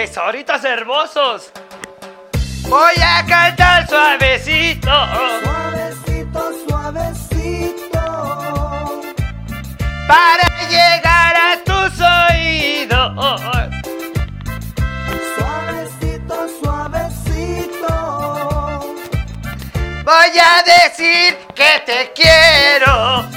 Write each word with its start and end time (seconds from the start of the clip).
Tesoritos 0.00 0.64
hermosos. 0.64 1.52
Voy 2.70 2.94
a 3.04 3.22
cantar 3.26 3.86
suavecito 3.86 4.88
Suavecito, 5.42 6.52
suavecito. 6.66 8.00
para 10.08 10.68
llegar 10.70 11.36
a 11.36 11.58
tus 11.66 12.00
oídos. 12.00 13.40
Suavecito, 15.36 16.48
suavecito. 16.62 17.94
Voy 20.02 20.38
a 20.38 20.62
decir 20.62 21.36
que 21.54 21.82
te 21.84 22.10
quiero. 22.14 23.28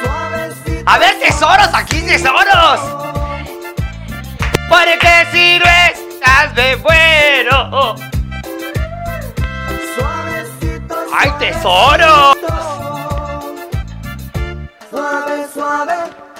Suavecito. 0.00 0.84
A 0.86 0.98
ver, 0.98 1.18
tesoros, 1.18 1.74
aquí 1.74 2.00
tesoros. 2.02 2.99
Porque 4.70 5.26
si 5.32 5.58
no 5.58 5.64
estás 5.66 6.54
me 6.54 6.76
muero. 6.76 7.96
Suavecito. 9.96 10.94
¡Ay, 11.12 11.30
tesoros! 11.40 12.36
Suave, 14.90 15.46
suave, 15.52 15.94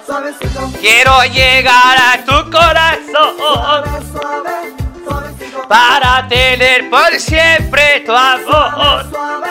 suavecito. 0.06 0.60
Quiero 0.80 1.24
llegar 1.24 1.96
a 1.98 2.24
tu 2.24 2.50
corazón 2.50 3.36
Suave, 3.36 3.90
suave, 4.12 4.74
suavecito. 5.04 5.68
para 5.68 6.26
tener 6.28 6.88
por 6.88 7.10
siempre 7.18 8.00
tu 8.06 8.12
Suave, 8.12 8.44
amor. 8.44 9.06
suave, 9.10 9.50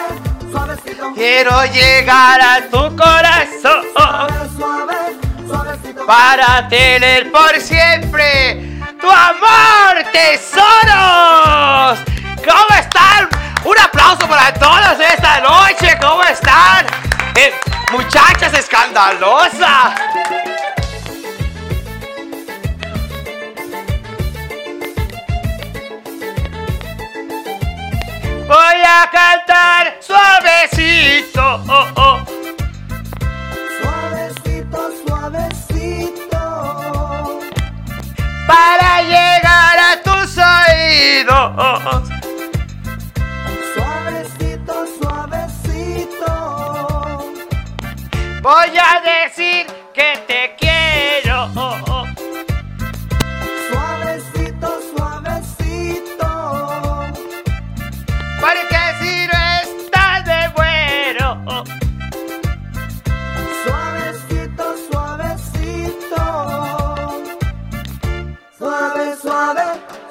suavecito. 0.51 1.13
Quiero 1.15 1.65
llegar 1.65 2.41
a 2.41 2.61
tu 2.71 2.95
corazón 2.95 3.83
Suave, 3.93 4.49
suave. 4.57 5.18
Para 6.05 6.67
tener 6.67 7.31
por 7.31 7.59
siempre 7.59 8.79
tu 8.99 9.09
amor, 9.09 10.03
tesoros. 10.11 11.99
¿Cómo 12.43 12.79
están? 12.79 13.29
Un 13.63 13.79
aplauso 13.79 14.27
para 14.27 14.53
todos 14.53 14.99
esta 14.99 15.39
noche. 15.41 15.97
¿Cómo 16.01 16.23
están? 16.23 16.85
Eh, 17.35 17.53
muchachas 17.91 18.53
escandalosas. 18.53 19.93
Voy 28.47 28.81
a 28.83 29.09
cantar 29.11 29.97
suavecito. 30.01 31.63
oh, 31.67 31.87
oh. 31.95 32.38
Para 38.49 39.03
llegar 39.03 39.77
a 39.89 40.01
tus 40.03 40.37
oídos. 40.37 42.09
Suavecito, 43.75 44.73
suavecito. 44.99 46.31
Voy 48.41 48.71
a 48.89 48.91
decir 49.11 49.67
que 49.93 50.09
te 50.27 50.55
quiero. 50.57 52.08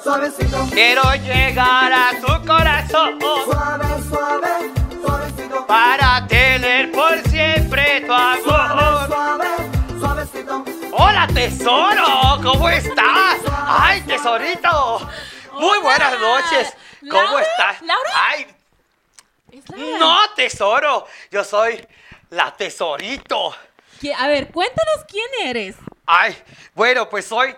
Suavecito. 0.09 0.67
Quiero 0.73 1.03
llegar 1.17 1.93
a 1.93 2.11
tu 2.21 2.47
corazón 2.47 3.19
Suave, 3.21 4.03
suave, 4.09 4.73
suavecito. 5.03 5.67
para 5.67 6.27
tener 6.27 6.91
por 6.93 7.19
siempre 7.29 8.01
tu 8.01 8.07
Suave, 8.07 8.43
amor. 8.43 9.07
suave, 9.07 9.49
suavecito. 10.01 10.65
Hola 10.93 11.27
tesoro, 11.35 12.41
¿cómo 12.43 12.69
estás? 12.71 13.37
Ay, 13.67 14.01
tesorito. 14.03 15.09
Muy 15.59 15.79
buenas 15.81 16.19
noches. 16.19 16.73
¿Cómo 17.03 17.23
¿Laura? 17.23 17.43
estás? 17.43 17.83
¿Laura? 17.83 18.11
Ay, 18.31 18.47
no, 19.99 20.17
tesoro. 20.35 21.07
Yo 21.31 21.45
soy 21.45 21.87
la 22.31 22.51
tesorito. 22.57 23.55
A 24.17 24.27
ver, 24.29 24.51
cuéntanos 24.53 25.05
quién 25.07 25.27
eres. 25.45 25.77
Ay, 26.07 26.35
bueno, 26.75 27.09
pues 27.11 27.27
soy 27.27 27.55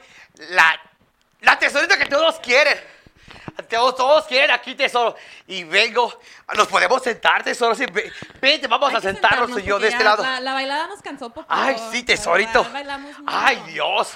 la, 0.51 0.81
la 1.41 1.59
tesorita 1.59 1.97
que 1.99 2.07
todos 2.07 2.39
quieren. 2.41 2.79
Todos, 3.69 3.95
todos 3.97 4.25
quieren 4.27 4.51
aquí, 4.51 4.75
tesoro. 4.75 5.15
Y 5.47 5.65
vengo, 5.65 6.19
nos 6.57 6.67
podemos 6.69 7.03
sentar, 7.03 7.43
tesoro. 7.45 7.75
Sí, 7.75 7.85
ve- 7.87 8.11
vente, 8.41 8.67
vamos 8.67 8.91
Hay 8.91 8.97
a 8.97 9.01
que 9.01 9.07
sentarnos 9.09 9.59
y 9.59 9.63
yo 9.63 9.79
de 9.79 9.89
este 9.89 9.99
ya 10.03 10.05
lado. 10.11 10.23
La, 10.23 10.41
la 10.41 10.55
bailada 10.55 10.87
nos 10.87 11.03
cansó 11.03 11.27
un 11.27 11.33
poco. 11.33 11.47
Ay, 11.49 11.77
sí, 11.93 12.03
tesorito. 12.03 12.67
Ay, 13.27 13.63
Dios. 13.67 14.13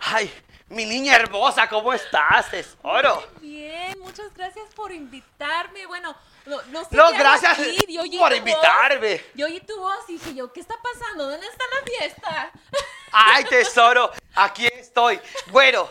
Ay, 0.00 0.32
mi 0.68 0.84
niña 0.84 1.16
hermosa, 1.16 1.68
¿cómo 1.68 1.92
estás, 1.94 2.50
tesoro? 2.50 3.26
Bien, 3.40 3.98
muchas 4.00 4.32
gracias 4.34 4.66
por 4.74 4.92
invitarme. 4.92 5.86
Bueno, 5.86 6.14
no, 6.46 6.60
no 6.64 6.80
sé 6.84 6.88
No, 6.96 7.08
qué 7.08 7.14
hago 7.16 7.18
gracias 7.18 7.58
aquí. 7.58 7.86
Yo 7.88 8.02
oí 8.02 8.18
por 8.18 8.30
tu 8.30 8.36
invitarme. 8.36 9.24
Yo 9.34 9.46
oí 9.46 9.60
tu 9.60 9.78
voz 9.78 10.08
y 10.08 10.12
dije 10.14 10.34
yo, 10.34 10.52
¿qué 10.52 10.60
está 10.60 10.74
pasando? 10.82 11.30
¿Dónde 11.30 11.46
está 11.46 11.64
la 11.74 11.86
fiesta? 11.86 12.50
Ay, 13.12 13.44
tesoro, 13.44 14.12
aquí 14.34 14.66
estoy. 14.66 15.18
Bueno, 15.46 15.88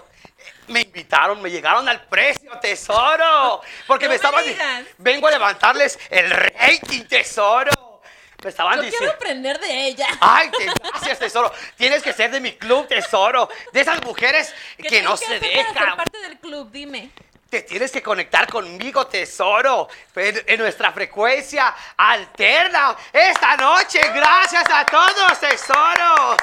me 0.68 0.82
invitaron, 0.82 1.42
me 1.42 1.50
llegaron 1.50 1.88
al 1.88 2.04
precio, 2.06 2.52
tesoro. 2.60 3.62
Porque 3.86 4.06
No 4.06 4.10
me 4.10 4.14
me 4.14 4.16
estaban. 4.16 4.44
digas. 4.46 4.84
Vengo 4.98 5.28
a 5.28 5.32
levantarles 5.32 5.98
el 6.10 6.30
rating, 6.30 7.04
tesoro. 7.06 8.02
Me 8.44 8.50
estaban 8.52 8.76
Yo 8.76 8.84
diciendo. 8.84 9.00
quiero 9.00 9.14
aprender 9.16 9.60
de 9.60 9.88
ella. 9.88 10.08
Ay, 10.20 10.52
te- 10.52 10.66
gracias, 10.84 11.18
tesoro. 11.20 11.52
Tienes 11.76 12.04
que 12.04 12.14
ser 12.14 12.30
de 12.30 12.40
mi 12.40 12.54
club, 12.56 12.88
tesoro. 12.88 13.50
De 13.74 13.82
esas 13.82 14.02
mujeres 14.04 14.54
¿Qué 14.78 14.84
que 14.84 15.02
no 15.02 15.18
que 15.18 15.26
se 15.26 15.40
para 15.40 15.40
ser 15.40 15.74
dejan. 15.74 15.98
parte 15.98 16.18
del 16.20 16.38
club? 16.38 16.70
Dime. 16.72 17.10
Te 17.50 17.62
tienes 17.62 17.92
que 17.92 18.04
conectar 18.04 18.46
conmigo, 18.48 19.08
tesoro. 19.08 19.88
En, 20.16 20.44
en 20.46 20.60
nuestra 20.60 20.92
frecuencia 20.92 21.74
alterna 21.96 22.96
esta 23.12 23.56
noche. 23.58 24.02
Gracias 24.14 24.66
a 24.70 24.86
todos, 24.86 25.40
tesoros. 25.40 26.38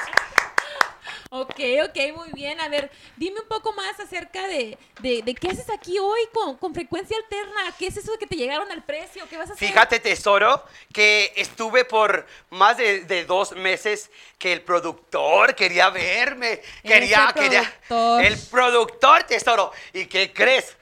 Ok, 1.37 1.59
ok, 1.83 2.15
muy 2.15 2.31
bien. 2.31 2.61
A 2.61 2.69
ver, 2.69 2.89
dime 3.17 3.41
un 3.41 3.47
poco 3.49 3.73
más 3.73 3.99
acerca 3.99 4.47
de, 4.47 4.77
de, 5.01 5.21
de 5.21 5.35
qué 5.35 5.49
haces 5.49 5.69
aquí 5.69 5.99
hoy 5.99 6.21
con, 6.31 6.55
con 6.55 6.73
frecuencia 6.73 7.17
alterna. 7.17 7.75
¿Qué 7.77 7.87
es 7.87 7.97
eso 7.97 8.13
de 8.13 8.19
que 8.19 8.27
te 8.27 8.37
llegaron 8.37 8.71
al 8.71 8.83
precio? 8.83 9.27
¿Qué 9.29 9.35
vas 9.35 9.49
a 9.49 9.53
hacer? 9.53 9.67
Fíjate, 9.67 9.99
tesoro, 9.99 10.63
que 10.93 11.33
estuve 11.35 11.83
por 11.83 12.25
más 12.51 12.77
de, 12.77 13.01
de 13.01 13.25
dos 13.25 13.51
meses 13.51 14.09
que 14.37 14.53
el 14.53 14.61
productor 14.61 15.55
quería 15.55 15.89
verme. 15.89 16.61
Quería, 16.81 17.33
quería. 17.35 17.81
El 18.23 18.39
productor, 18.49 19.23
tesoro. 19.23 19.73
¿Y 19.91 20.05
qué 20.05 20.31
crees? 20.31 20.77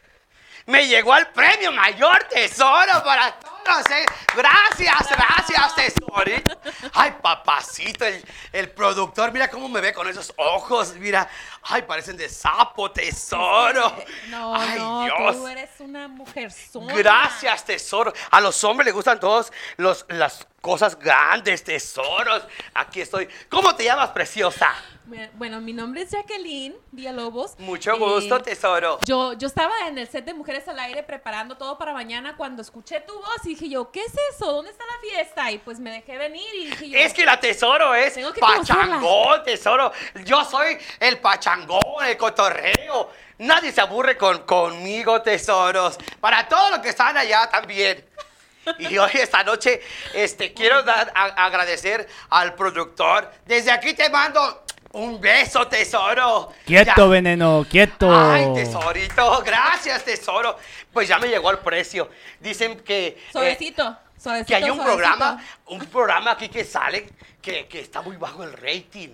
Me 0.67 0.87
llegó 0.87 1.17
el 1.17 1.27
premio 1.29 1.71
mayor, 1.71 2.23
tesoro, 2.25 3.03
para 3.03 3.39
¿eh? 3.91 4.05
Gracias, 4.35 5.09
gracias, 5.09 5.75
tesorito. 5.75 6.57
Ay, 6.93 7.13
papacito, 7.21 8.05
el, 8.05 8.23
el 8.51 8.69
productor, 8.71 9.31
mira 9.31 9.49
cómo 9.49 9.69
me 9.69 9.79
ve 9.81 9.93
con 9.93 10.07
esos 10.07 10.33
ojos. 10.37 10.93
Mira, 10.95 11.27
ay, 11.63 11.83
parecen 11.83 12.17
de 12.17 12.29
sapo, 12.29 12.91
tesoro. 12.91 13.95
No, 14.29 14.55
ay, 14.55 14.77
no, 14.79 15.03
Dios. 15.05 15.37
tú 15.37 15.47
eres 15.47 15.69
una 15.79 16.07
mujer 16.07 16.51
sola. 16.51 16.93
Gracias, 16.93 17.65
tesoro. 17.65 18.13
A 18.31 18.41
los 18.41 18.63
hombres 18.63 18.85
les 18.85 18.93
gustan 18.95 19.19
todos 19.19 19.51
los, 19.77 20.05
las 20.09 20.45
cosas 20.61 20.97
grandes, 20.97 21.63
tesoros. 21.63 22.43
Aquí 22.73 23.01
estoy. 23.01 23.27
¿Cómo 23.49 23.75
te 23.75 23.83
llamas, 23.85 24.09
preciosa? 24.09 24.71
Bueno, 25.33 25.59
mi 25.59 25.73
nombre 25.73 26.03
es 26.03 26.11
Jacqueline 26.11 26.73
Villalobos. 26.91 27.59
Mucho 27.59 27.93
Eh, 27.93 27.99
gusto, 27.99 28.41
tesoro. 28.41 28.99
Yo, 29.05 29.33
yo 29.33 29.47
estaba 29.47 29.73
en 29.87 29.97
el 29.97 30.07
set 30.07 30.23
de 30.23 30.33
Mujeres 30.33 30.65
al 30.69 30.79
Aire 30.79 31.03
preparando 31.03 31.57
todo 31.57 31.77
para 31.77 31.91
mañana 31.93 32.37
cuando 32.37 32.61
escuché 32.61 33.01
tu 33.01 33.13
voz 33.13 33.45
y 33.45 33.52
dije 33.55 33.69
yo, 33.69 33.91
¿qué 33.91 34.01
es 34.01 34.13
eso? 34.33 34.51
¿Dónde 34.51 34.71
está 34.71 34.83
la 34.85 34.99
fiesta? 35.01 35.51
Y 35.51 35.57
pues 35.59 35.79
me 35.79 35.91
dejé 35.91 36.17
venir 36.17 36.47
y 36.55 36.65
dije 36.67 36.89
yo... 36.89 36.97
Es 36.99 37.13
que 37.13 37.25
la 37.25 37.39
tesoro 37.39 37.93
es 37.95 38.13
Tengo 38.13 38.33
que 38.33 38.39
pachangón, 38.39 39.43
tesoro. 39.43 39.91
Yo 40.25 40.43
soy 40.45 40.77
el 40.99 41.19
pachangón, 41.19 42.05
el 42.05 42.17
cotorreo. 42.17 43.11
Nadie 43.39 43.71
se 43.71 43.81
aburre 43.81 44.17
con, 44.17 44.39
conmigo, 44.43 45.21
tesoros. 45.21 45.97
Para 46.19 46.47
todos 46.47 46.71
los 46.71 46.79
que 46.79 46.89
están 46.89 47.17
allá 47.17 47.49
también. 47.49 48.05
Y 48.79 48.97
hoy, 48.97 49.11
esta 49.15 49.43
noche, 49.43 49.81
este, 50.13 50.53
quiero 50.53 50.83
dar, 50.83 51.11
a- 51.13 51.45
agradecer 51.45 52.07
al 52.29 52.53
productor. 52.55 53.29
Desde 53.45 53.71
aquí 53.71 53.93
te 53.93 54.09
mando 54.09 54.62
un 54.93 55.19
beso, 55.19 55.67
tesoro. 55.67 56.53
Quieto, 56.65 56.93
Ya- 56.95 57.05
veneno, 57.05 57.65
quieto. 57.69 58.07
Ay, 58.11 58.53
tesorito, 58.53 59.41
gracias, 59.43 60.03
tesoro. 60.05 60.57
Pues 60.91 61.07
ya 61.07 61.17
me 61.19 61.27
llegó 61.27 61.51
el 61.51 61.59
precio. 61.59 62.09
Dicen 62.39 62.79
que... 62.81 63.07
eh, 63.07 63.17
Suavecito, 63.31 63.97
suavecito, 64.17 64.47
que 64.47 64.55
hay 64.55 64.69
un 64.69 64.77
suavecito. 64.77 64.85
programa, 64.85 65.43
un 65.67 65.85
programa 65.87 66.31
aquí 66.31 66.47
que 66.49 66.63
sale 66.63 67.09
que, 67.41 67.67
que 67.67 67.79
está 67.81 68.01
muy 68.01 68.15
bajo 68.17 68.43
el 68.43 68.53
rating. 68.53 69.09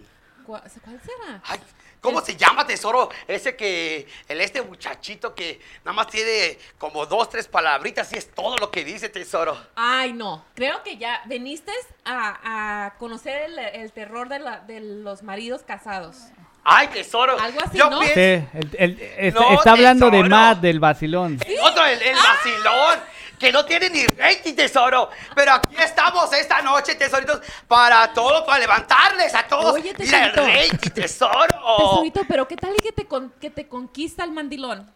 ¿Cuál, 0.45 0.61
cuál 0.83 0.99
será? 1.01 1.41
Ay, 1.45 1.59
¿Cómo 2.01 2.21
se 2.21 2.35
llama, 2.37 2.65
tesoro? 2.65 3.09
Ese 3.27 3.55
que, 3.57 4.07
el 4.29 4.39
este 4.39 4.61
muchachito 4.61 5.35
que 5.35 5.59
nada 5.83 5.93
más 5.93 6.07
tiene 6.07 6.57
como 6.77 7.05
dos, 7.05 7.29
tres 7.29 7.47
palabritas 7.47 8.11
y 8.13 8.17
es 8.17 8.31
todo 8.33 8.55
lo 8.57 8.71
que 8.71 8.85
dice, 8.85 9.09
tesoro. 9.09 9.57
Ay, 9.75 10.13
no. 10.13 10.45
Creo 10.55 10.81
que 10.81 10.97
ya 10.97 11.21
veniste 11.25 11.73
a, 12.05 12.85
a 12.85 12.93
conocer 12.97 13.41
el, 13.43 13.59
el 13.59 13.91
terror 13.91 14.29
de, 14.29 14.39
la- 14.39 14.59
de 14.61 14.79
los 14.79 15.23
maridos 15.23 15.61
casados. 15.63 16.15
Ay, 16.63 16.87
tesoro. 16.87 17.37
Algo 17.39 17.59
así, 17.65 17.77
Yo 17.77 17.89
¿no? 17.89 17.99
pienso- 17.99 18.13
Sí, 18.15 18.21
el- 18.53 18.75
el- 18.77 19.01
es- 19.17 19.33
No, 19.33 19.53
está 19.53 19.71
hablando 19.71 20.05
de 20.07 20.11
tesoro. 20.19 20.29
Matt, 20.29 20.59
del 20.59 20.79
vacilón. 20.79 21.37
El 21.45 21.59
otro, 21.59 21.85
el, 21.85 22.01
el 22.01 22.15
vacilón, 22.15 22.99
que 23.39 23.51
no 23.51 23.65
tiene 23.65 23.89
ni 23.89 24.05
rating, 24.05 24.53
tesoro. 24.53 25.09
Pero 25.33 25.53
aquí 25.53 25.75
estamos 25.77 26.31
esta 26.33 26.61
noche, 26.61 26.95
tesoritos, 26.95 27.39
para 27.67 28.11
todo, 28.13 28.45
para 28.45 28.59
levantarles 28.59 29.33
a 29.33 29.43
todos. 29.47 29.73
Oye, 29.75 29.93
Mira 29.97 30.25
el 30.25 30.33
tesorito. 30.33 30.45
rating, 30.73 30.89
tesoro. 30.91 31.77
Tesorito, 31.77 32.21
pero 32.27 32.47
¿qué 32.47 32.57
tal 32.57 32.73
y 32.77 32.79
que 32.81 32.91
te, 32.91 33.05
con- 33.05 33.31
que 33.39 33.49
te 33.49 33.67
conquista 33.67 34.23
el 34.23 34.31
mandilón? 34.31 34.93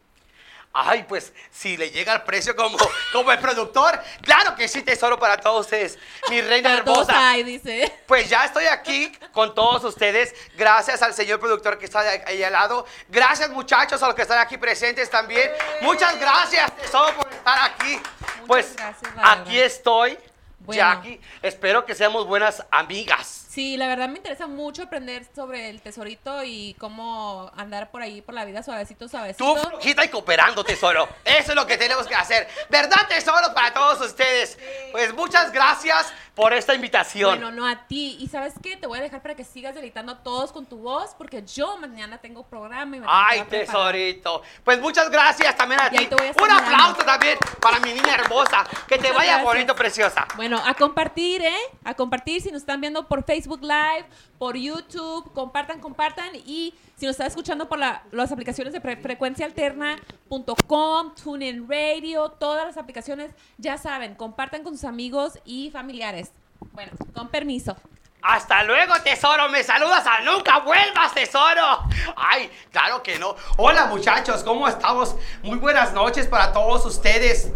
Ay, 0.75 1.05
pues 1.07 1.31
si 1.51 1.77
le 1.77 1.91
llega 1.91 2.13
el 2.13 2.23
precio 2.23 2.55
como, 2.55 2.77
como 3.11 3.31
el 3.31 3.37
productor, 3.37 4.01
claro 4.23 4.55
que 4.55 4.67
sí, 4.67 4.81
tesoro 4.81 5.19
para 5.19 5.37
todos 5.37 5.67
ustedes. 5.67 5.99
Mi 6.29 6.41
reina 6.41 6.73
hermosa. 6.73 7.33
dice. 7.45 7.99
Pues 8.07 8.27
ya 8.27 8.45
estoy 8.45 8.65
aquí 8.65 9.11
con 9.31 9.53
todos 9.53 9.83
ustedes. 9.83 10.33
Gracias 10.55 11.03
al 11.03 11.13
señor 11.13 11.39
productor 11.39 11.77
que 11.77 11.85
está 11.85 11.99
ahí 12.25 12.41
al 12.41 12.53
lado. 12.53 12.87
Gracias, 13.07 13.51
muchachos, 13.51 14.01
a 14.01 14.07
los 14.07 14.15
que 14.15 14.23
están 14.23 14.39
aquí 14.39 14.57
presentes 14.57 15.11
también. 15.11 15.51
Muchas 15.81 16.19
gracias, 16.19 16.75
tesoro, 16.77 17.15
por 17.17 17.31
estar 17.31 17.59
aquí. 17.71 17.99
pues 18.47 18.75
gracias, 18.75 19.11
aquí 19.23 19.59
estoy, 19.59 20.17
Bueno. 20.57 20.81
Jackie. 20.81 21.21
Espero 21.43 21.85
que 21.85 21.93
seamos 21.93 22.25
buenas 22.25 22.63
amigas. 22.71 23.42
Sí, 23.53 23.77
la 23.77 23.87
verdad 23.87 24.09
me 24.09 24.17
interesa 24.17 24.47
mucho 24.47 24.81
aprender 24.81 25.27
sobre 25.35 25.69
el 25.69 25.79
tesorito 25.79 26.43
y 26.43 26.75
cómo 26.79 27.51
andar 27.55 27.91
por 27.91 28.01
ahí 28.01 28.23
por 28.23 28.33
la 28.33 28.45
vida 28.45 28.63
suavecito, 28.63 29.05
Tú 29.05 29.09
suavecito. 29.11 29.55
flojita 29.69 30.03
y 30.05 30.09
cooperando, 30.09 30.63
tesoro. 30.63 31.07
Eso 31.23 31.51
es 31.51 31.55
lo 31.55 31.67
que 31.67 31.77
tenemos 31.77 32.07
que 32.07 32.15
hacer. 32.15 32.47
¿Verdad, 32.71 33.07
tesoro, 33.07 33.53
para 33.53 33.71
todos 33.71 34.01
ustedes? 34.01 34.57
Pues 34.91 35.13
muchas 35.13 35.51
gracias 35.51 36.11
por 36.33 36.51
esta 36.51 36.73
invitación. 36.73 37.29
Bueno, 37.39 37.51
no 37.51 37.67
a 37.67 37.85
ti. 37.87 38.17
Y 38.19 38.27
sabes 38.27 38.55
qué, 38.63 38.75
te 38.75 38.87
voy 38.87 38.97
a 38.97 39.01
dejar 39.03 39.21
para 39.21 39.35
que 39.35 39.43
sigas 39.43 39.75
deleitando 39.75 40.13
a 40.13 40.23
todos 40.23 40.51
con 40.51 40.65
tu 40.65 40.77
voz, 40.77 41.11
porque 41.15 41.43
yo 41.43 41.77
mañana 41.77 42.17
tengo 42.17 42.41
programa 42.47 42.97
y 42.97 42.99
me 43.01 43.05
Ay, 43.07 43.43
tesorito. 43.43 44.41
Pues 44.63 44.79
muchas 44.79 45.11
gracias 45.11 45.55
también 45.55 45.79
a 45.79 45.89
Y 45.93 46.07
ti. 46.07 46.15
Un 46.41 46.49
aplauso 46.49 47.03
también 47.05 47.37
para 47.61 47.79
mi 47.81 47.93
niña 47.93 48.15
hermosa. 48.15 48.63
Que 48.87 48.95
te 48.95 49.01
Muchas 49.01 49.15
vaya 49.15 49.31
gracias. 49.33 49.43
bonito, 49.53 49.75
preciosa. 49.75 50.27
Bueno, 50.37 50.59
a 50.65 50.73
compartir, 50.73 51.43
¿eh? 51.43 51.55
A 51.83 51.93
compartir 51.93 52.41
si 52.41 52.49
nos 52.49 52.61
están 52.61 52.81
viendo 52.81 53.07
por 53.07 53.23
Facebook 53.23 53.42
Live, 53.61 54.05
por 54.37 54.57
YouTube, 54.57 55.31
compartan, 55.33 55.79
compartan. 55.79 56.35
Y 56.35 56.73
si 56.95 57.05
nos 57.05 57.13
están 57.13 57.27
escuchando 57.27 57.67
por 57.69 57.79
la- 57.79 58.03
las 58.11 58.31
aplicaciones 58.31 58.73
de 58.73 58.81
frecuenciaalterna.com, 58.81 61.15
TuneIn 61.15 61.67
Radio, 61.69 62.29
todas 62.29 62.65
las 62.65 62.77
aplicaciones, 62.77 63.31
ya 63.57 63.77
saben, 63.77 64.15
compartan 64.15 64.63
con 64.63 64.73
sus 64.73 64.83
amigos 64.85 65.39
y 65.45 65.69
familiares. 65.71 66.31
Bueno, 66.71 66.91
con 67.13 67.27
permiso. 67.29 67.75
Hasta 68.21 68.63
luego, 68.63 68.93
tesoro. 69.03 69.49
Me 69.49 69.63
saludas 69.63 70.05
a 70.07 70.21
nunca 70.21 70.59
vuelvas, 70.59 71.13
tesoro. 71.13 71.83
Ay, 72.15 72.49
claro 72.71 73.03
que 73.03 73.19
no. 73.19 73.35
Hola, 73.57 73.87
muchachos. 73.87 74.43
¿Cómo 74.43 74.67
estamos? 74.67 75.15
Muy 75.41 75.57
buenas 75.57 75.93
noches 75.93 76.27
para 76.27 76.53
todos 76.53 76.85
ustedes. 76.85 77.51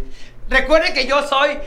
Recuerden 0.50 0.94
que 0.94 1.08
yo 1.08 1.26
soy 1.28 1.58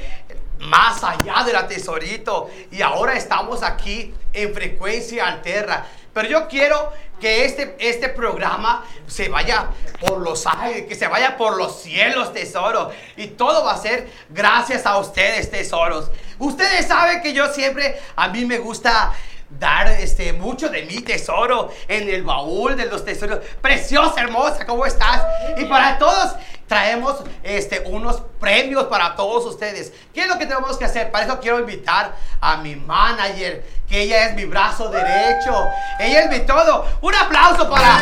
más 0.61 1.03
allá 1.03 1.43
de 1.45 1.53
la 1.53 1.67
tesorito. 1.67 2.51
Y 2.71 2.83
ahora 2.83 3.15
estamos 3.15 3.63
aquí 3.63 4.15
en 4.33 4.55
frecuencia 4.55 5.27
alterna. 5.27 5.87
Pero 6.13 6.29
yo 6.29 6.49
quiero 6.49 6.93
que 7.21 7.45
este, 7.45 7.77
este 7.79 8.09
programa 8.09 8.85
se 9.07 9.29
vaya 9.29 9.69
por 10.01 10.19
los 10.19 10.45
que 10.89 10.95
se 10.95 11.07
vaya 11.07 11.37
por 11.37 11.57
los 11.57 11.81
cielos, 11.83 12.33
tesoro. 12.33 12.91
Y 13.17 13.29
todo 13.29 13.65
va 13.65 13.73
a 13.73 13.79
ser 13.79 14.11
gracias 14.31 14.87
a 14.87 14.99
ustedes, 14.99 15.51
tesoros. 15.51 16.11
Ustedes 16.39 16.87
saben 16.87 17.23
que 17.23 17.33
yo 17.33 17.53
siempre, 17.53 18.01
a 18.17 18.29
mí 18.29 18.45
me 18.45 18.59
gusta 18.59 19.13
dar 19.59 19.89
este, 19.89 20.33
mucho 20.33 20.69
de 20.69 20.83
mi 20.83 21.01
tesoro 21.01 21.73
en 21.89 22.09
el 22.09 22.23
baúl 22.23 22.77
de 22.77 22.87
los 22.87 23.05
tesoros. 23.05 23.41
Preciosa, 23.61 24.21
hermosa, 24.21 24.65
¿cómo 24.65 24.87
estás? 24.87 25.23
Y 25.57 25.65
para 25.65 25.99
todos 25.99 26.35
traemos 26.67 27.17
este, 27.43 27.81
unos 27.87 28.23
premios 28.39 28.85
para 28.85 29.17
todos 29.17 29.45
ustedes. 29.47 29.93
¿Qué 30.15 30.23
es 30.23 30.29
lo 30.29 30.39
que 30.39 30.47
tenemos 30.47 30.79
que 30.79 30.85
hacer? 30.85 31.11
Para 31.11 31.25
eso 31.25 31.41
quiero 31.41 31.59
invitar 31.59 32.15
a 32.41 32.59
mi 32.59 32.77
manager, 32.77 33.65
que 33.89 34.03
ella 34.03 34.27
es 34.27 34.35
mi 34.37 34.45
brazo 34.45 34.89
derecho. 34.89 35.53
Ella 35.99 36.21
es 36.23 36.31
mi 36.31 36.47
todo. 36.47 36.87
Un 37.01 37.15
aplauso 37.15 37.69
para 37.69 38.01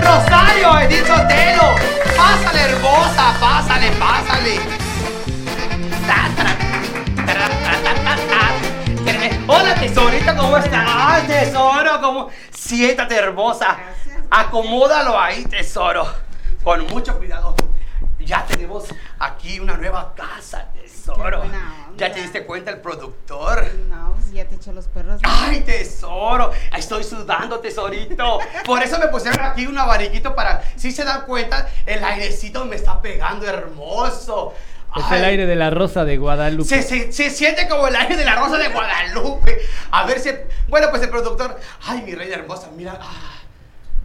Rosario 0.00 0.80
Edith 0.80 1.06
Sotelo. 1.06 1.74
Pásale, 2.14 2.60
hermosa, 2.60 3.34
pásale, 3.40 3.90
pásale. 3.92 4.60
Hola 9.56 9.76
tesorita, 9.76 10.36
¿cómo 10.36 10.56
estás? 10.56 11.28
Tesoro, 11.28 12.00
¿cómo? 12.00 12.28
Siéntate 12.50 13.14
hermosa. 13.14 13.78
Acomódalo 14.28 15.16
ahí, 15.16 15.44
tesoro. 15.44 16.12
Con 16.64 16.84
mucho 16.88 17.16
cuidado. 17.16 17.54
Ya 18.18 18.44
tenemos 18.46 18.86
aquí 19.16 19.60
una 19.60 19.76
nueva 19.76 20.12
casa, 20.16 20.66
tesoro. 20.72 21.44
¿Ya 21.96 22.10
te 22.12 22.20
diste 22.20 22.44
cuenta 22.44 22.72
el 22.72 22.80
productor? 22.80 23.72
No, 23.88 24.14
pues 24.14 24.32
ya 24.32 24.44
te 24.44 24.56
echó 24.56 24.72
los 24.72 24.88
perros. 24.88 25.22
¿no? 25.22 25.28
¡Ay, 25.30 25.60
tesoro! 25.60 26.50
Estoy 26.76 27.04
sudando, 27.04 27.60
tesorito. 27.60 28.40
Por 28.64 28.82
eso 28.82 28.98
me 28.98 29.06
pusieron 29.06 29.40
aquí 29.44 29.66
un 29.66 29.78
abaniquito 29.78 30.34
para, 30.34 30.64
si 30.74 30.90
se 30.90 31.04
dan 31.04 31.26
cuenta, 31.26 31.68
el 31.86 32.02
airecito 32.02 32.64
me 32.64 32.74
está 32.74 33.00
pegando 33.00 33.46
hermoso. 33.46 34.52
Es 34.96 35.04
Ay. 35.08 35.18
el 35.18 35.24
aire 35.24 35.46
de 35.46 35.56
la 35.56 35.70
rosa 35.70 36.04
de 36.04 36.16
Guadalupe. 36.18 36.68
Se, 36.68 36.82
se- 36.82 37.12
se 37.12 37.30
siente 37.30 37.68
como 37.68 37.88
el 37.88 37.96
aire 37.96 38.16
de 38.16 38.24
la 38.24 38.36
rosa 38.36 38.58
de 38.58 38.68
Guadalupe. 38.68 39.58
A 39.90 40.04
ver 40.06 40.20
si. 40.20 40.30
Bueno, 40.68 40.86
pues 40.90 41.02
el 41.02 41.10
productor. 41.10 41.58
Ay, 41.86 42.02
mi 42.02 42.14
reina 42.14 42.36
hermosa, 42.36 42.70
mira. 42.76 42.98
ah. 43.00 43.40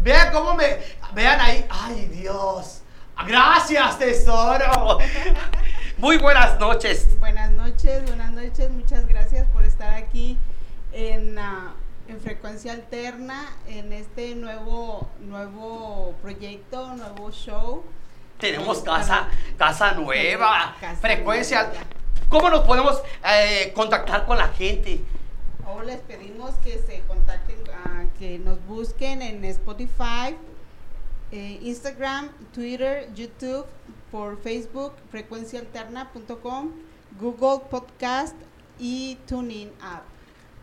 Vean 0.01 0.31
cómo 0.34 0.55
me. 0.55 0.65
Vean 1.13 1.39
ahí. 1.41 1.65
Ay, 1.69 2.05
Dios. 2.08 2.81
Gracias, 3.27 4.00
tesoro. 4.00 4.98
Muy 5.98 6.17
buenas 6.17 6.58
noches. 6.60 7.19
Buenas 7.19 7.51
noches, 7.51 8.05
buenas 8.05 8.31
noches. 8.31 8.69
Muchas 8.72 9.05
gracias 9.08 9.46
por 9.50 9.65
estar 9.65 9.93
aquí 9.93 10.38
en, 10.93 11.38
ah, 11.38 11.74
en 12.08 12.19
Frecuencia 12.22 12.72
Alterna, 12.72 13.46
en 13.67 13.91
este 13.91 14.34
nuevo, 14.36 15.10
nuevo 15.19 16.15
proyecto, 16.22 16.96
nuevo 16.96 17.29
show. 17.31 17.84
Tenemos 18.39 18.79
casa, 18.79 19.27
casa 19.58 19.91
nueva. 19.93 20.75
Frecuencia. 21.01 21.72
¿Cómo 22.29 22.50
nos 22.50 22.62
podemos 22.62 23.01
eh, 23.25 23.74
contactar 23.75 24.25
con 24.25 24.38
la 24.38 24.48
gente? 24.48 25.01
Ahora 25.65 25.86
les 25.86 26.00
pedimos 26.00 26.55
que 26.63 26.79
se 26.79 27.01
contacten, 27.08 27.58
ah, 27.74 28.05
que 28.17 28.39
nos 28.39 28.63
busquen 28.65 29.22
en 29.22 29.43
Spotify, 29.46 30.38
eh, 31.31 31.60
Instagram, 31.62 32.29
Twitter, 32.53 33.10
YouTube, 33.13 33.65
por 34.10 34.41
Facebook, 34.41 34.93
frecuenciaalterna.com, 35.12 36.72
Google 37.19 37.65
Podcast 37.69 38.36
y 38.79 39.17
TuneIn 39.27 39.72
App. 39.81 40.03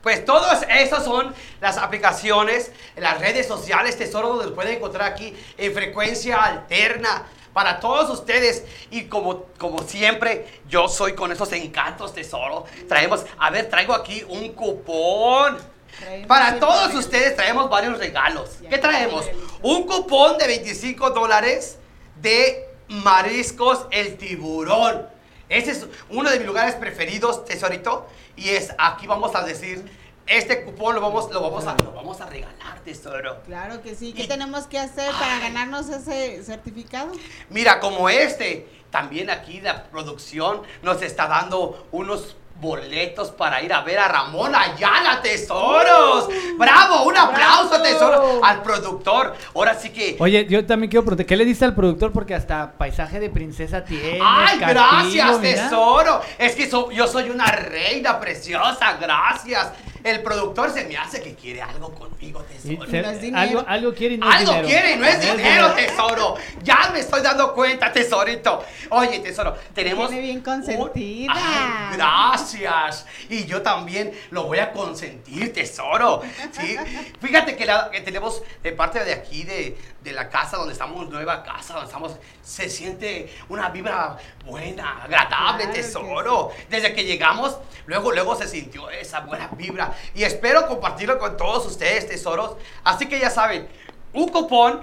Pues 0.02 0.25
todas 0.25 0.64
esas 0.71 1.04
son 1.04 1.35
las 1.61 1.78
aplicaciones, 1.78 2.71
las 2.97 3.21
redes 3.21 3.47
sociales, 3.47 3.99
tesoro, 3.99 4.28
donde 4.28 4.47
los 4.47 4.54
pueden 4.54 4.76
encontrar 4.76 5.12
aquí 5.12 5.35
en 5.59 5.75
frecuencia 5.75 6.42
alterna. 6.42 7.26
Para 7.57 7.81
todos 7.81 8.11
ustedes, 8.11 8.65
y 8.91 9.05
como, 9.05 9.45
como 9.57 9.83
siempre, 9.83 10.61
yo 10.69 10.89
soy 10.89 11.15
con 11.15 11.33
esos 11.33 11.51
encantos, 11.53 12.13
tesoro. 12.13 12.67
Traemos, 12.87 13.25
a 13.39 13.49
ver, 13.49 13.71
traigo 13.71 13.95
aquí 13.95 14.23
un 14.29 14.53
cupón. 14.53 15.57
Traemos 15.99 16.27
Para 16.27 16.61
todos 16.61 16.95
ustedes 16.95 17.35
traemos 17.35 17.71
varios 17.71 17.97
regalos. 17.97 18.59
¿Qué 18.69 18.77
traemos? 18.77 19.25
Un 19.63 19.87
cupón 19.87 20.37
de 20.37 20.49
25 20.49 21.13
dólares 21.13 21.79
de 22.21 22.69
mariscos 22.89 23.87
el 23.91 24.19
tiburón. 24.19 25.09
Ese 25.49 25.71
es 25.71 25.87
uno 26.11 26.29
de 26.29 26.37
mis 26.37 26.47
lugares 26.47 26.75
preferidos, 26.75 27.47
tesorito. 27.47 28.07
Y 28.37 28.51
es 28.51 28.75
aquí 28.77 29.07
vamos 29.07 29.35
a 29.35 29.43
decir, 29.43 29.83
este 30.26 30.64
cupón 30.64 30.95
lo 30.95 31.00
vamos, 31.00 31.30
lo 31.33 31.40
vamos, 31.40 31.66
a, 31.66 31.75
lo 31.83 31.92
vamos 31.92 32.21
a 32.21 32.26
regalar, 32.26 32.80
tesoro. 32.85 33.42
Claro 33.47 33.80
que 33.83 33.95
sí. 33.95 34.12
¿Qué 34.12 34.25
Y- 34.25 34.28
tenemos 34.28 34.66
que 34.66 34.78
hacer 34.78 35.11
para 35.12 35.37
Ay. 35.37 35.40
ganarnos 35.42 35.88
ese 35.88 36.42
certificado? 36.42 37.12
Mira, 37.50 37.78
como 37.80 38.09
este, 38.09 38.68
también 38.90 39.30
aquí 39.30 39.61
la 39.61 39.85
producción 39.85 40.62
nos 40.83 41.00
está 41.02 41.26
dando 41.28 41.87
unos 41.92 42.37
boletos 42.59 43.30
para 43.33 43.61
ir 43.61 43.71
a 43.71 43.83
ver 43.83 43.99
a 43.99 44.09
Ramón 44.09 44.54
Ayala, 44.54 45.21
tesoros. 45.23 46.28
¡Bravo! 46.56 47.02
Un 47.04 47.14
aplauso, 47.14 47.68
¡Bravo! 47.68 47.83
tesoro, 47.85 48.40
al 48.42 48.62
productor. 48.62 49.35
Ahora 49.54 49.75
sí 49.75 49.90
que... 49.90 50.16
Oye, 50.18 50.47
yo 50.49 50.64
también 50.64 50.90
quiero 50.90 51.04
preguntar, 51.04 51.26
¿qué 51.26 51.37
le 51.37 51.45
diste 51.45 51.66
al 51.66 51.75
productor? 51.75 52.12
Porque 52.12 52.35
hasta 52.35 52.73
paisaje 52.73 53.21
de 53.21 53.28
princesa 53.28 53.85
tiene. 53.85 54.21
¡Ay, 54.23 54.59
castillo, 54.59 54.68
gracias, 54.71 55.40
mira. 55.40 55.62
tesoro! 55.68 56.23
Es 56.38 56.54
que 56.56 56.68
so- 56.71 56.90
yo 56.90 57.06
soy 57.06 57.28
una 57.28 57.45
reina 57.47 58.18
preciosa, 58.18 58.95
gracias. 58.99 59.73
El 60.07 60.23
productor 60.23 60.71
se 60.73 60.85
me 60.85 60.97
hace 60.97 61.21
que 61.21 61.35
quiere 61.35 61.61
algo 61.63 61.93
conmigo, 61.93 62.41
tesoro. 62.43 62.87
se- 62.91 63.03
no 63.03 63.11
es 63.11 63.21
dinero. 63.21 63.59
algo, 63.59 63.65
algo 63.69 63.95
quiere 63.95 64.15
y 64.15 64.19
no 64.19 64.29
es 64.31 64.37
Algo 64.37 64.51
dinero. 64.53 64.69
quiere 64.69 64.93
y 64.93 64.97
no 64.99 65.05
es 65.07 65.17
No 65.19 65.23
es 65.33 65.37
dinero, 65.37 65.73
tesoro. 65.75 66.35
Ya 66.63 66.91
me 66.93 67.01
estoy 67.01 67.23
dando 67.23 67.53
cuenta, 67.55 67.93
tesorito. 67.93 68.65
Oye, 68.91 69.19
tesoro, 69.19 69.57
tenemos. 69.75 70.09
Tiene 70.09 70.23
bien 70.23 70.37
un- 70.39 70.43
consentida. 70.45 71.33
Ay, 71.35 71.97
gracias. 71.97 73.07
Y 73.29 73.47
yo 73.47 73.63
también 73.63 74.13
lo 74.31 74.45
voy 74.45 74.59
a 74.61 74.73
consentir, 74.73 75.53
tesoro. 75.53 76.23
¿sí? 76.53 76.77
Fíjate 77.21 77.57
que, 77.57 77.67
la- 77.67 77.91
que 77.91 78.01
tenemos 78.01 78.43
de 78.63 78.73
parte 78.73 79.03
de 79.05 79.13
aquí, 79.13 79.43
de, 79.43 79.77
de 80.07 80.13
la 80.13 80.29
casa 80.29 80.57
donde 80.57 80.73
estamos, 80.73 81.09
nueva 81.09 81.43
casa, 81.43 81.75
donde 81.75 81.87
estamos, 81.87 82.13
se 82.41 82.69
siente 82.71 83.35
una 83.49 83.69
vibra 83.71 84.17
buena, 84.45 85.03
agradable, 85.03 85.65
Claro 85.65 85.73
que 85.73 85.83
tesoro. 85.83 86.51
Desde 86.71 86.95
que 86.95 87.05
llegamos, 87.05 87.59
luego, 87.87 88.13
luego 88.13 88.37
se 88.37 88.47
sintió 88.47 88.89
esa 88.89 89.21
buena 89.21 89.49
vibra. 89.49 89.93
Y 90.15 90.23
espero 90.23 90.69
compartirlo 90.69 91.19
con 91.19 91.37
todos 91.37 91.67
ustedes, 91.67 92.07
tesoros. 92.07 92.57
Así 92.85 93.07
que 93.07 93.19
ya 93.19 93.31
saben, 93.31 93.69
un 94.13 94.29
cupón, 94.29 94.81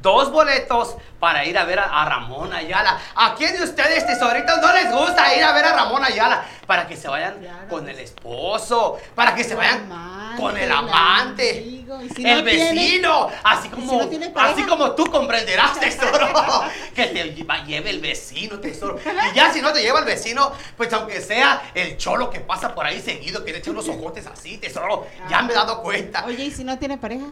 dos 0.00 0.30
boletos 0.30 0.96
para 1.18 1.44
ir 1.44 1.58
a 1.58 1.64
ver 1.64 1.80
a, 1.80 2.02
a 2.02 2.08
Ramón 2.08 2.52
Ayala. 2.52 2.96
¿A 3.16 3.34
quién 3.34 3.56
de 3.56 3.64
ustedes, 3.64 4.06
tesoritos, 4.06 4.60
no 4.60 4.72
les 4.72 4.92
gusta 4.92 5.34
ir 5.34 5.42
a 5.42 5.52
ver 5.52 5.64
a 5.64 5.74
Ramón 5.74 6.04
Ayala? 6.04 6.44
Para 6.64 6.86
que 6.86 6.96
se 6.96 7.08
vayan 7.08 7.40
Claro 7.40 7.68
con 7.68 7.88
el 7.88 7.96
sí. 7.96 8.02
esposo, 8.04 8.98
para 9.16 9.34
que 9.34 9.42
se 9.42 9.54
amante, 9.54 10.40
con 10.40 10.56
el 10.56 10.62
el 10.62 10.72
amante, 10.72 11.77
amigo, 11.94 12.02
y 12.02 12.08
si 12.14 12.24
el 12.26 12.36
no 12.38 12.44
tiene- 12.44 12.72
vecino, 12.72 13.30
así 13.42 13.68
como, 13.68 13.90
si 13.90 13.96
no 13.96 14.08
tiene 14.08 14.30
pareja. 14.30 14.54
así 14.54 14.62
como 14.64 14.92
tú 14.92 15.06
comprenderás, 15.10 15.78
tesoro, 15.80 16.28
que 16.94 17.04
te 17.06 17.34
lle- 17.36 17.64
lleve 17.66 17.90
el 17.90 18.00
vecino, 18.00 18.58
tesoro. 18.60 18.98
Y 19.32 19.34
ya 19.36 19.52
si 19.52 19.60
no 19.60 19.72
te 19.72 19.80
lleva 19.82 20.00
el 20.00 20.04
vecino, 20.04 20.52
pues 20.76 20.92
aunque 20.92 21.20
sea 21.20 21.70
el 21.74 21.96
cholo 21.96 22.30
que 22.30 22.40
pasa 22.40 22.74
por 22.74 22.86
ahí 22.86 23.00
seguido, 23.00 23.44
que 23.44 23.52
le 23.52 23.58
echa 23.58 23.70
unos 23.70 23.88
ojotes 23.88 24.26
así, 24.26 24.58
tesoro, 24.58 25.06
ya 25.28 25.42
me 25.42 25.52
he 25.52 25.56
dado 25.56 25.82
cuenta. 25.82 26.24
Oye, 26.26 26.44
¿y 26.44 26.50
si 26.50 26.64
no 26.64 26.78
tiene 26.78 26.98
pareja? 26.98 27.26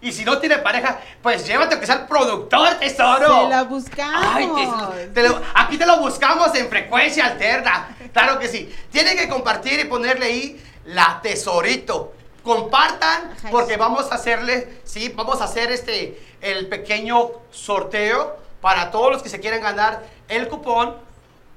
Y 0.00 0.12
si 0.12 0.24
no 0.24 0.38
tiene 0.38 0.58
pareja, 0.58 1.00
pues 1.20 1.44
llévate 1.44 1.80
que 1.80 1.84
sea 1.84 1.96
el 1.96 2.06
productor, 2.06 2.74
tesoro. 2.74 3.42
Se 3.42 3.48
la 3.48 3.64
buscamos. 3.64 4.28
Ay, 4.32 4.48
te- 4.54 5.06
te 5.08 5.28
lo- 5.28 5.42
aquí 5.54 5.76
te 5.76 5.84
lo 5.86 5.96
buscamos 5.98 6.54
en 6.54 6.68
frecuencia 6.68 7.26
alterna. 7.26 7.96
Claro 8.12 8.38
que 8.38 8.46
sí. 8.46 8.72
Tienen 8.92 9.16
que 9.18 9.28
compartir 9.28 9.80
y 9.80 9.84
ponerle 9.86 10.26
ahí 10.26 10.64
la 10.84 11.18
tesorito. 11.20 12.12
Compartan 12.48 13.30
porque 13.50 13.76
vamos 13.76 14.10
a 14.10 14.14
hacerle, 14.14 14.80
sí, 14.84 15.10
vamos 15.14 15.42
a 15.42 15.44
hacer 15.44 15.70
este, 15.70 16.18
el 16.40 16.66
pequeño 16.68 17.30
sorteo 17.50 18.38
para 18.62 18.90
todos 18.90 19.12
los 19.12 19.22
que 19.22 19.28
se 19.28 19.38
quieren 19.38 19.60
ganar 19.62 20.02
el 20.28 20.48
cupón, 20.48 20.96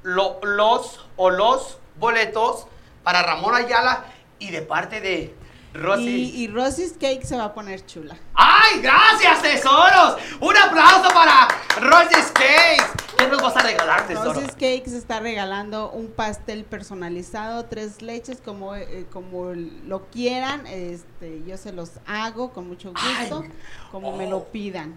lo- 0.04 0.40
los 0.44 1.06
o 1.16 1.30
los 1.30 1.78
boletos 1.96 2.68
para 3.04 3.24
Ramón 3.24 3.56
Ayala 3.56 4.04
y 4.38 4.52
de 4.52 4.64
parte 4.64 5.00
de 5.00 5.34
Rosy. 5.74 6.10
Y, 6.10 6.44
y 6.44 6.48
Rosy's 6.48 6.94
Cake 7.00 7.24
se 7.26 7.38
va 7.38 7.46
a 7.46 7.54
poner 7.54 7.86
chula. 7.86 8.18
¡Ay, 8.34 8.82
gracias, 8.82 9.42
tesoros! 9.42 10.18
¡Un 10.42 10.58
aplauso 10.58 11.10
para 11.14 11.48
Rosy's 11.80 12.32
Cakes! 12.34 12.86
¿Qué 13.18 13.28
nos 13.28 13.42
vas 13.42 13.56
a 13.56 13.62
regalar, 13.62 14.08
tesoro? 14.08 14.34
Rosy's 14.34 14.52
Cake 14.54 14.84
se 14.88 14.98
está 14.98 15.20
regalando 15.20 15.92
un 15.92 16.08
pastel 16.12 16.66
personalizado, 16.66 17.66
tres 17.66 18.02
leches, 18.02 18.42
como, 18.42 18.76
eh, 18.76 19.06
como 19.14 19.54
lo 19.54 20.08
quieran. 20.10 20.66
Este, 20.68 21.42
yo 21.46 21.56
se 21.58 21.72
los 21.72 21.92
hago 22.06 22.52
con 22.52 22.68
mucho 22.68 22.90
gusto, 22.92 23.44
Ay. 23.46 23.52
como 23.92 24.16
me 24.18 24.28
Oh. 24.28 24.30
lo 24.32 24.44
pidan. 24.46 24.94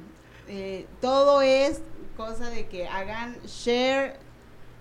Eh, 0.48 0.86
todo 1.00 1.40
es 1.42 1.80
cosa 2.16 2.50
de 2.50 2.66
que 2.66 2.88
hagan 2.88 3.36
share, 3.46 4.18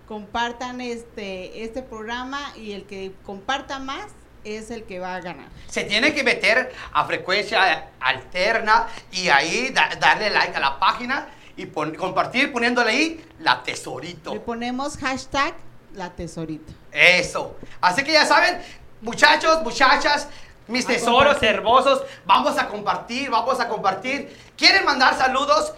compartan 0.07 0.81
este, 0.81 1.63
este 1.63 1.81
programa 1.83 2.39
y 2.57 2.73
el 2.73 2.85
que 2.85 3.13
comparta 3.25 3.79
más 3.79 4.07
es 4.43 4.71
el 4.71 4.83
que 4.83 4.99
va 4.99 5.15
a 5.15 5.21
ganar. 5.21 5.47
Se 5.67 5.83
tiene 5.83 6.13
que 6.13 6.23
meter 6.23 6.73
a 6.91 7.05
frecuencia 7.05 7.89
alterna 7.99 8.87
y 9.11 9.29
ahí 9.29 9.69
da- 9.69 9.89
darle 9.99 10.29
like 10.29 10.55
a 10.55 10.59
la 10.59 10.79
página 10.79 11.27
y 11.55 11.65
pon- 11.65 11.95
compartir 11.95 12.51
poniéndole 12.51 12.91
ahí 12.91 13.25
la 13.39 13.61
tesorito. 13.63 14.33
Le 14.33 14.39
ponemos 14.39 14.97
hashtag 14.97 15.53
la 15.93 16.09
tesorita. 16.09 16.73
Eso. 16.91 17.55
Así 17.81 18.03
que 18.03 18.11
ya 18.13 18.25
saben, 18.25 18.61
muchachos, 19.01 19.61
muchachas, 19.63 20.27
mis 20.67 20.85
tesoros 20.87 21.41
hermosos, 21.43 22.01
vamos 22.25 22.57
a 22.57 22.67
compartir, 22.67 23.29
vamos 23.29 23.59
a 23.59 23.67
compartir. 23.67 24.35
¿Quieren 24.57 24.85
mandar 24.85 25.15
saludos? 25.17 25.73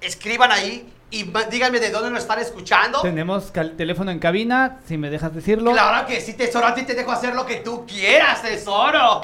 Escriban 0.00 0.52
ahí 0.52 0.92
y 1.14 1.32
díganme 1.50 1.78
de 1.78 1.90
dónde 1.90 2.10
nos 2.10 2.22
están 2.22 2.40
escuchando. 2.40 3.00
Tenemos 3.00 3.52
teléfono 3.52 4.10
en 4.10 4.18
cabina, 4.18 4.80
si 4.86 4.98
me 4.98 5.10
dejas 5.10 5.32
decirlo. 5.32 5.70
Claro 5.70 6.04
que 6.06 6.20
sí, 6.20 6.34
tesoro, 6.34 6.66
a 6.66 6.74
ti 6.74 6.82
te 6.82 6.94
dejo 6.94 7.12
hacer 7.12 7.34
lo 7.34 7.46
que 7.46 7.56
tú 7.56 7.86
quieras, 7.86 8.42
tesoro. 8.42 9.22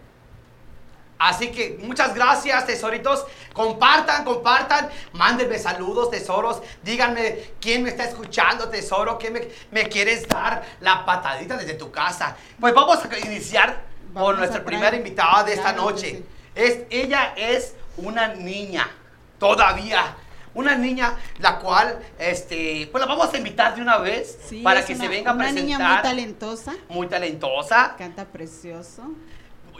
Así 1.23 1.51
que 1.51 1.77
muchas 1.83 2.15
gracias, 2.15 2.65
tesoritos. 2.65 3.25
Compartan, 3.53 4.25
compartan. 4.25 4.89
Mándenme 5.13 5.59
saludos, 5.59 6.09
tesoros. 6.09 6.61
Díganme 6.81 7.51
quién 7.59 7.83
me 7.83 7.89
está 7.89 8.05
escuchando, 8.05 8.69
tesoro. 8.69 9.19
¿Quién 9.19 9.33
me, 9.33 9.47
me 9.69 9.87
quieres 9.87 10.27
dar 10.27 10.63
la 10.79 11.05
patadita 11.05 11.57
desde 11.57 11.75
tu 11.75 11.91
casa? 11.91 12.35
Pues 12.59 12.73
vamos 12.73 12.97
a 13.05 13.19
iniciar 13.19 13.83
Vamos 14.13 14.29
con 14.31 14.39
nuestra 14.39 14.63
primera 14.65 14.95
invitada 14.95 15.43
de 15.43 15.53
esta 15.53 15.73
noche. 15.73 16.23
Es, 16.55 16.79
ella 16.89 17.33
es 17.37 17.75
una 17.97 18.29
niña, 18.33 18.89
todavía. 19.37 20.15
Una 20.53 20.75
niña 20.75 21.15
la 21.39 21.59
cual, 21.59 21.99
este, 22.19 22.89
pues 22.91 22.99
la 22.99 23.07
vamos 23.07 23.33
a 23.33 23.37
invitar 23.37 23.73
de 23.75 23.81
una 23.81 23.99
vez 23.99 24.37
Sí, 24.49 24.61
para 24.61 24.81
es 24.81 24.85
que 24.85 24.95
una, 24.95 25.03
se 25.03 25.07
venga 25.09 25.31
a 25.31 25.33
una 25.35 25.43
presentar. 25.45 25.63
niña 25.63 25.93
muy 25.93 26.01
talentosa, 26.01 26.73
muy 26.89 27.07
talentosa. 27.07 27.95
canta 27.97 28.25
precioso. 28.25 29.03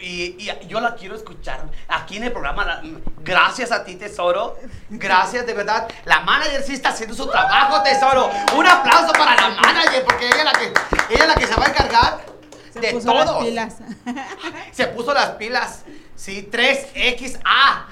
Y, 0.01 0.35
y 0.39 0.67
yo 0.67 0.79
la 0.79 0.95
quiero 0.95 1.15
escuchar 1.15 1.61
aquí 1.87 2.17
en 2.17 2.23
el 2.23 2.31
programa. 2.31 2.65
la- 2.65 2.81
gracias 3.19 3.71
a 3.71 3.83
ti, 3.83 3.95
Tesoro. 3.95 4.57
Gracias, 4.89 5.45
de 5.45 5.53
verdad. 5.53 5.87
La 6.05 6.21
manager 6.21 6.63
sí 6.63 6.73
está 6.73 6.89
haciendo 6.89 7.15
su 7.15 7.27
trabajo, 7.27 7.81
Tesoro. 7.83 8.29
Un 8.55 8.65
aplauso 8.67 9.13
para 9.13 9.35
la 9.35 9.49
manager, 9.61 10.03
porque 10.03 10.27
ella 10.27 10.37
es 10.39 10.43
la 10.45 10.53
que, 10.53 10.65
ella 11.13 11.23
es 11.23 11.27
la 11.27 11.35
que 11.35 11.47
se 11.47 11.55
va 11.55 11.65
a 11.65 11.69
encargar 11.69 12.25
Se 12.73 12.79
de 12.79 12.91
puso 12.91 13.13
las 13.13 13.25
todo. 13.25 13.39
pilas. 13.41 13.75
Se 14.71 14.87
puso 14.87 15.13
las 15.13 15.29
pilas. 15.31 15.83
Sí, 16.21 16.47
3XA. 16.51 17.85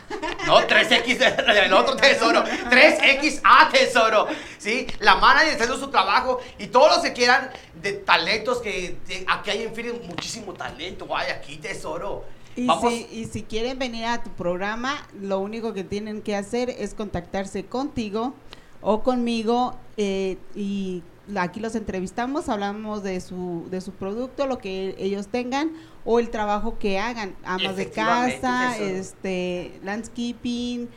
No, 0.46 0.60
3X 0.62 1.48
el 1.66 1.74
otro 1.74 1.96
tesoro. 1.96 2.44
3XA 2.44 3.72
tesoro. 3.72 4.28
Sí, 4.60 4.86
la 5.00 5.16
manager 5.16 5.48
está 5.54 5.64
haciendo 5.64 5.84
su 5.84 5.90
trabajo 5.92 6.40
y 6.60 6.68
todos 6.68 6.92
los 6.98 7.00
que 7.04 7.14
quieran 7.14 7.50
de 7.82 7.94
talentos 7.94 8.60
que 8.60 8.98
de- 9.08 9.26
aquí 9.28 9.50
hay 9.50 9.64
en 9.64 9.74
Phoenix 9.74 10.06
muchísimo 10.06 10.54
talento. 10.54 11.08
Hay 11.18 11.32
aquí 11.32 11.58
tesoro. 11.58 12.24
Y 12.56 12.68
si, 12.82 13.08
y 13.12 13.26
si 13.26 13.42
quieren 13.42 13.80
venir 13.80 14.06
a 14.06 14.22
tu 14.22 14.30
programa, 14.34 15.08
lo 15.20 15.40
único 15.40 15.74
que 15.74 15.84
tienen 15.84 16.22
que 16.22 16.36
hacer 16.36 16.70
es 16.70 16.94
contactarse 16.94 17.66
contigo 17.66 18.36
o 18.82 19.02
conmigo 19.02 19.76
eh, 19.98 20.38
y 20.56 21.02
aquí 21.38 21.60
los 21.60 21.76
entrevistamos, 21.76 22.50
hablamos 22.50 23.04
de 23.04 23.20
su, 23.22 23.68
de 23.70 23.82
su 23.82 23.92
producto, 23.94 24.48
lo 24.48 24.58
que 24.58 24.96
ellos 24.98 25.28
tengan 25.28 25.72
o 26.06 26.20
el 26.20 26.30
trabajo 26.30 26.80
que 26.80 27.00
hagan, 27.00 27.36
amas 27.44 27.76
de 27.76 27.90
casa, 27.90 28.78
este, 28.78 29.80
landscaping, 29.84 30.90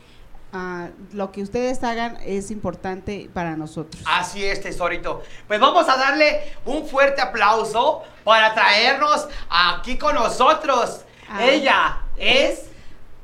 ah, 0.53 0.89
lo 1.11 1.31
que 1.31 1.41
ustedes 1.41 1.83
hagan 1.83 2.17
es 2.23 2.51
importante 2.51 3.29
para 3.33 3.55
nosotros. 3.55 4.01
Así 4.05 4.43
es, 4.43 4.61
tesorito. 4.61 5.21
Pues 5.47 5.59
vamos 5.59 5.87
a 5.89 5.97
darle 5.97 6.53
un 6.65 6.87
fuerte 6.87 7.21
aplauso 7.21 8.03
para 8.23 8.53
traernos 8.53 9.27
aquí 9.49 9.97
con 9.97 10.15
nosotros. 10.15 11.01
Ah. 11.29 11.43
Ella 11.43 11.97
es 12.17 12.65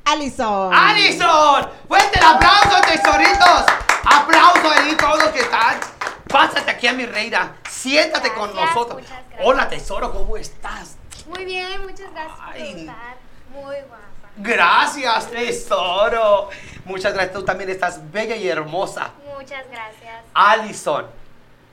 Alison. 0.05 0.73
¡Alison! 0.73 1.69
¡Fuerte 1.87 2.19
el 2.19 2.25
aplauso, 2.25 2.81
tesoritos! 2.87 3.65
¡Aplauso 4.03 4.71
ahí 4.71 4.95
todos 4.95 5.23
los 5.23 5.29
que 5.29 5.39
están! 5.39 5.98
Pásate 6.29 6.71
aquí 6.71 6.87
a 6.87 6.93
mi 6.93 7.05
reina. 7.05 7.55
Siéntate 7.69 8.33
con 8.33 8.55
nosotros. 8.55 9.03
Hola, 9.43 9.67
tesoro, 9.67 10.11
¿cómo 10.11 10.37
estás? 10.37 10.97
Muy 11.27 11.43
bien, 11.45 11.81
muchas 11.81 12.11
gracias 12.11 12.37
por 12.37 12.45
Ay. 12.53 12.61
preguntar. 12.61 13.17
Muy 13.51 13.75
guapa. 13.87 13.97
Gracias, 14.37 15.27
tesoro. 15.31 16.49
Muchas 16.85 17.13
gracias. 17.13 17.33
Tú 17.33 17.43
también 17.43 17.69
estás 17.69 18.11
bella 18.11 18.35
y 18.35 18.47
hermosa. 18.47 19.11
Muchas 19.37 19.65
gracias. 19.69 20.23
Alison. 20.33 21.07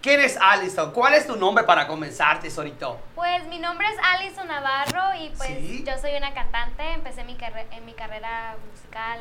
¿Quién 0.02 0.20
es 0.20 0.36
Alison? 0.40 0.92
¿Cuál 0.92 1.14
es 1.14 1.26
tu 1.26 1.36
nombre 1.36 1.64
para 1.64 1.86
comenzar, 1.86 2.40
tesorito? 2.40 2.98
Pues 3.14 3.44
mi 3.46 3.58
nombre 3.58 3.86
es 3.88 3.96
Alison 4.02 4.46
Navarro 4.46 5.14
y 5.20 5.30
pues 5.30 5.48
Sí. 5.48 5.84
yo 5.86 5.98
soy 5.98 6.14
una 6.16 6.32
cantante. 6.32 6.92
Empecé 6.92 7.24
mi 7.24 7.34
carre- 7.36 7.66
en 7.72 7.84
mi 7.84 7.92
carrera 7.92 8.56
musical 8.72 9.20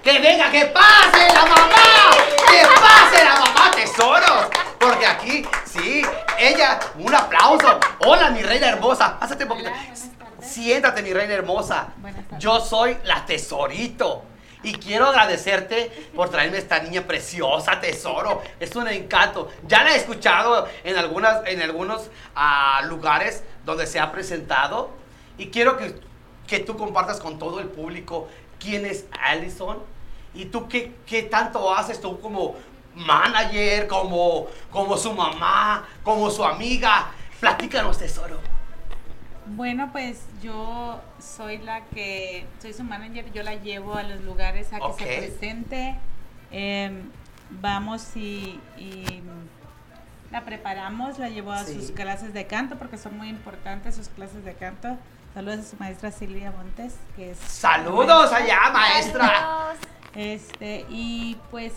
¡Que 0.03 0.19
venga, 0.19 0.51
que 0.51 0.65
pase 0.65 1.27
la 1.33 1.45
mamá! 1.45 2.11
¡Que 2.49 2.63
pase 2.65 3.23
la 3.23 3.35
mamá, 3.35 3.71
tesoros! 3.71 4.47
Porque 4.79 5.05
aquí, 5.05 5.45
sí, 5.65 6.01
ella, 6.37 6.79
un 6.95 7.13
aplauso. 7.13 7.79
Hola, 7.99 8.29
mi 8.31 8.41
reina 8.41 8.69
hermosa. 8.69 9.19
Pásate 9.19 9.43
un 9.43 9.49
poquito. 9.49 9.69
Hola. 9.69 10.08
Siéntate, 10.49 11.03
mi 11.03 11.13
reina 11.13 11.33
hermosa. 11.35 11.93
Yo 12.39 12.59
soy 12.59 12.97
la 13.03 13.25
tesorito. 13.25 14.23
Y 14.61 14.73
quiero 14.73 15.07
agradecerte 15.07 16.09
por 16.13 16.29
traerme 16.29 16.57
esta 16.57 16.79
niña 16.79 17.03
preciosa, 17.03 17.79
tesoro. 17.79 18.41
Es 18.59 18.75
un 18.75 18.87
encanto. 18.87 19.49
Ya 19.67 19.83
la 19.83 19.93
he 19.93 19.97
escuchado 19.97 20.67
en, 20.83 20.97
algunas, 20.97 21.45
en 21.45 21.61
algunos 21.61 22.09
ah, 22.35 22.81
lugares 22.85 23.43
donde 23.63 23.87
se 23.87 23.99
ha 23.99 24.11
presentado. 24.11 24.89
Y 25.37 25.47
quiero 25.47 25.77
que, 25.77 25.95
que 26.45 26.59
tú 26.59 26.75
compartas 26.75 27.19
con 27.19 27.39
todo 27.39 27.59
el 27.59 27.67
público 27.67 28.27
quién 28.59 28.85
es 28.85 29.05
Allison. 29.23 29.77
Y 30.33 30.45
tú 30.45 30.67
qué, 30.67 30.95
qué 31.05 31.23
tanto 31.23 31.73
haces 31.73 32.01
tú 32.01 32.19
como 32.19 32.55
manager, 32.95 33.87
como, 33.87 34.47
como 34.71 34.97
su 34.97 35.13
mamá, 35.13 35.87
como 36.03 36.29
su 36.29 36.43
amiga. 36.43 37.11
Platícanos, 37.39 37.97
tesoro. 37.97 38.58
Bueno, 39.55 39.89
pues 39.91 40.21
yo 40.41 41.01
soy 41.19 41.57
la 41.59 41.81
que, 41.85 42.45
soy 42.61 42.73
su 42.73 42.83
manager, 42.83 43.31
yo 43.33 43.43
la 43.43 43.55
llevo 43.55 43.95
a 43.95 44.03
los 44.03 44.21
lugares 44.23 44.71
a 44.73 44.79
que 44.79 44.93
se 45.03 45.17
presente. 45.17 45.95
Em, 46.51 47.09
vamos 47.49 48.15
y, 48.15 48.59
y 48.77 49.21
la 50.31 50.45
preparamos, 50.45 51.17
la 51.19 51.29
llevo 51.29 51.51
a 51.51 51.63
Sí. 51.63 51.73
sus 51.75 51.91
clases 51.91 52.33
de 52.33 52.45
canto 52.45 52.77
porque 52.77 52.97
son 52.97 53.17
muy 53.17 53.29
importantes 53.29 53.95
sus 53.95 54.07
clases 54.09 54.43
de 54.45 54.53
canto. 54.53 54.97
Saludos 55.33 55.59
a 55.59 55.63
su 55.63 55.75
maestra 55.77 56.11
Silvia 56.11 56.51
Montes, 56.51 56.95
que 57.15 57.31
es... 57.31 57.37
Saludos 57.39 58.31
allá, 58.33 58.69
maestra. 58.71 59.73
Este, 60.15 60.85
y 60.89 61.37
pues, 61.51 61.73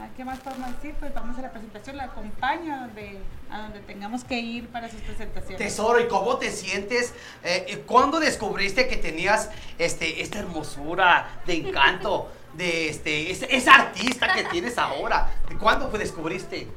¿a 0.00 0.08
¿qué 0.16 0.24
más 0.24 0.38
podemos 0.40 0.70
decir? 0.76 0.94
Pues 0.98 1.14
vamos 1.14 1.38
a 1.38 1.42
la 1.42 1.50
presentación, 1.52 1.96
la 1.96 2.04
acompaño 2.04 2.76
donde, 2.80 3.18
a 3.52 3.58
donde 3.62 3.80
tengamos 3.80 4.24
que 4.24 4.38
ir 4.38 4.68
para 4.68 4.88
sus 4.88 5.00
presentaciones. 5.00 5.58
Tesoro, 5.58 6.00
¿y 6.00 6.08
cómo 6.08 6.36
te 6.38 6.50
sientes? 6.50 7.12
Eh, 7.42 7.82
¿Cuándo 7.86 8.20
descubriste 8.20 8.86
que 8.88 8.96
tenías 8.96 9.50
este, 9.78 10.22
esta 10.22 10.38
hermosura 10.38 11.40
de 11.46 11.54
encanto, 11.54 12.30
de 12.54 12.88
este, 12.88 13.30
ese- 13.30 13.54
esa 13.54 13.74
artista 13.74 14.32
que 14.34 14.44
tienes 14.44 14.78
ahora? 14.78 15.30
¿Cuándo 15.58 15.88
fue 15.90 15.98
descubriste? 15.98 16.68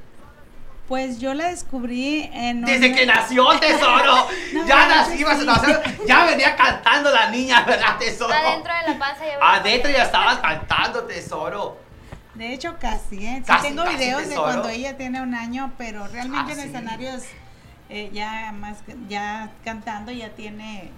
Pues 0.87 1.19
yo 1.19 1.33
la 1.33 1.47
descubrí 1.47 2.29
en... 2.33 2.61
Desde 2.65 2.89
un- 2.89 2.95
que 2.95 3.05
nació, 3.05 3.47
tesoro. 3.59 4.27
No, 4.53 4.65
ya 4.67 4.87
nací, 4.87 5.13
sí. 5.13 5.19
ibas 5.21 5.39
a 5.39 5.43
nacer, 5.45 5.81
ya 6.05 6.25
venía 6.25 6.55
cantando 6.55 7.09
la 7.09 7.29
niña, 7.29 7.63
¿verdad, 7.63 7.97
tesoro? 7.97 8.33
Adentro 8.33 8.73
de 8.73 8.91
la 8.93 8.99
panza 8.99 9.25
ya 9.25 9.37
Adentro 9.53 9.91
ya 9.91 10.03
estabas 10.03 10.39
cantando, 10.39 11.03
tesoro. 11.05 11.77
De 12.35 12.53
hecho, 12.53 12.77
casi, 12.79 13.25
¿eh? 13.25 13.35
Sí 13.37 13.43
Casi, 13.45 13.67
tengo 13.67 13.83
casi, 13.83 13.97
videos 13.97 14.27
de 14.27 14.35
cuando 14.35 14.69
ella 14.69 14.97
tiene 14.97 15.21
un 15.21 15.35
año, 15.35 15.71
pero 15.77 16.07
realmente 16.07 16.51
Ah, 16.51 16.55
en 16.55 16.61
sí. 16.61 16.67
escenarios 16.67 17.23
eh, 17.89 18.09
ya 18.11 18.51
más, 18.53 18.77
ya 19.07 19.51
cantando, 19.63 20.11
ya 20.11 20.29
tiene, 20.29 20.89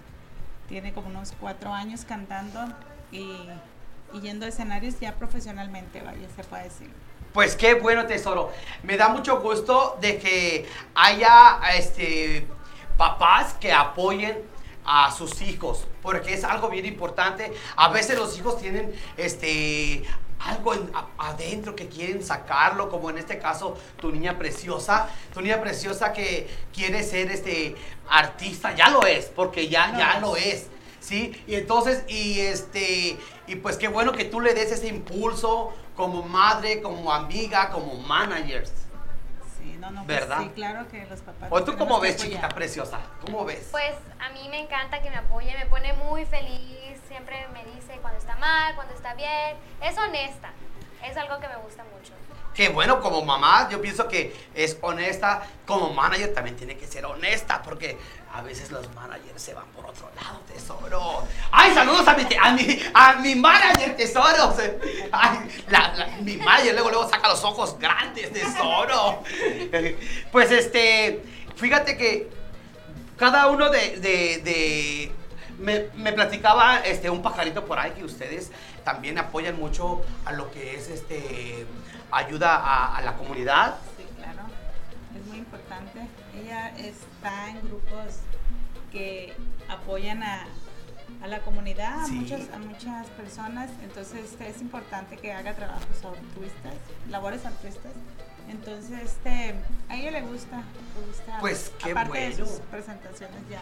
tiene 0.69 0.93
como 0.93 1.07
unos 1.07 1.33
cuatro 1.39 1.73
años 1.73 2.05
cantando 2.05 2.65
y, 3.11 3.49
y 4.13 4.21
yendo 4.21 4.45
a 4.45 4.49
escenarios 4.49 4.97
ya 4.99 5.15
profesionalmente, 5.15 6.01
vaya, 6.01 6.27
se 6.35 6.43
puede 6.45 6.63
decir. 6.63 6.89
Pues 7.33 7.57
qué 7.57 7.73
bueno, 7.73 8.05
tesoro. 8.05 8.53
Me 8.83 8.95
da 8.95 9.09
mucho 9.09 9.41
gusto 9.41 9.97
de 9.99 10.17
que 10.19 10.65
haya 10.93 11.59
este, 11.75 12.47
papás 12.95 13.55
que 13.55 13.73
apoyen 13.73 14.37
a 14.85 15.11
sus 15.11 15.41
hijos, 15.41 15.85
porque 16.01 16.33
es 16.35 16.45
algo 16.45 16.69
bien 16.69 16.85
importante. 16.85 17.51
A 17.75 17.89
veces 17.89 18.17
los 18.17 18.37
hijos 18.37 18.57
tienen 18.61 18.93
este 19.17 20.03
algo 20.45 20.73
en- 20.73 20.89
a- 20.93 21.07
adentro 21.29 21.75
que 21.75 21.87
quieren 21.87 22.23
sacarlo, 22.23 22.89
como 22.89 23.09
en 23.09 23.17
este 23.17 23.39
caso 23.39 23.77
tu 23.99 24.11
niña 24.11 24.37
preciosa, 24.37 25.09
tu 25.33 25.41
niña 25.41 25.59
preciosa 25.61 26.13
que 26.13 26.47
quiere 26.73 27.03
ser 27.03 27.31
este 27.31 27.75
artista, 28.09 28.75
ya 28.75 28.89
lo 28.89 29.05
es, 29.05 29.25
porque 29.25 29.67
ya, 29.67 29.87
Lo 29.87 29.97
ya 29.97 30.11
es. 30.13 30.21
lo 30.21 30.35
es. 30.35 30.67
¿sí? 30.99 31.39
Y 31.47 31.55
entonces, 31.55 32.03
y 32.07 32.39
este, 32.39 33.17
y 33.47 33.55
pues 33.57 33.77
qué 33.77 33.87
bueno 33.87 34.11
que 34.11 34.25
tú 34.25 34.39
le 34.41 34.53
des 34.55 34.71
ese 34.71 34.87
impulso 34.87 35.71
como 35.95 36.23
madre, 36.23 36.81
como 36.81 37.13
amiga, 37.13 37.69
como 37.69 37.93
managers. 37.95 38.71
Sí, 39.85 39.93
no, 39.93 40.01
no, 40.01 40.05
pues 40.05 40.19
¿Verdad? 40.19 40.41
sí, 40.41 40.49
claro 40.55 40.87
que 40.87 41.05
los 41.05 41.19
papás. 41.21 41.49
¿O 41.51 41.63
tú 41.63 41.77
cómo 41.77 41.99
ves, 41.99 42.17
chiquita 42.17 42.49
preciosa? 42.49 42.99
¿Cómo 43.21 43.45
ves? 43.45 43.67
Pues 43.71 43.95
a 44.19 44.29
mí 44.29 44.47
me 44.49 44.59
encanta 44.59 45.01
que 45.01 45.09
me 45.09 45.17
apoye, 45.17 45.55
me 45.57 45.65
pone 45.67 45.93
muy 45.93 46.25
feliz, 46.25 46.99
siempre 47.07 47.47
me 47.53 47.63
dice 47.65 47.97
cuando 48.01 48.19
está 48.19 48.35
mal, 48.37 48.75
cuando 48.75 48.93
está 48.93 49.13
bien, 49.13 49.57
es 49.81 49.97
honesta, 49.97 50.49
es 51.03 51.15
algo 51.17 51.39
que 51.39 51.47
me 51.47 51.57
gusta 51.57 51.83
mucho. 51.83 52.13
Que 52.53 52.69
bueno, 52.69 53.01
como 53.01 53.23
mamá, 53.23 53.67
yo 53.69 53.81
pienso 53.81 54.07
que 54.07 54.33
es 54.53 54.77
honesta. 54.81 55.43
Como 55.65 55.93
manager 55.93 56.33
también 56.33 56.55
tiene 56.55 56.77
que 56.77 56.87
ser 56.87 57.05
honesta, 57.05 57.61
porque 57.61 57.97
a 58.35 58.41
veces 58.41 58.69
los 58.71 58.93
managers 58.93 59.41
se 59.41 59.53
van 59.53 59.65
por 59.67 59.85
otro 59.85 60.09
lado, 60.15 60.39
tesoro. 60.53 61.23
¡Ay, 61.51 61.73
saludos 61.73 62.05
a 62.07 62.13
mi, 62.15 62.23
a 62.41 62.51
mi, 62.51 62.79
a 62.93 63.13
mi 63.13 63.35
manager, 63.35 63.95
tesoro! 63.95 64.53
Ay, 65.11 65.37
mi 66.21 66.35
manager 66.37 66.73
luego, 66.73 66.89
luego 66.89 67.09
saca 67.09 67.29
los 67.29 67.43
ojos 67.43 67.77
grandes, 67.79 68.31
tesoro. 68.33 69.23
Pues 70.31 70.51
este, 70.51 71.23
fíjate 71.55 71.95
que 71.97 72.29
cada 73.17 73.47
uno 73.47 73.69
de, 73.69 73.97
de- 73.99 74.41
de- 74.43 75.11
me, 75.57 75.85
me 75.95 76.11
platicaba 76.11 76.79
este 76.79 77.09
un 77.09 77.21
pajarito 77.21 77.63
por 77.65 77.79
ahí 77.79 77.91
que 77.91 78.03
ustedes 78.03 78.51
también 78.83 79.17
apoyan 79.17 79.57
mucho 79.57 80.01
a 80.25 80.33
lo 80.33 80.51
que 80.51 80.75
es 80.75 80.89
este 80.89 81.65
ayuda 82.11 82.57
a, 82.57 82.97
a 82.97 83.01
la 83.01 83.13
comunidad. 83.15 83.75
Sí, 83.97 84.03
claro. 84.17 84.41
Es 85.17 85.25
muy 85.27 85.37
importante. 85.37 85.99
Ella 86.45 86.71
está 86.77 87.49
en 87.49 87.61
grupos 87.61 88.19
que 88.91 89.33
apoyan 89.67 90.21
a, 90.21 90.45
a 91.23 91.27
la 91.27 91.39
comunidad, 91.41 92.01
a, 92.03 92.05
Sí. 92.05 92.11
muchos, 92.13 92.41
a 92.53 92.59
muchas 92.59 93.07
personas. 93.07 93.71
Entonces 93.83 94.25
este, 94.31 94.49
es 94.49 94.61
importante 94.61 95.17
que 95.17 95.33
haga 95.33 95.55
trabajos 95.55 95.87
altruistas, 96.03 96.73
labores 97.09 97.43
altruistas. 97.45 97.93
Entonces 98.47 99.01
este, 99.01 99.55
a 99.89 99.95
ella 99.97 100.11
le 100.11 100.21
gusta, 100.21 100.57
le 100.57 101.07
gusta. 101.07 101.37
Pues, 101.39 101.71
qué 101.83 101.91
aparte 101.91 102.19
de 102.19 102.35
sus 102.35 102.49
presentaciones 102.69 103.41
ya. 103.49 103.61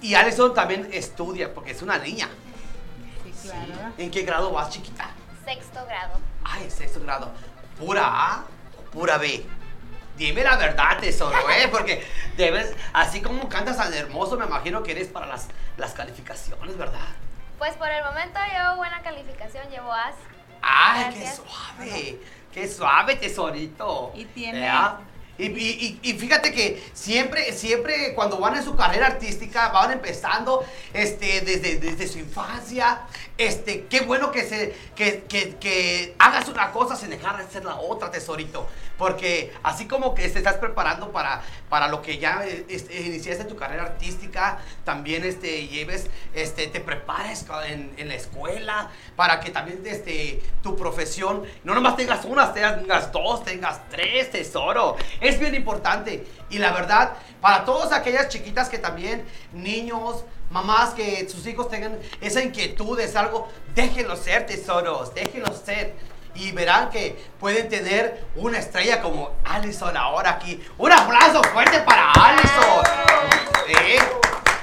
Y 0.00 0.14
Alison 0.14 0.54
también 0.54 0.88
estudia 0.92 1.52
porque 1.52 1.72
es 1.72 1.82
una 1.82 1.98
niña. 1.98 2.28
Sí, 3.24 3.48
claro. 3.48 3.92
¿En 3.98 4.10
qué 4.10 4.22
grado 4.22 4.50
vas, 4.52 4.70
chiquita? 4.70 5.10
Sexto 5.44 5.84
grado. 5.84 6.14
Ay, 6.44 6.70
sexto 6.70 7.00
grado. 7.00 7.30
¿Pura 7.78 8.04
A 8.06 8.44
o 8.78 8.90
pura 8.90 9.18
B? 9.18 9.44
Dime 10.20 10.42
la 10.44 10.56
verdad, 10.56 10.98
tesoro, 10.98 11.48
¿eh? 11.48 11.66
Porque 11.70 12.06
debes, 12.36 12.74
así 12.92 13.22
como 13.22 13.48
cantas 13.48 13.78
tan 13.78 13.94
hermoso, 13.94 14.36
me 14.36 14.44
imagino 14.44 14.82
que 14.82 14.92
eres 14.92 15.08
para 15.08 15.24
las, 15.26 15.48
las 15.78 15.92
calificaciones, 15.94 16.76
¿verdad? 16.76 17.08
Pues 17.58 17.72
por 17.76 17.88
el 17.88 18.04
momento 18.04 18.38
llevo 18.52 18.76
buena 18.76 19.00
calificación, 19.00 19.66
llevo 19.70 19.90
As. 19.90 20.14
¡Ay, 20.60 21.14
qué 21.14 21.26
suave! 21.26 22.20
¡Qué 22.52 22.68
suave, 22.68 23.16
tesorito! 23.16 24.12
Y 24.14 24.26
tiene- 24.26 24.60
¿Verdad? 24.60 24.98
Y, 25.40 25.46
y- 25.58 25.98
y- 26.02 26.12
fíjate 26.14 26.52
que 26.52 26.82
siempre, 26.92 27.52
siempre 27.52 28.14
cuando 28.14 28.38
van 28.38 28.56
en 28.56 28.64
su 28.64 28.76
carrera 28.76 29.06
artística, 29.06 29.68
van 29.68 29.92
empezando 29.92 30.64
este, 30.92 31.40
desde, 31.40 31.76
desde 31.76 32.06
su 32.08 32.18
infancia. 32.18 33.00
Este, 33.38 33.86
qué 33.86 34.00
bueno 34.02 34.30
que, 34.30 34.42
se, 34.44 34.74
que, 34.94 35.24
que- 35.28 35.56
que 35.56 36.14
hagas 36.18 36.48
una 36.48 36.72
cosa 36.72 36.94
sin 36.96 37.10
dejar 37.10 37.38
de 37.38 37.44
hacer 37.44 37.64
la 37.64 37.76
otra, 37.76 38.10
tesorito. 38.10 38.68
Porque 38.98 39.54
así 39.62 39.86
como 39.86 40.14
que 40.14 40.28
te 40.28 40.38
estás 40.38 40.56
preparando 40.56 41.10
para, 41.10 41.40
para 41.70 41.88
lo 41.88 42.02
que 42.02 42.18
ya 42.18 42.44
este, 42.68 43.00
iniciaste 43.00 43.44
tu 43.44 43.56
carrera 43.56 43.84
artística, 43.84 44.58
también 44.84 45.24
este, 45.24 45.68
lleves, 45.68 46.08
este, 46.34 46.66
te 46.66 46.80
prepares 46.80 47.46
en, 47.66 47.94
en 47.96 48.08
la 48.08 48.14
escuela 48.14 48.90
para 49.16 49.40
que 49.40 49.50
también 49.50 49.80
este, 49.86 50.42
tu 50.62 50.76
profesión 50.76 51.44
no 51.64 51.74
nomás 51.74 51.96
tengas 51.96 52.26
una, 52.26 52.52
tengas 52.52 53.10
dos, 53.10 53.42
tengas 53.42 53.80
tres, 53.88 54.30
tesoro. 54.30 54.96
Es 55.20 55.29
bien 55.38 55.54
importante. 55.54 56.26
Y 56.48 56.58
la 56.58 56.72
verdad, 56.72 57.12
para 57.40 57.64
todas 57.64 57.92
aquellas 57.92 58.28
chiquitas 58.28 58.68
que 58.68 58.78
también, 58.78 59.24
niños, 59.52 60.24
mamás, 60.50 60.90
que 60.90 61.28
sus 61.28 61.46
hijos 61.46 61.68
tengan 61.68 61.98
esa 62.20 62.42
inquietud, 62.42 62.98
es 62.98 63.16
algo, 63.16 63.48
déjenlos 63.74 64.20
ser, 64.20 64.46
tesoros, 64.46 65.14
déjenlos 65.14 65.58
ser. 65.64 65.94
Y 66.34 66.52
verán 66.52 66.90
que 66.90 67.16
pueden 67.40 67.68
tener 67.68 68.24
una 68.36 68.58
estrella 68.58 69.02
como 69.02 69.32
Allison 69.44 69.96
ahora 69.96 70.30
aquí. 70.30 70.62
Un 70.78 70.92
aplauso 70.92 71.42
fuerte 71.44 71.80
para 71.80 72.12
Allison. 72.12 72.84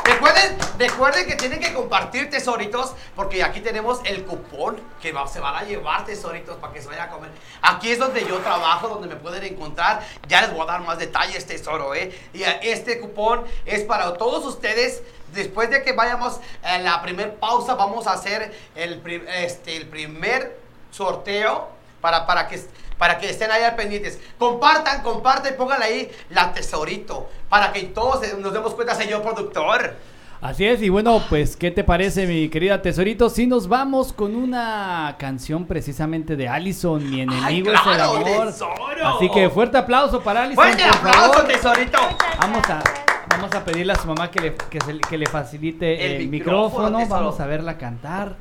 Recuerden, 0.07 0.57
recuerden 0.79 1.27
que 1.27 1.35
tienen 1.35 1.59
que 1.59 1.73
compartir 1.73 2.29
tesoritos 2.29 2.93
porque 3.13 3.43
aquí 3.43 3.59
tenemos 3.59 3.99
el 4.05 4.23
cupón 4.23 4.79
que 5.01 5.13
se 5.29 5.39
van 5.41 5.55
a 5.55 5.63
llevar 5.63 6.05
tesoritos 6.05 6.55
para 6.57 6.71
que 6.71 6.81
se 6.81 6.87
vayan 6.87 7.09
a 7.09 7.11
comer. 7.11 7.29
Aquí 7.61 7.91
es 7.91 7.99
donde 7.99 8.25
yo 8.25 8.37
trabajo, 8.37 8.87
donde 8.87 9.09
me 9.09 9.17
pueden 9.17 9.43
encontrar. 9.43 10.01
Ya 10.29 10.41
les 10.41 10.53
voy 10.53 10.61
a 10.61 10.65
dar 10.65 10.81
más 10.81 10.97
detalles, 10.97 11.45
tesoro, 11.45 11.93
¿eh? 11.93 12.17
Y 12.33 12.43
este 12.43 13.01
cupón 13.01 13.43
es 13.65 13.83
para 13.83 14.13
todos 14.13 14.45
ustedes. 14.45 15.03
Después 15.33 15.69
de 15.69 15.83
que 15.83 15.91
vayamos 15.91 16.39
a 16.63 16.77
la 16.77 17.01
primer 17.01 17.35
pausa, 17.35 17.75
vamos 17.75 18.07
a 18.07 18.13
hacer 18.13 18.57
el, 18.75 19.03
este, 19.35 19.75
el 19.75 19.87
primer 19.87 20.57
sorteo 20.89 21.67
para, 21.99 22.25
para, 22.25 22.47
que, 22.47 22.61
para 22.97 23.17
que 23.17 23.29
estén 23.29 23.51
ahí 23.51 23.63
al 23.63 23.75
pendientes. 23.75 24.19
Compartan, 24.37 25.01
compartan, 25.03 25.55
pónganle 25.57 25.85
ahí 25.85 26.11
la 26.29 26.53
tesorito 26.53 27.29
para 27.49 27.71
que 27.71 27.83
todos 27.83 28.21
nos 28.39 28.53
demos 28.53 28.73
cuenta, 28.73 28.95
señor 28.95 29.21
productor. 29.21 29.95
Así 30.39 30.67
es, 30.67 30.83
y 30.83 30.89
bueno, 30.89 31.19
pues, 31.29 31.55
¿qué 31.55 31.71
te 31.71 31.83
parece, 31.83 32.27
mi 32.27 32.47
querida 32.49 32.79
Tesorito? 32.83 33.27
Si 33.27 33.47
nos 33.47 33.67
vamos 33.67 34.13
con 34.13 34.35
una 34.35 35.15
canción 35.17 35.65
precisamente 35.65 36.35
de 36.35 36.47
Allison, 36.47 37.09
Mi 37.09 37.21
enemigo 37.21 37.71
es 37.73 37.79
el 37.87 37.99
amor. 37.99 38.45
tesoro! 38.45 39.07
Así 39.15 39.31
que 39.31 39.49
fuerte 39.49 39.79
aplauso 39.79 40.21
para 40.21 40.43
Allison. 40.43 40.63
Fuerte 40.63 40.83
por 40.89 40.95
aplauso, 41.09 41.33
favor. 41.33 41.47
tesorito. 41.47 41.97
Vamos 42.39 42.69
a, 42.69 42.83
vamos 43.31 43.51
a 43.55 43.65
pedirle 43.65 43.93
a 43.93 43.95
su 43.95 44.07
mamá 44.07 44.29
que 44.29 44.39
le, 44.39 44.53
que 44.55 44.79
se- 44.79 44.99
que 44.99 45.17
le 45.17 45.25
facilite 45.25 46.05
El 46.05 46.21
el, 46.21 46.27
micrófono, 46.27 46.99
micrófono. 46.99 47.19
Vamos 47.23 47.39
a 47.39 47.45
verla 47.47 47.75
cantar. 47.79 48.35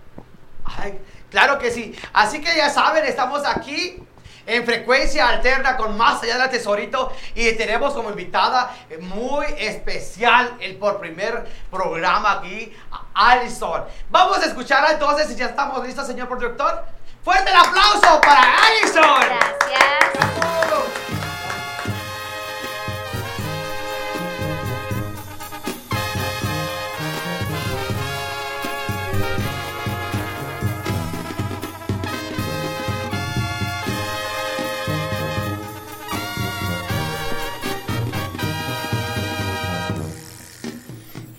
Ay, 0.67 0.99
claro 1.31 1.59
que 1.59 1.71
sí. 1.71 1.95
Así 2.13 2.43
que 2.43 2.55
ya 2.55 2.69
saben, 2.69 3.07
estamos 3.07 3.41
aquí 3.47 4.03
en 4.47 4.65
frecuencia 4.65 5.29
alterna 5.29 5.77
con 5.77 5.97
más 5.97 6.23
allá 6.23 6.39
del 6.39 6.51
tesorito 6.51 7.13
y 7.35 7.53
tenemos 7.53 7.93
como 7.93 8.11
invitada 8.11 8.75
muy 9.01 9.47
especial 9.59 10.57
el 10.61 10.77
por 10.77 10.99
primer 10.99 11.47
programa 11.71 12.33
aquí 12.33 12.75
Alison. 13.15 13.85
Vamos 14.11 14.39
a 14.39 14.47
escuchar 14.47 14.87
entonces 14.91 15.29
si 15.29 15.37
ya 15.37 15.47
estamos 15.47 15.85
listos, 15.85 16.07
señor 16.07 16.29
productor. 16.29 16.85
Fuerte 17.25 17.51
el 17.51 17.57
aplauso 17.57 18.21
para 18.21 18.43
Alison. 18.43 19.21
Gracias. 19.21 21.16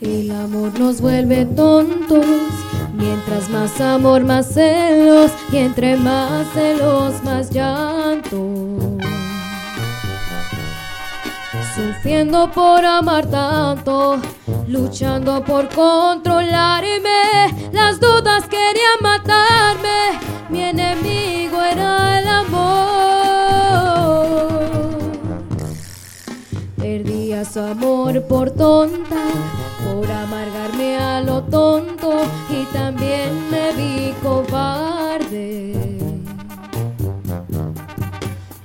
El 0.07 0.31
amor 0.31 0.79
nos 0.79 1.01
vuelve 1.01 1.45
tontos. 1.45 2.25
Mientras 2.93 3.49
más 3.49 3.81
amor, 3.81 4.23
más 4.23 4.53
celos. 4.53 5.31
Y 5.51 5.57
entre 5.57 5.97
más 5.97 6.47
celos, 6.53 7.21
más 7.25 7.51
llanto. 7.51 8.37
Sufriendo 11.75 12.49
por 12.51 12.85
amar 12.85 13.25
tanto, 13.27 14.19
luchando 14.67 15.43
por 15.43 15.67
controlarme. 15.69 17.69
Las 17.73 17.99
dudas 17.99 18.47
querían 18.47 18.99
matarme, 19.01 20.19
mi 20.49 20.61
enemigo 20.61 21.61
era 21.61 22.19
el 22.19 22.27
amor. 22.27 22.87
Perdía 26.77 27.45
su 27.45 27.59
amor 27.59 28.25
por 28.27 28.49
tonta, 28.49 29.27
por 29.87 30.11
amargarme 30.11 30.97
a 30.97 31.21
lo 31.21 31.41
tonto 31.43 32.21
y 32.49 32.63
también 32.73 33.49
me 33.49 33.71
vi 33.73 34.13
cobarde. 34.21 35.73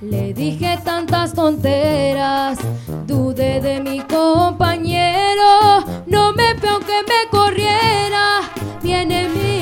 Le 0.01 0.33
dije 0.33 0.79
tantas 0.83 1.33
tonteras, 1.33 2.59
dudé 3.07 3.61
de 3.61 3.79
mi 3.79 3.99
compañero, 4.01 5.83
no 6.07 6.33
me 6.33 6.55
fue 6.55 6.69
aunque 6.69 6.99
me 7.07 7.29
corriera, 7.31 8.41
mi 8.81 8.93
enemigo 8.93 9.52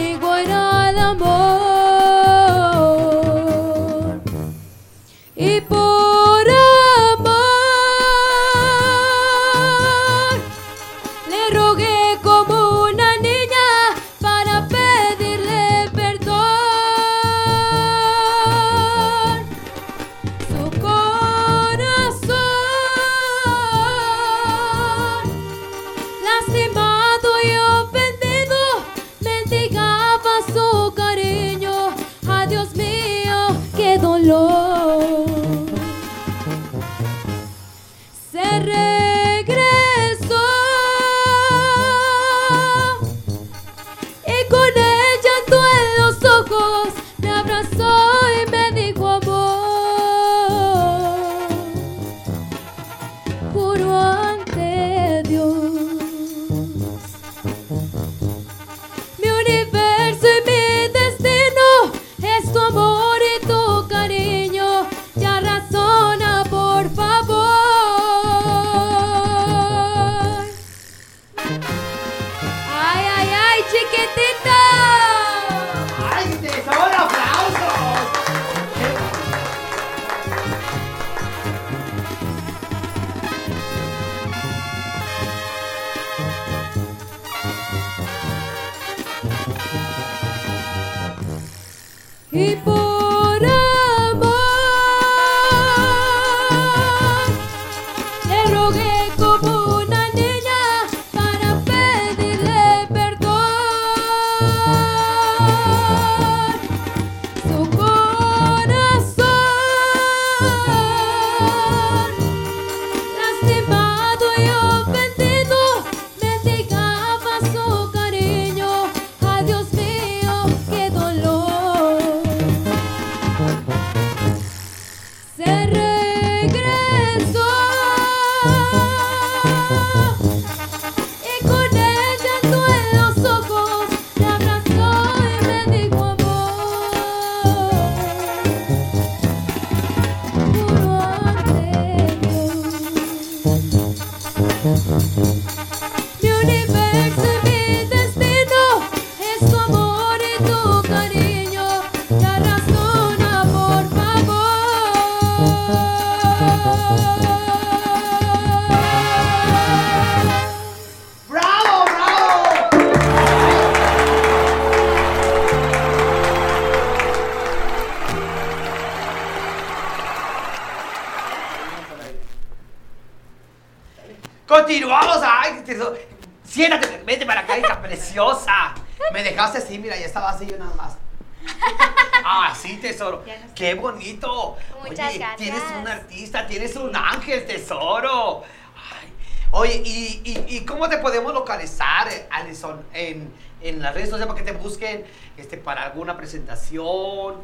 así, 179.71 179.79
mira, 179.79 179.95
ya 179.97 180.05
estaba 180.05 180.29
así 180.29 180.45
yo 180.45 180.57
nada 180.57 180.73
más. 180.75 180.97
Ah, 182.23 182.53
sí, 182.55 182.77
tesoro. 182.77 183.25
Qué 183.55 183.73
bonito. 183.73 184.55
Muchas 184.83 185.09
Oye, 185.09 185.17
gracias. 185.17 185.37
tienes 185.37 185.63
un 185.75 185.87
artista, 185.87 186.45
tienes 186.45 186.75
un 186.75 186.95
ángel, 186.95 187.47
tesoro. 187.47 188.43
Ay, 188.75 189.11
Oye, 189.49 189.81
¿y, 189.83 190.21
y, 190.23 190.57
y 190.57 190.65
cómo 190.65 190.87
te 190.87 190.99
podemos 190.99 191.33
localizar, 191.33 192.07
Alison, 192.29 192.85
en, 192.93 193.33
en 193.61 193.81
las 193.81 193.95
redes 193.95 194.09
sociales 194.11 194.31
para 194.31 194.45
que 194.45 194.51
te 194.51 194.57
busquen 194.57 195.03
este, 195.35 195.57
para 195.57 195.81
alguna 195.85 196.15
presentación? 196.15 197.41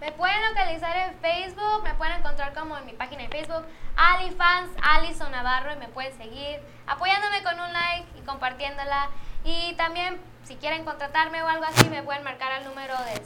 Me 0.00 0.12
pueden 0.12 0.42
localizar 0.48 0.96
en 0.96 1.18
Facebook, 1.20 1.82
me 1.84 1.92
pueden 1.94 2.14
encontrar 2.18 2.54
como 2.54 2.78
en 2.78 2.86
mi 2.86 2.92
página 2.94 3.24
de 3.24 3.28
Facebook, 3.28 3.66
AliFans, 3.96 4.70
Alison 4.82 5.30
Navarro, 5.30 5.74
y 5.74 5.76
me 5.76 5.88
pueden 5.88 6.16
seguir 6.16 6.58
apoyándome 6.86 7.42
con 7.42 7.60
un 7.60 7.70
like 7.72 8.06
y 8.18 8.22
compartiéndola. 8.22 9.10
Y 9.46 9.74
también, 9.74 10.18
si 10.44 10.56
quieren 10.56 10.84
contratarme 10.84 11.40
o 11.42 11.46
algo 11.48 11.64
así, 11.64 11.88
me 11.88 12.02
pueden 12.02 12.24
marcar 12.24 12.50
al 12.50 12.64
número 12.64 12.94
de 13.04 13.22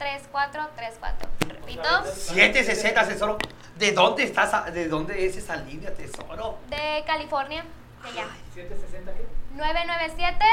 760-997-3434. 0.00 1.28
Repito, 1.48 2.04
760, 2.06 3.08
tesoro. 3.08 3.38
¿De 3.76 3.92
dónde 3.92 4.22
estás? 4.24 4.54
a- 4.54 4.70
¿De 4.70 4.88
dónde 4.88 5.26
es 5.26 5.36
esa 5.36 5.56
línea, 5.56 5.92
tesoro? 5.92 6.58
de 6.70 7.04
California, 7.06 7.64
de 8.02 8.08
allá. 8.08 8.26
¿760 8.54 9.12
qué? 9.14 9.26
997 9.56 10.44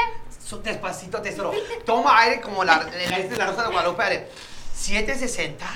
Su- 0.44 0.60
Despacito, 0.62 1.22
tesoro. 1.22 1.52
Toma 1.86 2.18
aire 2.20 2.40
como 2.40 2.62
la, 2.64 2.76
la, 2.78 2.84
la, 2.84 3.18
la 3.36 3.46
rosa 3.46 3.62
de 3.62 3.68
Guadalupe. 3.70 4.02
Ale. 4.02 4.28
760. 4.74 5.66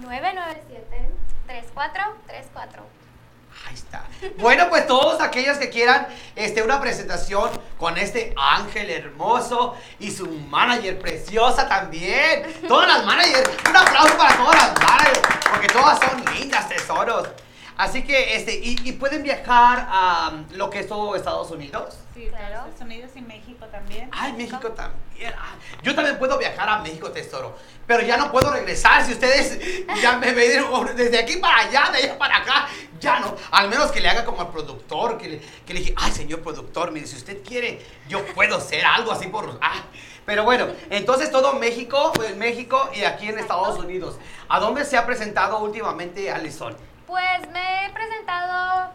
997 0.00 1.10
3434. 1.46 2.97
Ahí 3.68 3.74
está. 3.74 4.04
Bueno, 4.38 4.68
pues 4.70 4.86
todos 4.86 5.20
aquellos 5.20 5.58
que 5.58 5.68
quieran 5.68 6.08
este, 6.34 6.62
una 6.62 6.80
presentación 6.80 7.50
con 7.78 7.98
este 7.98 8.34
ángel 8.36 8.90
hermoso 8.90 9.76
y 9.98 10.10
su 10.10 10.26
manager 10.26 10.98
preciosa 10.98 11.68
también. 11.68 12.60
Todas 12.66 12.88
las 12.88 13.04
managers. 13.04 13.50
Un 13.68 13.76
aplauso 13.76 14.16
para 14.16 14.36
todas 14.36 14.56
las 14.56 14.80
managers. 14.80 15.20
Porque 15.50 15.66
todas 15.68 15.98
son 15.98 16.24
lindas, 16.34 16.68
tesoros. 16.68 17.28
Así 17.78 18.02
que, 18.02 18.34
este, 18.34 18.56
y, 18.56 18.76
y 18.82 18.92
pueden 18.92 19.22
viajar 19.22 19.86
a 19.88 20.30
um, 20.32 20.56
lo 20.56 20.68
que 20.68 20.80
es 20.80 20.88
todo 20.88 21.14
Estados 21.14 21.50
Unidos. 21.52 21.96
Sí, 22.12 22.26
Claro. 22.26 22.44
Estados 22.66 22.80
Unidos 22.80 23.10
y 23.14 23.20
México 23.20 23.66
también. 23.66 24.10
Ay, 24.12 24.32
México 24.32 24.68
también. 24.72 25.32
Ah, 25.38 25.54
Yo 25.84 25.94
también 25.94 26.18
puedo 26.18 26.36
viajar 26.36 26.68
a 26.68 26.80
México, 26.80 27.12
tesoro. 27.12 27.56
Pero 27.86 28.02
ya 28.02 28.16
no 28.16 28.32
puedo 28.32 28.50
regresar. 28.52 29.04
Si 29.06 29.12
ustedes 29.12 29.60
ya 30.02 30.18
me 30.18 30.32
ven 30.34 30.64
desde 30.96 31.18
aquí 31.20 31.36
para 31.36 31.58
allá, 31.60 31.90
de 31.92 31.98
allá 31.98 32.18
para 32.18 32.38
acá, 32.38 32.68
ya 32.98 33.20
no. 33.20 33.36
Al 33.52 33.68
menos 33.68 33.92
que 33.92 34.00
le 34.00 34.08
haga 34.08 34.24
como 34.24 34.40
al 34.40 34.50
productor, 34.50 35.16
que 35.16 35.28
le, 35.28 35.40
que 35.64 35.72
le 35.74 35.78
dije, 35.80 35.94
ay, 35.96 36.10
señor 36.10 36.40
productor, 36.42 36.90
mire, 36.90 37.06
si 37.06 37.14
usted 37.16 37.44
quiere, 37.44 37.80
yo 38.08 38.26
puedo 38.34 38.56
hacer 38.56 38.84
algo 38.84 39.12
así 39.12 39.28
por. 39.28 39.56
ah". 39.62 39.84
Pero 40.26 40.42
bueno, 40.44 40.66
entonces 40.90 41.30
todo 41.30 41.54
México, 41.54 42.12
pues 42.14 42.36
México 42.36 42.90
y 42.94 43.04
aquí 43.04 43.28
en 43.28 43.38
Estados 43.38 43.78
Unidos. 43.78 44.16
¿A 44.48 44.58
dónde 44.60 44.84
se 44.84 44.96
ha 44.96 45.06
presentado 45.06 45.58
últimamente 45.60 46.30
Alison? 46.30 46.76
Pues 47.08 47.48
me 47.50 47.86
he 47.86 47.90
presentado 47.90 48.92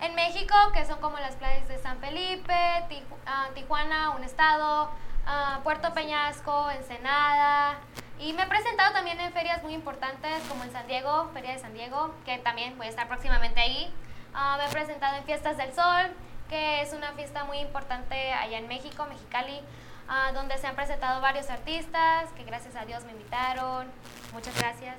en 0.00 0.16
México, 0.16 0.54
que 0.74 0.84
son 0.84 1.00
como 1.00 1.16
las 1.20 1.36
playas 1.36 1.68
de 1.68 1.78
San 1.78 1.98
Felipe, 2.00 2.52
Tiju- 2.90 3.16
ah, 3.24 3.46
Tijuana, 3.54 4.10
un 4.10 4.24
estado, 4.24 4.90
ah, 5.26 5.60
Puerto 5.62 5.94
Peñasco, 5.94 6.70
Ensenada. 6.72 7.78
Y 8.18 8.32
me 8.32 8.42
he 8.42 8.46
presentado 8.46 8.92
también 8.92 9.20
en 9.20 9.32
ferias 9.32 9.62
muy 9.62 9.74
importantes, 9.74 10.42
como 10.48 10.64
en 10.64 10.72
San 10.72 10.88
Diego, 10.88 11.30
Feria 11.32 11.52
de 11.52 11.60
San 11.60 11.72
Diego, 11.72 12.12
que 12.24 12.38
también 12.38 12.76
voy 12.76 12.88
a 12.88 12.90
estar 12.90 13.06
próximamente 13.06 13.60
ahí. 13.60 13.94
Ah, 14.34 14.56
me 14.58 14.66
he 14.66 14.68
presentado 14.68 15.16
en 15.16 15.22
Fiestas 15.24 15.56
del 15.56 15.72
Sol, 15.72 16.12
que 16.48 16.82
es 16.82 16.92
una 16.92 17.12
fiesta 17.12 17.44
muy 17.44 17.58
importante 17.58 18.32
allá 18.32 18.58
en 18.58 18.66
México, 18.66 19.06
Mexicali, 19.06 19.60
ah, 20.08 20.32
donde 20.34 20.58
se 20.58 20.66
han 20.66 20.74
presentado 20.74 21.20
varios 21.20 21.48
artistas, 21.48 22.28
que 22.36 22.42
gracias 22.42 22.74
a 22.74 22.84
Dios 22.86 23.04
me 23.04 23.12
invitaron. 23.12 23.88
Muchas 24.32 24.58
gracias. 24.58 24.96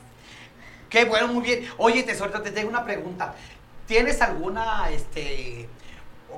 Qué 0.93 1.05
bueno, 1.05 1.27
muy 1.27 1.41
bien. 1.41 1.67
Oye, 1.79 2.03
tesorito, 2.03 2.39
te 2.43 2.51
tengo 2.51 2.69
una 2.69 2.85
pregunta. 2.85 3.33
¿Tienes 3.87 4.21
alguna, 4.21 4.91
este, 4.91 5.67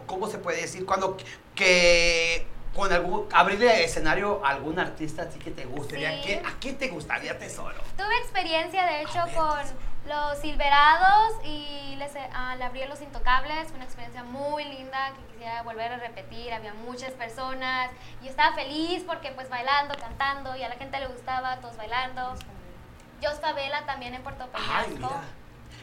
cómo 0.07 0.27
se 0.29 0.37
puede 0.37 0.61
decir, 0.61 0.85
cuando 0.85 1.17
que 1.53 2.47
con 2.73 2.89
algún, 2.93 3.27
abrirle 3.33 3.83
escenario 3.83 4.45
a 4.45 4.51
algún 4.51 4.79
artista 4.79 5.23
así 5.23 5.39
que 5.39 5.51
te 5.51 5.65
gustaría? 5.65 6.11
Sí. 6.11 6.21
¿Qué- 6.25 6.41
¿A 6.45 6.53
quién 6.57 6.77
te 6.77 6.87
gustaría, 6.87 7.37
tesoro? 7.37 7.75
Tuve 7.97 8.17
experiencia, 8.19 8.85
de 8.85 9.01
hecho, 9.01 9.19
A 9.19 9.25
ver, 9.25 9.35
con 9.35 9.57
tesoro. 9.57 9.77
los 10.07 10.37
Silverados 10.39 11.33
y 11.43 11.95
les, 11.97 12.13
ah, 12.33 12.55
le 12.57 12.63
abrí 12.63 12.81
a 12.83 12.87
Los 12.87 13.01
Intocables. 13.01 13.67
Fue 13.67 13.75
una 13.75 13.83
experiencia 13.83 14.23
muy 14.23 14.63
linda 14.63 15.11
que 15.17 15.33
quisiera 15.33 15.63
volver 15.63 15.91
a 15.91 15.97
repetir. 15.97 16.53
Había 16.53 16.73
muchas 16.75 17.11
personas 17.11 17.89
y 18.23 18.29
estaba 18.29 18.55
feliz 18.55 19.03
porque 19.05 19.31
pues 19.31 19.49
bailando, 19.49 19.95
cantando 19.99 20.55
y 20.55 20.63
a 20.63 20.69
la 20.69 20.75
gente 20.75 20.97
le 20.97 21.07
gustaba, 21.07 21.57
todos 21.57 21.75
bailando. 21.75 22.35
Jos 23.21 23.39
Favela 23.39 23.85
también 23.85 24.13
en 24.13 24.21
Puerto 24.23 24.45
Peñasco. 24.47 25.13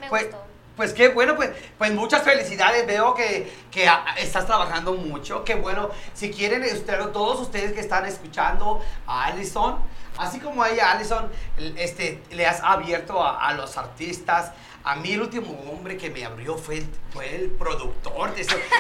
Me 0.01 0.09
Pues, 0.09 0.25
gustó. 0.25 0.45
pues 0.77 0.93
qué 0.93 1.09
bueno, 1.09 1.37
pues, 1.37 1.51
pues 1.79 1.93
muchas 1.93 2.23
felicidades. 2.23 2.87
Veo 2.87 3.15
que, 3.15 3.53
que 3.71 3.89
estás 4.19 4.47
trabajando 4.47 4.93
mucho. 4.95 5.45
Qué 5.45 5.55
bueno. 5.55 5.91
Si 6.15 6.31
quieren, 6.31 6.63
usted- 6.65 7.09
todos 7.13 7.41
ustedes 7.41 7.73
que 7.73 7.81
están 7.81 8.07
escuchando 8.07 8.83
a 9.07 9.25
Allison, 9.27 9.79
así 10.19 10.41
como 10.41 10.65
ella, 10.65 10.91
Allison, 10.93 11.31
este, 11.77 12.23
le 12.31 12.47
has 12.47 12.61
abierto 12.63 13.23
a, 13.23 13.47
a 13.49 13.55
los 13.55 13.77
artistas. 13.77 14.53
A 14.85 14.97
mí 14.97 15.13
el 15.13 15.23
último 15.23 15.53
hombre 15.71 15.97
que 15.97 16.11
me 16.11 16.25
abrió 16.25 16.59
fue 16.59 16.79
el, 16.79 16.87
fue 17.13 17.37
el 17.37 17.51
productor. 17.51 18.35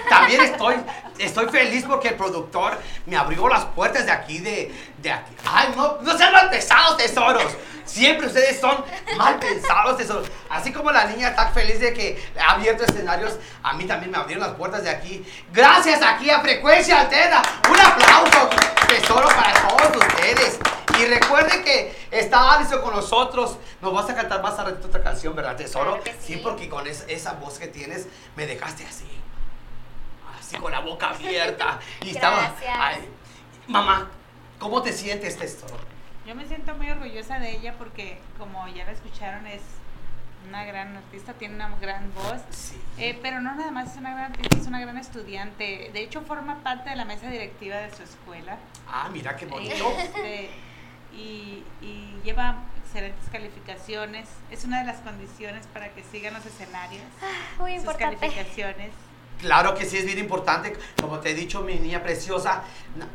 También 0.09 0.41
estoy, 0.41 0.75
estoy 1.19 1.47
feliz 1.49 1.85
porque 1.87 2.09
el 2.09 2.17
productor 2.17 2.77
me 3.07 3.17
abrió 3.17 3.49
las 3.49 3.67
puertas 3.67 4.07
de 4.07 4.11
aquí, 4.11 4.38
de, 4.38 4.75
de 4.99 5.12
aquí. 5.12 5.33
Ay, 5.47 5.73
no, 5.77 5.99
no 6.03 6.19
sean 6.19 6.33
mal 6.33 6.51
pesados, 6.51 6.97
tesoros. 6.97 7.57
Siempre 7.85 8.27
ustedes 8.27 8.61
son 8.61 8.85
mal 9.17 9.38
pensados, 9.38 9.97
tesoros. 9.97 10.29
Así 10.51 10.73
como 10.73 10.91
la 10.91 11.05
niña 11.05 11.29
está 11.29 11.51
feliz 11.51 11.79
de 11.79 11.93
que 11.93 12.21
ha 12.41 12.53
abierto 12.53 12.85
escenarios, 12.85 13.38
a 13.62 13.75
mí 13.75 13.85
también 13.85 14.11
me 14.11 14.19
abrieron 14.19 14.45
las 14.45 14.57
puertas 14.57 14.83
de 14.83 14.91
aquí. 14.91 15.25
Gracias 15.53 16.03
aquí 16.03 16.31
a 16.31 16.41
Frecuencia 16.41 17.01
Alterna. 17.01 17.43
Un 17.71 17.79
aplauso, 17.79 18.51
tesoro, 18.88 19.29
para 19.29 19.69
todos 19.69 20.05
ustedes. 20.05 20.59
Y 20.99 21.07
recuerden 21.07 21.65
que 21.65 22.02
está 22.12 22.55
Alison 22.55 22.81
con 22.83 22.94
nosotros. 22.94 23.59
Nos 23.81 23.92
vas 23.92 24.09
a 24.09 24.14
cantar 24.14 24.40
más 24.42 24.59
a 24.59 24.64
ratito 24.64 24.87
otra 24.88 25.03
canción, 25.03 25.35
¿verdad, 25.35 25.57
tesoro? 25.57 26.01
Claro 26.01 26.05
que 26.05 26.14
sí. 26.25 26.37
porque 26.42 26.68
con 26.68 26.87
es- 26.87 27.05
esa 27.09 27.33
voz 27.33 27.59
que 27.59 27.66
tienes 27.68 28.07
me 28.37 28.46
dejaste 28.46 28.85
así. 28.87 29.07
Así 30.38 30.57
con 30.57 30.70
la 30.72 30.81
boca 30.81 31.11
abierta. 31.11 31.81
Y 32.03 32.11
estaba. 32.11 32.55
Ay, 32.79 33.09
mamá, 33.66 34.09
¿cómo 34.59 34.83
te 34.83 34.92
sientes, 34.92 35.37
tesoro? 35.38 35.77
Yo 36.27 36.35
me 36.37 36.46
siento 36.46 36.75
muy 36.77 36.88
orgullosa 36.90 37.38
de 37.40 37.51
ella 37.57 37.75
porque, 37.79 38.20
como 38.38 38.68
ya 38.68 38.85
la 38.85 38.92
escucharon, 38.92 39.46
es 39.48 39.61
una 40.48 40.64
gran 40.64 40.96
artista, 40.96 41.33
tiene 41.35 41.55
una 41.57 41.68
gran 41.81 42.12
voz. 42.14 42.40
Sí. 42.51 42.81
Eh, 42.98 43.18
pero 43.22 43.40
no 43.40 43.55
nada 43.55 43.70
más 43.72 43.92
es 43.92 43.96
una 43.96 44.11
gran 44.14 44.33
artista, 44.33 44.57
es 44.57 44.66
una 44.66 44.81
gran 44.81 44.98
estudiante. 44.98 45.90
De 45.92 46.01
hecho, 46.03 46.22
forma 46.22 46.62
parte 46.62 46.90
de 46.90 46.96
la 46.96 47.05
mesa 47.05 47.29
directiva 47.29 47.77
de 47.77 47.94
su 47.94 48.03
escuela. 48.03 48.57
Ah, 48.88 49.09
mira 49.12 49.35
qué 49.37 49.46
bonito. 49.46 49.85
Este, 49.98 50.51
y, 51.12 51.62
y 51.81 52.20
lleva 52.25 52.64
excelentes 52.85 53.29
calificaciones. 53.31 54.29
Es 54.51 54.64
una 54.64 54.81
de 54.81 54.87
las 54.87 55.01
condiciones 55.01 55.66
para 55.68 55.88
que 55.92 56.03
sigan 56.03 56.35
los 56.35 56.44
escenarios. 56.44 57.05
Muy 57.59 57.72
sus 57.72 57.81
importante. 57.81 58.16
calificaciones. 58.16 58.90
Claro 59.40 59.75
que 59.75 59.85
sí 59.87 59.96
es 59.96 60.05
bien 60.07 60.18
importante, 60.18 60.72
como 61.01 61.18
te 61.18 61.31
he 61.31 61.35
dicho, 61.35 61.62
mi 61.62 61.75
niña 61.75 62.01
preciosa, 62.01 62.62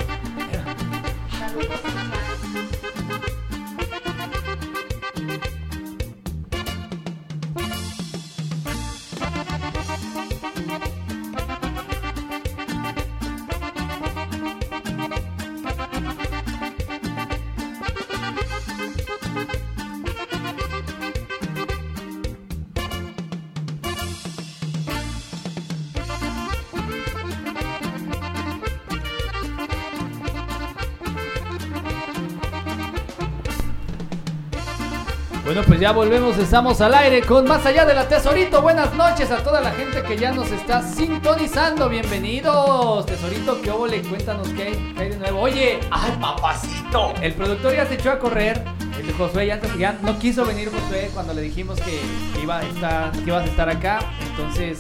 Bueno, 35.51 35.65
pues 35.67 35.81
ya 35.81 35.91
volvemos, 35.91 36.39
estamos 36.39 36.81
al 36.81 36.95
aire 36.95 37.23
con 37.23 37.45
Más 37.45 37.67
Allá 37.67 37.85
de 37.85 37.93
la 37.93 38.07
Tesorito. 38.07 38.63
Buenas 38.63 38.95
noches 38.95 39.33
a 39.33 39.39
toda 39.39 39.61
la 39.61 39.73
gente 39.73 40.01
que 40.05 40.17
ya 40.17 40.31
nos 40.31 40.49
está 40.53 40.81
sintonizando. 40.81 41.89
Bienvenidos, 41.89 43.05
Tesorito, 43.05 43.61
¿qué 43.61 43.73
óvole? 43.73 44.01
Cuéntanos 44.03 44.47
qué 44.51 44.79
hay, 44.97 45.09
de 45.09 45.17
nuevo. 45.17 45.41
Oye, 45.41 45.81
¡Ay, 45.91 46.13
papacito! 46.21 47.15
el 47.21 47.35
productor 47.35 47.75
ya 47.75 47.85
se 47.85 47.95
echó 47.95 48.13
a 48.13 48.21
correr. 48.21 48.63
El 48.97 49.09
de 49.09 49.13
Josué 49.13 49.49
ya, 49.49 49.61
ya 49.77 49.99
no 50.03 50.21
quiso 50.21 50.45
venir 50.45 50.71
Josué 50.71 51.11
cuando 51.13 51.35
le 51.35 51.43
dijimos 51.43 51.81
que, 51.81 52.01
iba 52.41 52.59
a 52.59 52.63
estar, 52.63 53.11
que 53.11 53.25
ibas 53.25 53.43
a 53.43 53.47
estar 53.47 53.69
acá. 53.69 53.99
Entonces, 54.31 54.79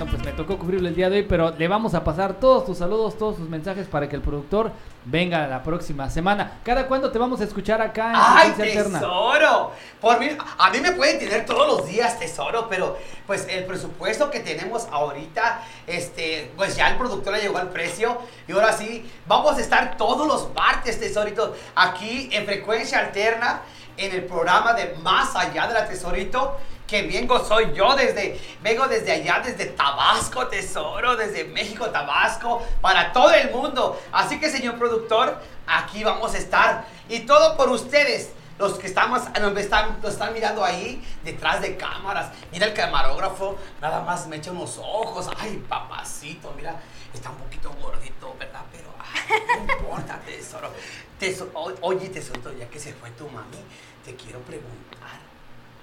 bueno, 0.00 0.16
pues 0.16 0.24
me 0.24 0.32
tocó 0.32 0.58
cubrirlo 0.58 0.88
el 0.88 0.94
día 0.94 1.10
de 1.10 1.18
hoy, 1.18 1.22
pero 1.24 1.50
le 1.50 1.68
vamos 1.68 1.94
a 1.94 2.02
pasar 2.02 2.40
todos 2.40 2.64
tus 2.64 2.78
saludos, 2.78 3.18
todos 3.18 3.36
tus 3.36 3.48
mensajes 3.48 3.86
para 3.86 4.08
que 4.08 4.16
el 4.16 4.22
productor 4.22 4.72
venga 5.04 5.46
la 5.46 5.62
próxima 5.62 6.08
semana. 6.08 6.58
¿Cada 6.64 6.86
cuándo 6.86 7.10
te 7.10 7.18
vamos 7.18 7.40
a 7.40 7.44
escuchar 7.44 7.82
acá 7.82 8.10
en 8.10 8.16
¡Ay, 8.16 8.52
tesoro! 8.56 9.72
Por 10.00 10.18
mí, 10.18 10.28
a 10.58 10.70
mí 10.70 10.80
me 10.80 10.92
pueden 10.92 11.18
tener 11.18 11.44
todos 11.44 11.66
los 11.66 11.86
días, 11.86 12.18
tesoro, 12.18 12.66
pero 12.70 12.96
pues 13.26 13.46
el 13.50 13.64
presupuesto 13.64 14.30
que 14.30 14.40
tenemos 14.40 14.86
ahorita, 14.90 15.62
este, 15.86 16.50
pues 16.56 16.76
ya 16.76 16.88
el 16.88 16.96
productor 16.96 17.34
le 17.34 17.42
llegó 17.42 17.58
al 17.58 17.68
precio 17.68 18.16
y 18.48 18.52
ahora 18.52 18.72
sí, 18.72 19.10
vamos 19.26 19.58
a 19.58 19.60
estar 19.60 19.98
todos 19.98 20.26
los 20.26 20.54
martes, 20.54 20.98
tesorito, 20.98 21.54
aquí 21.74 22.30
en 22.32 22.46
Frecuencia 22.46 23.00
Alterna, 23.00 23.62
en 23.98 24.14
el 24.14 24.24
programa 24.24 24.72
de 24.72 24.94
Más 25.02 25.36
Allá 25.36 25.66
de 25.66 25.74
la 25.74 25.86
Tesorito, 25.86 26.56
que 26.90 27.02
vengo 27.02 27.38
soy 27.44 27.72
yo 27.72 27.94
desde, 27.94 28.38
vengo 28.62 28.88
desde 28.88 29.12
allá, 29.12 29.40
desde 29.44 29.66
Tabasco, 29.66 30.48
tesoro, 30.48 31.14
desde 31.16 31.44
México, 31.44 31.88
Tabasco, 31.90 32.66
para 32.80 33.12
todo 33.12 33.30
el 33.32 33.50
mundo. 33.52 33.96
Así 34.10 34.40
que, 34.40 34.50
señor 34.50 34.76
productor, 34.76 35.40
aquí 35.68 36.02
vamos 36.02 36.34
a 36.34 36.38
estar. 36.38 36.84
Y 37.08 37.20
todo 37.20 37.56
por 37.56 37.68
ustedes. 37.68 38.32
Los 38.58 38.74
que 38.78 38.88
estamos, 38.88 39.22
nos 39.40 39.56
están, 39.56 39.98
están 40.04 40.34
mirando 40.34 40.62
ahí, 40.62 41.02
detrás 41.24 41.62
de 41.62 41.78
cámaras. 41.78 42.30
Mira 42.52 42.66
el 42.66 42.74
camarógrafo, 42.74 43.56
nada 43.80 44.02
más 44.02 44.26
me 44.26 44.36
echa 44.36 44.50
unos 44.50 44.76
ojos. 44.76 45.30
Ay, 45.38 45.64
papacito, 45.66 46.52
mira, 46.54 46.74
está 47.14 47.30
un 47.30 47.36
poquito 47.36 47.70
gordito, 47.80 48.36
¿verdad? 48.38 48.60
Pero 48.70 48.92
ay, 48.98 49.40
no 49.66 49.72
importa, 49.78 50.20
tesoro. 50.26 50.70
Teso- 51.18 51.48
o- 51.54 51.72
oye, 51.80 52.10
tesoro, 52.10 52.52
ya 52.58 52.66
que 52.68 52.78
se 52.78 52.92
fue 52.92 53.10
tu 53.12 53.26
mami, 53.30 53.56
te 54.04 54.14
quiero 54.14 54.40
preguntar, 54.40 54.99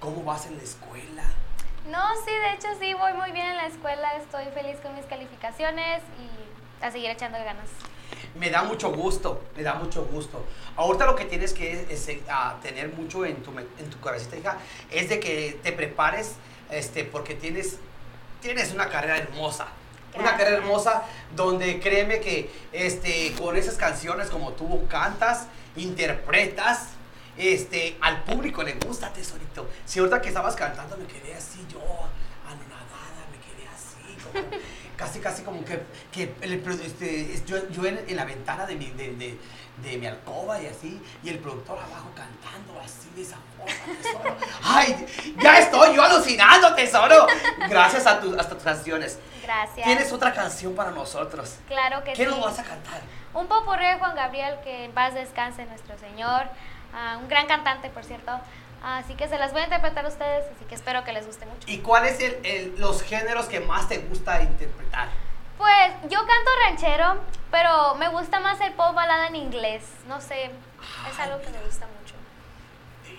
¿cómo 0.00 0.22
vas 0.24 0.46
en 0.46 0.56
la 0.56 0.62
escuela? 0.62 1.24
No, 1.88 2.02
sí, 2.24 2.30
de 2.30 2.52
hecho 2.54 2.68
sí, 2.78 2.92
voy 2.94 3.12
muy 3.14 3.32
bien 3.32 3.46
en 3.46 3.56
la 3.56 3.66
escuela, 3.66 4.12
estoy 4.16 4.44
feliz 4.52 4.78
con 4.82 4.94
mis 4.94 5.06
calificaciones 5.06 6.02
y 6.18 6.84
a 6.84 6.90
seguir 6.90 7.10
echando 7.10 7.38
ganas. 7.38 7.68
Me 8.34 8.50
da 8.50 8.62
mucho 8.62 8.92
gusto, 8.92 9.42
me 9.56 9.62
da 9.62 9.74
mucho 9.74 10.04
gusto. 10.04 10.44
Ahorita 10.76 11.06
lo 11.06 11.16
que 11.16 11.24
tienes 11.24 11.52
que 11.52 11.72
es, 11.72 12.08
es, 12.08 12.20
tener 12.62 12.92
mucho 12.92 13.24
en 13.24 13.42
tu, 13.42 13.50
en 13.58 13.90
tu 13.90 14.00
cabecita, 14.00 14.36
hija, 14.36 14.58
es 14.90 15.08
de 15.08 15.18
que 15.18 15.58
te 15.62 15.72
prepares, 15.72 16.34
este, 16.70 17.04
porque 17.04 17.34
tienes, 17.34 17.78
tienes 18.40 18.72
una 18.72 18.88
carrera 18.88 19.18
hermosa. 19.18 19.68
Una 20.14 20.36
carrera 20.36 20.58
hermosa 20.58 21.04
donde 21.36 21.80
créeme 21.80 22.20
que 22.20 22.50
este, 22.72 23.34
con 23.38 23.56
esas 23.56 23.74
canciones 23.74 24.30
como 24.30 24.52
tú 24.52 24.86
cantas, 24.88 25.46
interpretas, 25.76 26.88
este, 27.38 27.96
al 28.00 28.22
público 28.24 28.62
le 28.62 28.74
gusta, 28.74 29.12
tesorito. 29.12 29.68
Si 29.84 29.98
ahorita 29.98 30.20
que 30.20 30.28
estabas 30.28 30.54
cantando 30.56 30.96
me 30.96 31.06
quedé 31.06 31.34
así, 31.34 31.64
yo, 31.70 31.78
anonadada, 32.46 33.24
me 33.30 33.38
quedé 33.38 33.68
así, 33.68 34.16
como, 34.24 34.44
casi, 34.96 35.20
casi 35.20 35.42
como 35.42 35.64
que, 35.64 35.82
que 36.12 36.34
el 36.40 36.54
este, 36.84 37.32
es- 37.34 37.44
yo, 37.44 37.68
yo 37.70 37.84
en, 37.86 38.04
en 38.08 38.16
la 38.16 38.24
ventana 38.24 38.66
de 38.66 38.74
mi, 38.76 38.86
de, 38.90 39.14
de- 39.14 39.38
de 39.78 39.96
mi 39.96 40.06
alcoba 40.08 40.60
y 40.60 40.66
así, 40.66 41.00
y 41.22 41.28
el 41.28 41.38
productor 41.38 41.78
abajo 41.78 42.10
cantando 42.16 42.80
así 42.84 43.08
de 43.14 43.22
esa 43.22 43.36
forma, 43.56 43.96
tesoro. 44.02 44.36
¡Ay! 44.64 45.06
Ya 45.40 45.58
estoy 45.60 45.94
yo 45.94 46.02
alucinando, 46.02 46.74
tesoro. 46.74 47.28
Gracias 47.68 48.04
a, 48.08 48.18
tus 48.20 48.36
a 48.36 48.48
tus 48.48 48.60
canciones. 48.60 49.20
Gracias. 49.40 49.86
Tienes 49.86 50.12
otra 50.12 50.32
canción 50.32 50.74
para 50.74 50.90
nosotros. 50.90 51.54
Claro 51.68 52.02
que 52.02 52.12
¿Qué 52.14 52.24
sí. 52.24 52.28
nos 52.30 52.40
vas 52.40 52.58
a 52.58 52.64
cantar? 52.64 53.00
Un 53.34 53.46
popurrí 53.46 53.86
de 53.86 53.98
Juan 54.00 54.16
Gabriel, 54.16 54.56
que 54.64 54.84
en 54.86 54.90
paz 54.92 55.14
descanse 55.14 55.64
nuestro 55.66 55.96
Señor. 55.96 56.48
Un 57.20 57.28
gran 57.28 57.46
cantante, 57.46 57.90
por 57.90 58.04
cierto. 58.04 58.32
Así 58.82 59.14
que 59.14 59.26
se 59.28 59.38
las 59.38 59.52
voy 59.52 59.62
a 59.62 59.64
interpretar 59.64 60.04
a 60.04 60.08
ustedes, 60.08 60.44
así 60.54 60.64
que 60.66 60.74
espero 60.76 61.02
que 61.04 61.12
les 61.12 61.26
guste 61.26 61.46
mucho. 61.46 61.66
¿Y 61.66 61.78
cuáles 61.78 62.20
el- 62.20 62.74
los 62.78 63.02
géneros 63.02 63.46
que 63.46 63.60
más 63.60 63.88
te 63.88 63.98
gusta 63.98 64.40
interpretar? 64.42 65.08
Pues 65.58 65.92
yo 66.08 66.18
canto 66.20 66.50
ranchero, 66.64 67.20
pero 67.50 67.96
me 67.96 68.08
gusta 68.08 68.38
más 68.38 68.60
el 68.60 68.72
pop 68.74 68.94
balada 68.94 69.26
en 69.26 69.34
inglés. 69.36 69.82
No 70.06 70.20
sé, 70.20 70.44
es 71.10 71.18
algo 71.18 71.40
que 71.42 71.50
me 71.50 71.60
gusta 71.64 71.86
mucho. 72.00 72.14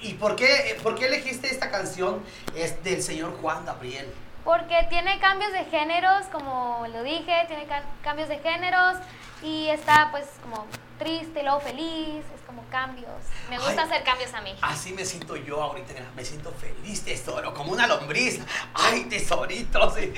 ¿Y 0.01 0.13
por 0.13 0.37
qué, 0.37 0.79
por 0.81 0.95
qué 0.95 1.07
elegiste 1.07 1.47
esta 1.51 1.69
canción 1.69 2.23
es 2.55 2.81
del 2.85 3.03
señor 3.03 3.37
Juan 3.41 3.65
Gabriel? 3.65 4.09
Porque 4.49 4.87
tiene 4.89 5.19
cambios 5.19 5.51
de 5.53 5.63
géneros, 5.65 6.25
como 6.31 6.83
lo 6.91 7.03
dije, 7.03 7.43
tiene 7.47 7.65
ca- 7.67 7.83
cambios 8.01 8.29
de 8.29 8.39
géneros 8.39 8.95
y 9.43 9.67
está 9.67 10.07
pues 10.09 10.25
como 10.41 10.65
triste, 10.97 11.43
luego 11.43 11.59
feliz, 11.59 12.25
es 12.35 12.41
como 12.47 12.63
cambios. 12.71 13.11
Me 13.47 13.57
gusta 13.59 13.83
Ay. 13.83 13.87
hacer 13.89 14.03
cambios 14.03 14.33
a 14.33 14.41
mí. 14.41 14.55
Así 14.63 14.91
me 14.93 15.05
siento 15.05 15.35
yo 15.35 15.61
ahorita, 15.61 15.93
me 16.15 16.25
siento 16.25 16.51
feliz, 16.53 17.05
tesoro, 17.05 17.53
como 17.53 17.73
una 17.73 17.85
lombriz. 17.85 18.39
Ay, 18.73 19.03
tesorito, 19.03 19.91
sí. 19.91 20.11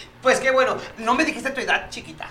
Pues 0.22 0.40
qué 0.40 0.50
bueno, 0.50 0.76
no 0.98 1.14
me 1.14 1.24
dijiste 1.24 1.50
tu 1.50 1.60
edad 1.62 1.88
chiquita. 1.88 2.26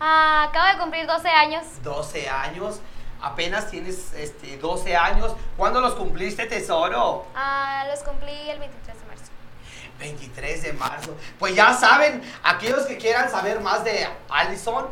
Ah, 0.00 0.46
acabo 0.50 0.66
de 0.72 0.78
cumplir 0.78 1.06
12 1.06 1.28
años. 1.28 1.62
12 1.84 2.28
años, 2.28 2.80
apenas 3.22 3.70
tienes 3.70 4.12
este, 4.14 4.56
12 4.56 4.96
años. 4.96 5.36
¿Cuándo 5.56 5.80
los 5.80 5.94
cumpliste, 5.94 6.46
tesoro? 6.46 7.26
Ah, 7.36 7.84
los 7.88 8.00
cumplí 8.00 8.50
el 8.50 8.58
23 8.58 8.86
de 8.86 8.87
marzo. 8.87 8.87
23 9.98 10.62
de 10.62 10.72
marzo. 10.72 11.16
Pues 11.38 11.54
ya 11.54 11.74
saben, 11.74 12.22
aquellos 12.42 12.86
que 12.86 12.96
quieran 12.96 13.30
saber 13.30 13.60
más 13.60 13.84
de 13.84 14.08
Allison, 14.28 14.86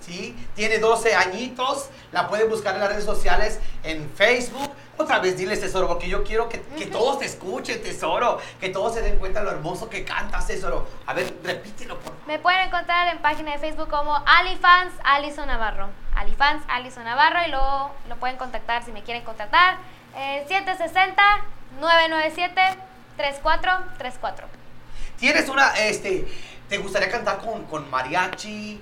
¿sí? 0.00 0.36
Tiene 0.54 0.78
12 0.78 1.14
añitos, 1.14 1.88
la 2.12 2.28
pueden 2.28 2.48
buscar 2.48 2.74
en 2.74 2.80
las 2.80 2.90
redes 2.90 3.04
sociales, 3.04 3.60
en 3.82 4.10
Facebook. 4.10 4.70
Otra 4.98 5.18
vez 5.18 5.36
diles, 5.36 5.60
tesoro, 5.60 5.88
porque 5.88 6.08
yo 6.08 6.22
quiero 6.22 6.48
que, 6.48 6.60
que 6.60 6.86
todos 6.86 7.18
te 7.18 7.24
escuchen, 7.24 7.82
tesoro, 7.82 8.38
que 8.60 8.68
todos 8.68 8.94
se 8.94 9.02
den 9.02 9.18
cuenta 9.18 9.40
de 9.40 9.46
lo 9.46 9.52
hermoso 9.52 9.88
que 9.88 10.04
cantas, 10.04 10.46
tesoro. 10.46 10.86
A 11.06 11.14
ver, 11.14 11.34
repítelo, 11.42 11.96
por 11.96 12.12
favor. 12.12 12.26
Me 12.26 12.38
pueden 12.38 12.68
encontrar 12.68 13.08
en 13.08 13.18
página 13.18 13.52
de 13.52 13.58
Facebook 13.58 13.88
como 13.88 14.14
Alifans 14.26 14.92
Alison 15.02 15.46
Navarro. 15.46 15.88
Alifans 16.14 16.62
Alison 16.68 17.04
Navarro 17.04 17.40
y 17.46 17.50
luego 17.50 17.90
lo 18.08 18.16
pueden 18.16 18.36
contactar 18.36 18.84
si 18.84 18.92
me 18.92 19.02
quieren 19.02 19.24
contactar. 19.24 19.78
Eh, 20.14 20.44
760-997-3434. 23.18 24.44
Tienes 25.18 25.48
una, 25.48 25.72
este, 25.78 26.26
¿te 26.68 26.78
gustaría 26.78 27.10
cantar 27.10 27.38
con, 27.38 27.64
con 27.66 27.88
mariachi, 27.90 28.80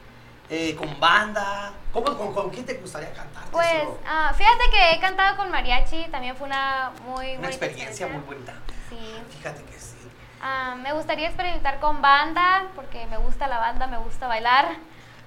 eh, 0.49 0.75
con 0.77 0.99
banda? 0.99 1.73
¿Cómo, 1.93 2.17
con, 2.17 2.33
con 2.33 2.51
quién 2.51 2.65
te 2.65 2.75
gustaría 2.75 3.13
cantar, 3.13 3.45
Pues 3.51 3.67
ah, 4.07 4.33
fíjate 4.37 4.71
que 4.71 4.93
he 4.93 5.01
cantado 5.01 5.37
con 5.37 5.51
mariachi, 5.51 6.07
también 6.11 6.37
fue 6.37 6.47
una 6.47 6.93
muy 7.07 7.37
Una 7.37 7.49
experiencia 7.49 8.07
muy 8.07 8.23
bonita. 8.23 8.55
Sí. 8.89 8.97
Fíjate 9.37 9.63
que 9.65 9.79
sí. 9.79 9.97
Ah, 10.43 10.75
me 10.81 10.93
gustaría 10.93 11.27
experimentar 11.27 11.81
con 11.81 12.01
banda, 12.01 12.69
porque 12.75 13.07
me 13.07 13.19
gusta 13.19 13.47
la 13.49 13.59
banda, 13.59 13.87
me 13.87 13.99
gusta 13.99 14.27
bailar. 14.27 14.69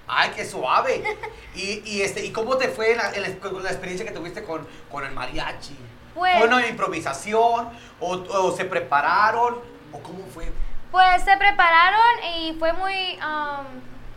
Ay, 0.07 0.31
qué 0.35 0.45
suave. 0.45 1.03
Y, 1.55 1.83
y, 1.85 2.01
este, 2.01 2.25
¿y 2.25 2.31
cómo 2.31 2.57
te 2.57 2.67
fue 2.69 2.95
la, 2.95 3.11
la- 3.11 3.19
la 3.27 3.69
experiencia 3.69 4.03
que 4.07 4.11
tuviste 4.11 4.43
con, 4.43 4.67
con 4.91 5.05
el 5.05 5.11
mariachi? 5.11 5.77
Pues- 6.13 6.37
¿Fue 6.37 6.47
una 6.47 6.65
improvisación? 6.67 7.69
O, 7.99 8.11
o 8.11 8.51
se 8.55 8.65
prepararon? 8.65 9.59
¿O 9.91 9.99
cómo 9.99 10.25
fue? 10.33 10.51
Pues 10.91 11.23
se 11.23 11.35
prepararon 11.37 12.23
y 12.37 12.53
fue 12.59 12.73
muy, 12.73 13.17
am, 13.21 13.65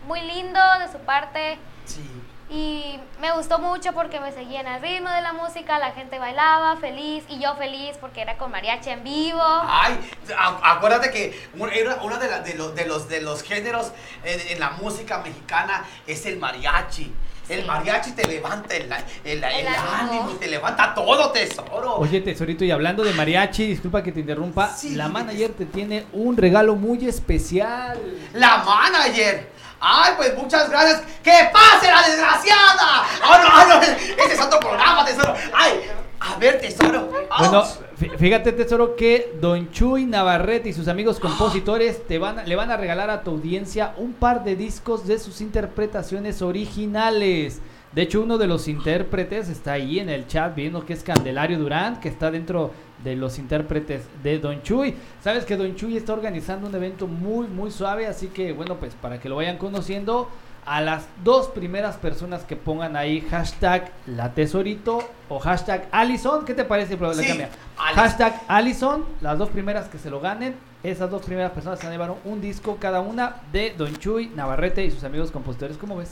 muy 0.06 0.20
lindo 0.22 0.60
de 0.80 0.90
su 0.92 0.98
parte. 0.98 1.58
Sí. 1.84 2.02
Y 2.48 3.00
me 3.20 3.32
gustó 3.32 3.58
mucho 3.58 3.92
porque 3.92 4.20
me 4.20 4.30
seguían 4.30 4.68
al 4.68 4.80
ritmo 4.80 5.10
de 5.10 5.20
la 5.20 5.32
música, 5.32 5.78
la 5.80 5.90
gente 5.92 6.18
bailaba 6.20 6.76
feliz 6.76 7.24
y 7.28 7.40
yo 7.40 7.56
feliz 7.56 7.96
porque 8.00 8.20
era 8.22 8.36
con 8.38 8.52
mariachi 8.52 8.90
en 8.90 9.02
vivo. 9.02 9.42
Ay, 9.42 9.98
acuérdate 10.62 11.10
que 11.10 11.48
era 11.72 11.96
uno 12.02 12.18
de, 12.18 12.28
la- 12.28 12.40
de 12.40 12.54
los, 12.54 12.74
de, 12.74 12.86
los, 12.86 13.08
de 13.08 13.20
los 13.22 13.42
géneros 13.42 13.90
en, 14.22 14.40
en 14.48 14.60
la 14.60 14.70
música 14.70 15.18
mexicana 15.18 15.84
es 16.06 16.24
el 16.26 16.38
mariachi. 16.38 17.12
El 17.48 17.64
mariachi 17.64 18.10
te 18.12 18.26
levanta 18.26 18.74
el, 18.74 18.90
el, 19.24 19.42
el 19.44 19.44
El 19.44 19.66
ánimo. 19.68 20.30
te 20.40 20.48
levanta 20.48 20.92
todo, 20.94 21.30
tesoro. 21.30 21.94
Oye, 21.96 22.20
tesorito, 22.20 22.64
y 22.64 22.70
hablando 22.72 23.04
de 23.04 23.12
mariachi, 23.12 23.66
disculpa 23.68 24.02
que 24.02 24.10
te 24.12 24.20
interrumpa, 24.20 24.68
Sí, 24.76 24.96
la 24.96 25.08
manager 25.08 25.52
te 25.52 25.64
tiene 25.66 26.06
un 26.12 26.36
regalo 26.36 26.74
muy 26.74 27.06
especial. 27.08 28.00
La 28.34 28.58
manager. 28.58 29.48
Ay, 29.78 30.14
pues 30.16 30.36
muchas 30.36 30.68
gracias. 30.70 31.02
¡Que 31.22 31.50
pase 31.52 31.86
la 31.90 32.02
desgraciada! 32.08 33.04
¡Ah, 33.22 33.40
no, 33.42 33.48
ah, 33.52 33.66
no! 33.68 33.82
Ese 34.24 34.34
es 34.34 34.40
otro 34.40 34.58
programa, 34.58 35.04
tesoro. 35.04 35.34
¡Ay! 35.54 35.82
A 36.18 36.36
ver, 36.38 36.60
tesoro. 36.60 37.08
Bueno, 37.38 37.68
fíjate, 37.96 38.52
tesoro, 38.52 38.94
que 38.96 39.36
Don 39.40 39.70
Chuy 39.70 40.04
Navarrete 40.04 40.68
y 40.68 40.72
sus 40.72 40.88
amigos 40.88 41.18
compositores 41.18 42.06
te 42.06 42.18
van 42.18 42.46
le 42.46 42.56
van 42.56 42.70
a 42.70 42.76
regalar 42.76 43.10
a 43.10 43.22
tu 43.22 43.30
audiencia 43.30 43.94
un 43.96 44.12
par 44.12 44.44
de 44.44 44.56
discos 44.56 45.06
de 45.06 45.18
sus 45.18 45.40
interpretaciones 45.40 46.42
originales. 46.42 47.60
De 47.92 48.02
hecho, 48.02 48.20
uno 48.20 48.36
de 48.36 48.46
los 48.46 48.68
intérpretes 48.68 49.48
está 49.48 49.72
ahí 49.72 49.98
en 49.98 50.10
el 50.10 50.26
chat 50.26 50.54
viendo 50.54 50.84
que 50.84 50.92
es 50.92 51.02
Candelario 51.02 51.58
Durán, 51.58 51.98
que 51.98 52.10
está 52.10 52.30
dentro 52.30 52.70
de 53.02 53.16
los 53.16 53.38
intérpretes 53.38 54.02
de 54.22 54.38
Don 54.38 54.62
Chuy. 54.62 54.94
Sabes 55.22 55.46
que 55.46 55.56
Don 55.56 55.74
Chuy 55.74 55.96
está 55.96 56.12
organizando 56.12 56.66
un 56.66 56.74
evento 56.74 57.06
muy, 57.06 57.46
muy 57.46 57.70
suave, 57.70 58.06
así 58.06 58.26
que 58.26 58.52
bueno, 58.52 58.76
pues 58.76 58.94
para 58.94 59.18
que 59.18 59.30
lo 59.30 59.36
vayan 59.36 59.56
conociendo, 59.56 60.28
a 60.66 60.80
las 60.80 61.04
dos 61.22 61.46
primeras 61.48 61.96
personas 61.96 62.42
que 62.42 62.56
pongan 62.56 62.96
ahí 62.96 63.20
hashtag 63.30 63.92
la 64.06 64.34
tesorito 64.34 64.98
o 65.28 65.38
hashtag 65.38 65.86
Allison, 65.92 66.44
¿qué 66.44 66.54
te 66.54 66.64
parece? 66.64 66.96
Le 66.96 67.14
Sí, 67.14 67.28
cambia. 67.28 67.50
Hashtag 67.76 68.42
Allison, 68.48 69.04
las 69.20 69.38
dos 69.38 69.48
primeras 69.50 69.88
que 69.88 69.98
se 69.98 70.10
lo 70.10 70.20
ganen, 70.20 70.56
Esas 70.82 71.10
dos 71.10 71.22
primeras 71.22 71.50
personas 71.50 71.80
se 71.80 71.88
llevaron 71.90 72.16
un 72.24 72.40
disco 72.40 72.76
cada 72.80 73.00
una 73.00 73.36
de 73.50 73.74
Don 73.76 73.96
Chuy, 73.96 74.28
Navarrete 74.28 74.84
y 74.84 74.90
sus 74.92 75.02
amigos 75.02 75.32
compositores. 75.32 75.76
¿Cómo 75.78 75.96
ves? 75.96 76.10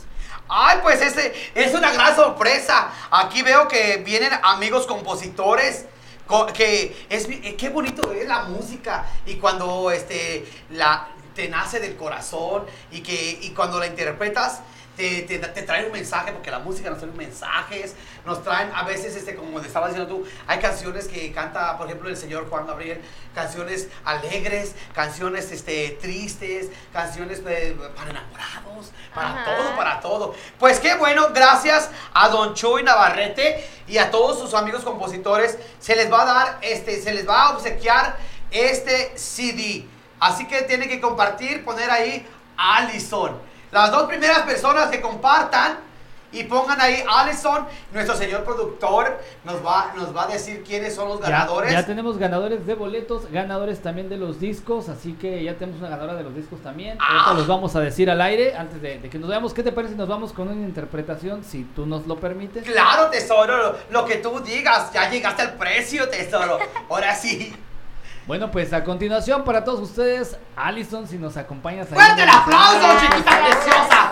Ay, 0.48 0.78
pues 0.82 1.00
este 1.00 1.32
es 1.54 1.72
una 1.74 1.92
gran 1.92 2.16
sorpresa. 2.16 2.88
Aquí 3.12 3.42
veo 3.42 3.68
que 3.68 4.02
vienen 4.04 4.30
amigos 4.42 4.86
compositores. 4.86 5.86
co- 6.26 6.46
Que 6.46 6.96
es 7.08 7.28
eh, 7.28 7.54
qué 7.56 7.68
bonito 7.68 8.10
es 8.12 8.26
la 8.26 8.44
música 8.44 9.04
y 9.26 9.34
cuando 9.34 9.90
este 9.92 10.44
la 10.70 11.06
te 11.34 11.48
nace 11.48 11.80
del 11.80 11.96
corazón 11.96 12.64
y 12.90 13.02
que 13.02 13.38
y 13.42 13.50
cuando 13.50 13.78
la 13.78 13.86
interpretas 13.86 14.60
te, 14.96 15.22
te, 15.22 15.38
te 15.40 15.62
trae 15.62 15.86
un 15.86 15.92
mensaje 15.92 16.30
porque 16.30 16.52
la 16.52 16.60
música 16.60 16.88
nos 16.88 17.00
trae 17.00 17.10
mensajes 17.10 17.96
nos 18.24 18.44
traen 18.44 18.70
a 18.72 18.84
veces 18.84 19.16
este 19.16 19.34
como 19.34 19.58
le 19.58 19.66
estabas 19.66 19.90
diciendo 19.90 20.14
tú 20.14 20.24
hay 20.46 20.60
canciones 20.60 21.08
que 21.08 21.32
canta 21.32 21.76
por 21.76 21.86
ejemplo 21.88 22.08
el 22.08 22.16
señor 22.16 22.48
Juan 22.48 22.66
Gabriel 22.66 23.00
canciones 23.34 23.88
alegres 24.04 24.76
canciones 24.94 25.50
este 25.50 25.98
tristes 26.00 26.68
canciones 26.92 27.42
eh, 27.44 27.76
para 27.96 28.10
enamorados 28.10 28.92
para 29.14 29.28
Ajá. 29.28 29.44
todo 29.44 29.76
para 29.76 30.00
todo. 30.00 30.34
Pues 30.58 30.80
qué 30.80 30.94
bueno, 30.94 31.28
gracias 31.32 31.90
a 32.12 32.28
Don 32.28 32.54
Chuy 32.54 32.82
Navarrete 32.82 33.66
y 33.86 33.98
a 33.98 34.10
todos 34.10 34.38
sus 34.38 34.54
amigos 34.54 34.82
compositores. 34.82 35.58
Se 35.78 35.96
les 35.96 36.12
va 36.12 36.22
a 36.22 36.24
dar, 36.24 36.58
este, 36.62 37.00
se 37.00 37.12
les 37.12 37.28
va 37.28 37.42
a 37.42 37.50
obsequiar 37.56 38.16
este 38.50 39.16
CD. 39.16 39.86
Así 40.24 40.46
que 40.46 40.62
tienen 40.62 40.88
que 40.88 41.00
compartir, 41.00 41.64
poner 41.64 41.90
ahí 41.90 42.26
Allison. 42.56 43.32
Las 43.70 43.90
dos 43.90 44.04
primeras 44.04 44.40
personas 44.40 44.88
que 44.88 45.00
compartan 45.00 45.76
y 46.32 46.44
pongan 46.44 46.80
ahí 46.80 47.04
Allison, 47.08 47.66
nuestro 47.92 48.16
señor 48.16 48.42
productor 48.42 49.20
nos 49.44 49.64
va, 49.64 49.92
nos 49.96 50.16
va 50.16 50.24
a 50.24 50.26
decir 50.28 50.64
quiénes 50.64 50.94
son 50.94 51.08
los 51.08 51.20
Ya- 51.20 51.28
ganadores. 51.28 51.70
Ya, 51.72 51.84
tenemos 51.86 52.16
ganadores 52.18 52.66
de 52.66 52.74
boletos, 52.74 53.30
ganadores 53.30 53.82
también 53.82 54.08
de 54.08 54.16
los 54.16 54.40
discos, 54.40 54.88
así 54.88 55.12
que 55.12 55.44
ya 55.44 55.54
tenemos 55.54 55.78
una 55.80 55.90
ganadora 55.90 56.14
de 56.14 56.24
los 56.24 56.34
discos 56.34 56.60
también. 56.62 56.96
Ah. 57.00 57.06
Ahorita 57.26 57.34
los 57.34 57.46
vamos 57.46 57.76
a 57.76 57.80
decir 57.80 58.10
al 58.10 58.20
aire 58.22 58.56
antes 58.56 58.80
de, 58.80 58.98
de 58.98 59.10
que 59.10 59.18
nos 59.18 59.28
veamos. 59.28 59.52
¿Qué 59.54 59.62
te 59.62 59.72
parece 59.72 59.92
si 59.94 59.98
nos 59.98 60.08
vamos 60.08 60.32
con 60.32 60.48
una 60.48 60.66
interpretación, 60.66 61.44
si 61.44 61.64
tú 61.76 61.84
nos 61.86 62.06
lo 62.06 62.16
permites? 62.16 62.64
Claro, 62.64 63.10
tesoro, 63.10 63.56
lo, 63.56 63.76
lo 63.90 64.04
que 64.06 64.16
tú 64.16 64.40
digas, 64.40 64.90
ya 64.92 65.10
llegaste 65.10 65.42
al 65.42 65.52
precio, 65.54 66.08
tesoro. 66.08 66.58
Ahora 66.88 67.14
sí. 67.14 67.54
Bueno, 68.26 68.50
pues 68.50 68.72
a 68.72 68.82
continuación 68.82 69.44
para 69.44 69.64
todos 69.64 69.80
ustedes, 69.80 70.38
Allison, 70.56 71.06
si 71.06 71.18
nos 71.18 71.36
acompañas 71.36 71.88
¡Fuerte 71.88 72.22
el 72.22 72.28
aplauso, 72.28 73.00
chiquita 73.00 73.42
preciosa! 73.42 74.10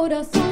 corazón. 0.00 0.49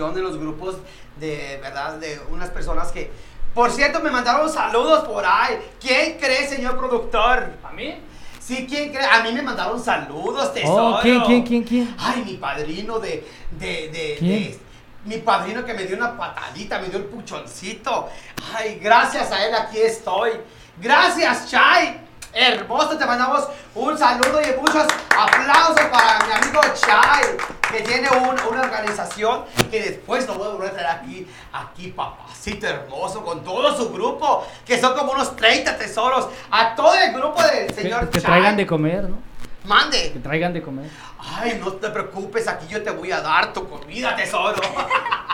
Organizaciones, 0.00 0.22
los 0.22 0.38
grupos 0.38 0.76
de 1.18 1.58
verdad, 1.62 1.94
de 1.94 2.20
unas 2.30 2.50
personas 2.50 2.88
que, 2.92 3.10
por 3.54 3.70
cierto, 3.70 4.00
me 4.00 4.10
mandaron 4.10 4.50
saludos 4.52 5.04
por 5.04 5.24
ahí. 5.24 5.58
¿Quién 5.80 6.18
cree, 6.18 6.46
señor 6.48 6.76
productor? 6.76 7.52
¿A 7.64 7.72
mí? 7.72 7.98
Sí, 8.38 8.66
¿quién 8.68 8.92
cree? 8.92 9.04
A 9.06 9.22
mí 9.22 9.32
me 9.32 9.42
mandaron 9.42 9.82
saludos, 9.82 10.52
tesoro. 10.52 10.96
Oh, 10.96 11.00
¿quién, 11.00 11.20
quién, 11.22 11.42
quién, 11.42 11.62
quién? 11.64 11.96
Ay, 11.98 12.22
mi 12.24 12.34
padrino 12.34 12.98
de, 12.98 13.26
de, 13.52 13.88
de, 13.88 14.16
¿Quién? 14.18 14.30
de- 14.30 14.60
mi 15.06 15.18
padrino 15.18 15.64
que 15.64 15.72
me 15.72 15.84
dio 15.84 15.96
una 15.96 16.16
patadita, 16.16 16.78
me 16.80 16.88
dio 16.88 16.98
el 16.98 17.04
puchoncito. 17.04 18.08
Ay, 18.54 18.78
gracias 18.82 19.30
a 19.32 19.44
él 19.46 19.54
aquí 19.54 19.78
estoy. 19.78 20.32
Gracias, 20.78 21.48
Chay. 21.50 22.02
Hermoso, 22.32 22.98
te 22.98 23.06
mandamos 23.06 23.48
un 23.74 23.96
saludo 23.96 24.40
y 24.42 24.60
muchos 24.60 24.84
aplausos 25.16 25.86
para 25.86 26.18
mi 26.26 26.32
amigo 26.34 26.60
Chay, 26.74 27.24
que 27.70 27.80
tiene 27.82 28.08
un- 28.10 28.38
una 28.52 28.60
organización 28.62 29.44
que 29.70 29.82
después 29.82 30.26
lo 30.26 30.34
voy 30.34 30.46
a 30.48 30.50
volver 30.50 30.68
a 30.70 30.72
traer 30.72 30.86
aquí, 30.88 31.26
aquí, 31.52 31.88
papacito 31.88 32.66
hermoso, 32.66 33.24
con 33.24 33.42
todo 33.44 33.76
su 33.76 33.90
grupo, 33.92 34.46
que 34.64 34.80
son 34.80 34.94
como 34.96 35.12
unos 35.12 35.34
30 35.36 35.76
tesoros, 35.76 36.28
a 36.50 36.74
todo 36.74 36.94
el 36.94 37.12
grupo 37.12 37.42
del 37.42 37.66
Que, 37.68 37.74
señor 37.74 38.08
que 38.10 38.20
Chay. 38.20 38.22
traigan 38.30 38.56
de 38.56 38.66
comer, 38.66 39.04
¿no? 39.08 39.18
Mande. 39.64 40.12
Que 40.12 40.20
traigan 40.20 40.52
de 40.52 40.62
comer. 40.62 40.88
Ay, 41.18 41.58
no 41.60 41.72
te 41.72 41.88
preocupes, 41.90 42.46
aquí 42.46 42.66
yo 42.68 42.82
te 42.84 42.90
voy 42.90 43.10
a 43.10 43.20
dar 43.20 43.52
tu 43.52 43.68
comida, 43.68 44.14
tesoro. 44.14 44.60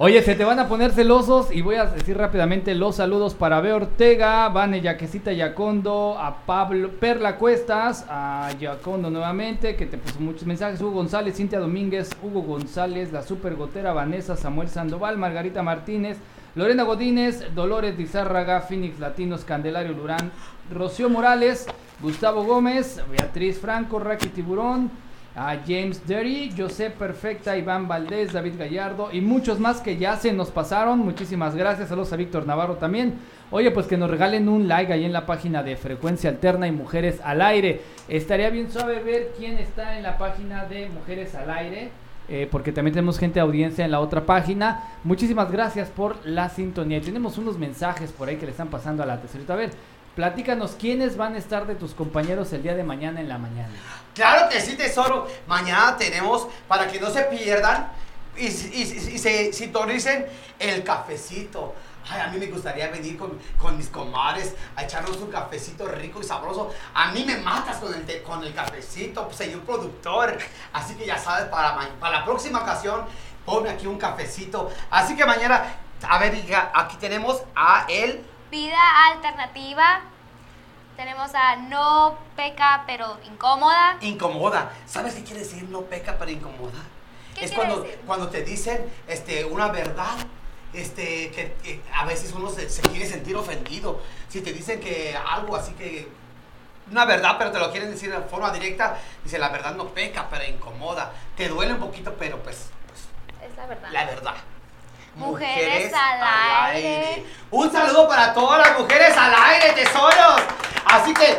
Oye, 0.00 0.22
se 0.22 0.36
te 0.36 0.44
van 0.44 0.60
a 0.60 0.68
poner 0.68 0.92
celosos 0.92 1.50
y 1.50 1.60
voy 1.60 1.74
a 1.74 1.86
decir 1.86 2.16
rápidamente 2.16 2.72
los 2.76 2.94
saludos 2.94 3.34
para 3.34 3.60
B. 3.60 3.72
Ortega, 3.72 4.48
Vane 4.48 4.80
Yaquecita 4.80 5.32
Yacondo, 5.32 6.16
a 6.16 6.46
Pablo 6.46 6.90
Perla 7.00 7.34
Cuestas, 7.34 8.06
a 8.08 8.48
Yacondo 8.60 9.10
nuevamente, 9.10 9.74
que 9.74 9.86
te 9.86 9.98
puso 9.98 10.20
muchos 10.20 10.46
mensajes, 10.46 10.80
Hugo 10.80 10.92
González, 10.92 11.36
Cintia 11.36 11.58
Domínguez, 11.58 12.10
Hugo 12.22 12.42
González, 12.42 13.10
la 13.10 13.24
Super 13.24 13.56
Gotera, 13.56 13.92
Vanessa, 13.92 14.36
Samuel 14.36 14.68
Sandoval, 14.68 15.18
Margarita 15.18 15.64
Martínez, 15.64 16.18
Lorena 16.54 16.84
Godínez, 16.84 17.52
Dolores 17.56 17.98
Dizárraga, 17.98 18.60
Phoenix 18.60 19.00
Latinos, 19.00 19.44
Candelario 19.44 19.94
Lurán, 19.94 20.30
Rocío 20.72 21.10
Morales, 21.10 21.66
Gustavo 22.00 22.44
Gómez, 22.44 23.02
Beatriz 23.10 23.58
Franco, 23.58 23.98
Raki 23.98 24.28
Tiburón, 24.28 24.92
a 25.38 25.60
James 25.64 26.04
Derry, 26.04 26.52
José 26.56 26.90
Perfecta, 26.90 27.56
Iván 27.56 27.86
Valdés, 27.86 28.32
David 28.32 28.54
Gallardo 28.58 29.10
y 29.12 29.20
muchos 29.20 29.60
más 29.60 29.80
que 29.80 29.96
ya 29.96 30.16
se 30.16 30.32
nos 30.32 30.50
pasaron. 30.50 30.98
Muchísimas 30.98 31.54
gracias. 31.54 31.90
Saludos 31.90 32.12
a 32.12 32.16
Víctor 32.16 32.44
Navarro 32.44 32.74
también. 32.74 33.14
Oye, 33.52 33.70
pues 33.70 33.86
que 33.86 33.96
nos 33.96 34.10
regalen 34.10 34.48
un 34.48 34.66
like 34.66 34.92
ahí 34.92 35.04
en 35.04 35.12
la 35.12 35.26
página 35.26 35.62
de 35.62 35.76
Frecuencia 35.76 36.28
Alterna 36.30 36.66
y 36.66 36.72
Mujeres 36.72 37.20
al 37.22 37.40
Aire. 37.40 37.80
Estaría 38.08 38.50
bien 38.50 38.70
suave 38.70 39.00
ver 39.00 39.32
quién 39.38 39.58
está 39.58 39.96
en 39.96 40.02
la 40.02 40.18
página 40.18 40.64
de 40.64 40.88
Mujeres 40.88 41.34
al 41.34 41.50
Aire. 41.50 41.90
eh, 42.28 42.46
porque 42.50 42.72
también 42.72 42.92
tenemos 42.92 43.18
gente 43.18 43.34
de 43.34 43.40
audiencia 43.40 43.84
en 43.84 43.90
la 43.90 44.00
otra 44.00 44.26
página. 44.26 44.82
Muchísimas 45.04 45.50
gracias 45.50 45.88
por 45.88 46.16
la 46.26 46.48
sintonía. 46.50 47.00
Tenemos 47.00 47.38
unos 47.38 47.58
mensajes 47.58 48.12
por 48.12 48.28
ahí 48.28 48.36
que 48.36 48.44
le 48.44 48.52
están 48.52 48.68
pasando 48.68 49.02
a 49.02 49.06
la 49.06 49.20
tesorita. 49.20 49.54
A 49.54 49.56
ver, 49.56 49.70
platícanos 50.14 50.72
quiénes 50.78 51.16
van 51.16 51.34
a 51.34 51.38
estar 51.38 51.66
de 51.66 51.74
tus 51.74 51.94
compañeros 51.94 52.52
el 52.52 52.62
día 52.62 52.74
de 52.74 52.84
mañana 52.84 53.20
en 53.20 53.28
la 53.28 53.38
mañana. 53.38 53.72
Claro 54.18 54.48
que 54.48 54.60
sí, 54.60 54.76
tesoro. 54.76 55.28
Mañana 55.46 55.96
tenemos, 55.96 56.48
para 56.66 56.88
que 56.88 56.98
no 56.98 57.08
se 57.08 57.22
pierdan 57.22 57.88
y, 58.36 58.50
se 58.50 59.52
sintonicen, 59.52 60.26
el 60.58 60.82
cafecito. 60.82 61.72
Ay, 62.10 62.22
a 62.22 62.26
mí 62.26 62.36
me 62.38 62.46
gustaría 62.46 62.88
venir 62.88 63.16
con, 63.16 63.38
con 63.60 63.76
mis 63.76 63.88
comadres 63.88 64.56
a 64.74 64.82
echarnos 64.82 65.18
un 65.18 65.30
cafecito 65.30 65.86
rico 65.86 66.20
y 66.20 66.24
sabroso. 66.24 66.74
A 66.94 67.12
mí 67.12 67.24
me 67.24 67.36
matas 67.36 67.76
con 67.76 67.94
el, 67.94 68.04
te- 68.04 68.24
con 68.24 68.42
el 68.42 68.52
cafecito, 68.52 69.30
señor 69.32 69.60
productor. 69.60 70.36
Así 70.72 70.96
que 70.96 71.06
ya 71.06 71.16
sabes, 71.16 71.44
para, 71.46 71.78
para 72.00 72.18
la 72.18 72.24
próxima 72.24 72.62
ocasión, 72.62 73.04
ponme 73.46 73.70
aquí 73.70 73.86
un 73.86 73.98
cafecito. 73.98 74.68
Así 74.90 75.14
que 75.14 75.24
mañana, 75.24 75.62
a 76.08 76.18
ver, 76.18 76.34
aquí 76.74 76.96
tenemos 76.96 77.40
a 77.54 77.86
él. 77.88 78.24
Vida 78.50 78.78
alternativa. 79.12 80.00
Tenemos 80.98 81.32
a 81.32 81.54
no 81.54 82.18
peca 82.34 82.82
pero 82.84 83.18
incómoda. 83.24 83.98
Incomoda. 84.00 84.72
¿Sabes 84.84 85.14
qué 85.14 85.22
quiere 85.22 85.42
decir 85.42 85.62
no 85.68 85.82
peca 85.82 86.16
pero 86.18 86.32
incomoda? 86.32 86.82
¿Qué 87.36 87.44
es 87.44 87.52
cuando, 87.52 87.82
decir? 87.82 88.00
cuando 88.04 88.28
te 88.30 88.42
dicen 88.42 88.84
este, 89.06 89.44
una 89.44 89.68
verdad, 89.68 90.16
este, 90.72 91.30
que, 91.30 91.54
que 91.62 91.80
a 91.94 92.04
veces 92.04 92.32
uno 92.32 92.50
se, 92.50 92.68
se 92.68 92.82
quiere 92.82 93.06
sentir 93.06 93.36
ofendido. 93.36 94.00
Si 94.28 94.40
te 94.40 94.52
dicen 94.52 94.80
que 94.80 95.16
algo 95.16 95.54
así 95.54 95.70
que 95.74 96.08
una 96.90 97.04
verdad, 97.04 97.36
pero 97.38 97.52
te 97.52 97.60
lo 97.60 97.70
quieren 97.70 97.92
decir 97.92 98.10
de 98.10 98.20
forma 98.22 98.50
directa, 98.50 98.98
dice 99.22 99.38
la 99.38 99.50
verdad 99.50 99.76
no 99.76 99.90
peca, 99.90 100.26
pero 100.28 100.42
incomoda. 100.46 101.12
Te 101.36 101.46
duele 101.46 101.74
un 101.74 101.80
poquito, 101.80 102.12
pero 102.18 102.42
pues, 102.42 102.70
pues, 102.88 103.48
Es 103.48 103.56
la 103.56 103.66
verdad. 103.66 103.88
la 103.92 104.04
verdad. 104.04 104.34
Mujeres 105.18 105.92
al 105.92 106.74
aire. 106.74 107.24
Un 107.50 107.72
saludo 107.72 108.06
para 108.06 108.32
todas 108.32 108.58
las 108.58 108.78
mujeres 108.78 109.16
al 109.16 109.34
aire, 109.34 109.72
tesoros. 109.72 110.42
Así 110.84 111.12
que 111.12 111.38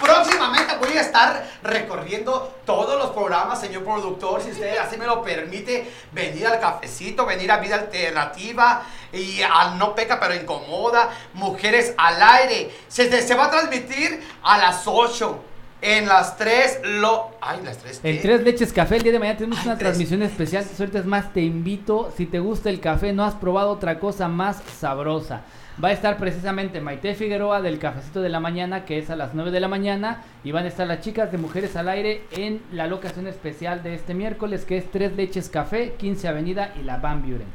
próximamente 0.00 0.74
voy 0.76 0.98
a 0.98 1.00
estar 1.00 1.46
recorriendo 1.62 2.60
todos 2.66 2.98
los 2.98 3.10
programas, 3.10 3.60
señor 3.60 3.84
productor, 3.84 4.42
si 4.42 4.50
usted 4.50 4.76
así 4.78 4.96
me 4.96 5.06
lo 5.06 5.22
permite, 5.22 5.88
venir 6.10 6.44
al 6.48 6.58
cafecito, 6.58 7.24
venir 7.24 7.52
a 7.52 7.58
vida 7.58 7.76
alternativa 7.76 8.82
y 9.12 9.42
al 9.42 9.78
no 9.78 9.94
peca 9.94 10.18
pero 10.18 10.34
incomoda, 10.34 11.10
mujeres 11.34 11.94
al 11.96 12.20
aire. 12.20 12.74
Se, 12.88 13.22
se 13.22 13.34
va 13.36 13.46
a 13.46 13.50
transmitir 13.50 14.26
a 14.42 14.58
las 14.58 14.82
8. 14.86 15.44
En 15.82 16.06
las 16.06 16.36
3, 16.36 16.80
lo... 17.00 17.30
Ay, 17.40 17.60
las 17.64 17.78
3. 17.78 18.00
En 18.04 18.20
Tres 18.20 18.42
Leches 18.42 18.72
Café 18.72 18.96
el 18.96 19.02
día 19.02 19.12
de 19.12 19.18
mañana 19.18 19.38
tenemos 19.38 19.58
Ay, 19.60 19.66
una 19.66 19.78
tres. 19.78 19.88
transmisión 19.88 20.22
especial. 20.22 20.64
Ahorita 20.78 20.98
es 20.98 21.06
más, 21.06 21.32
te 21.32 21.40
invito. 21.40 22.12
Si 22.16 22.26
te 22.26 22.38
gusta 22.38 22.68
el 22.68 22.80
café, 22.80 23.12
no 23.12 23.24
has 23.24 23.34
probado 23.34 23.70
otra 23.70 23.98
cosa 23.98 24.28
más 24.28 24.62
sabrosa. 24.78 25.42
Va 25.82 25.88
a 25.88 25.92
estar 25.92 26.18
precisamente 26.18 26.82
Maite 26.82 27.14
Figueroa 27.14 27.62
del 27.62 27.78
Cafecito 27.78 28.20
de 28.20 28.28
la 28.28 28.40
Mañana, 28.40 28.84
que 28.84 28.98
es 28.98 29.08
a 29.08 29.16
las 29.16 29.32
9 29.32 29.50
de 29.50 29.60
la 29.60 29.68
mañana. 29.68 30.22
Y 30.44 30.52
van 30.52 30.66
a 30.66 30.68
estar 30.68 30.86
las 30.86 31.00
chicas 31.00 31.32
de 31.32 31.38
Mujeres 31.38 31.74
al 31.76 31.88
Aire 31.88 32.24
en 32.32 32.60
la 32.72 32.86
locación 32.86 33.26
especial 33.26 33.82
de 33.82 33.94
este 33.94 34.12
miércoles, 34.12 34.66
que 34.66 34.76
es 34.76 34.90
Tres 34.90 35.16
Leches 35.16 35.48
Café, 35.48 35.94
15 35.96 36.28
Avenida 36.28 36.74
y 36.78 36.82
la 36.82 36.98
Van 36.98 37.22
Buren. 37.22 37.48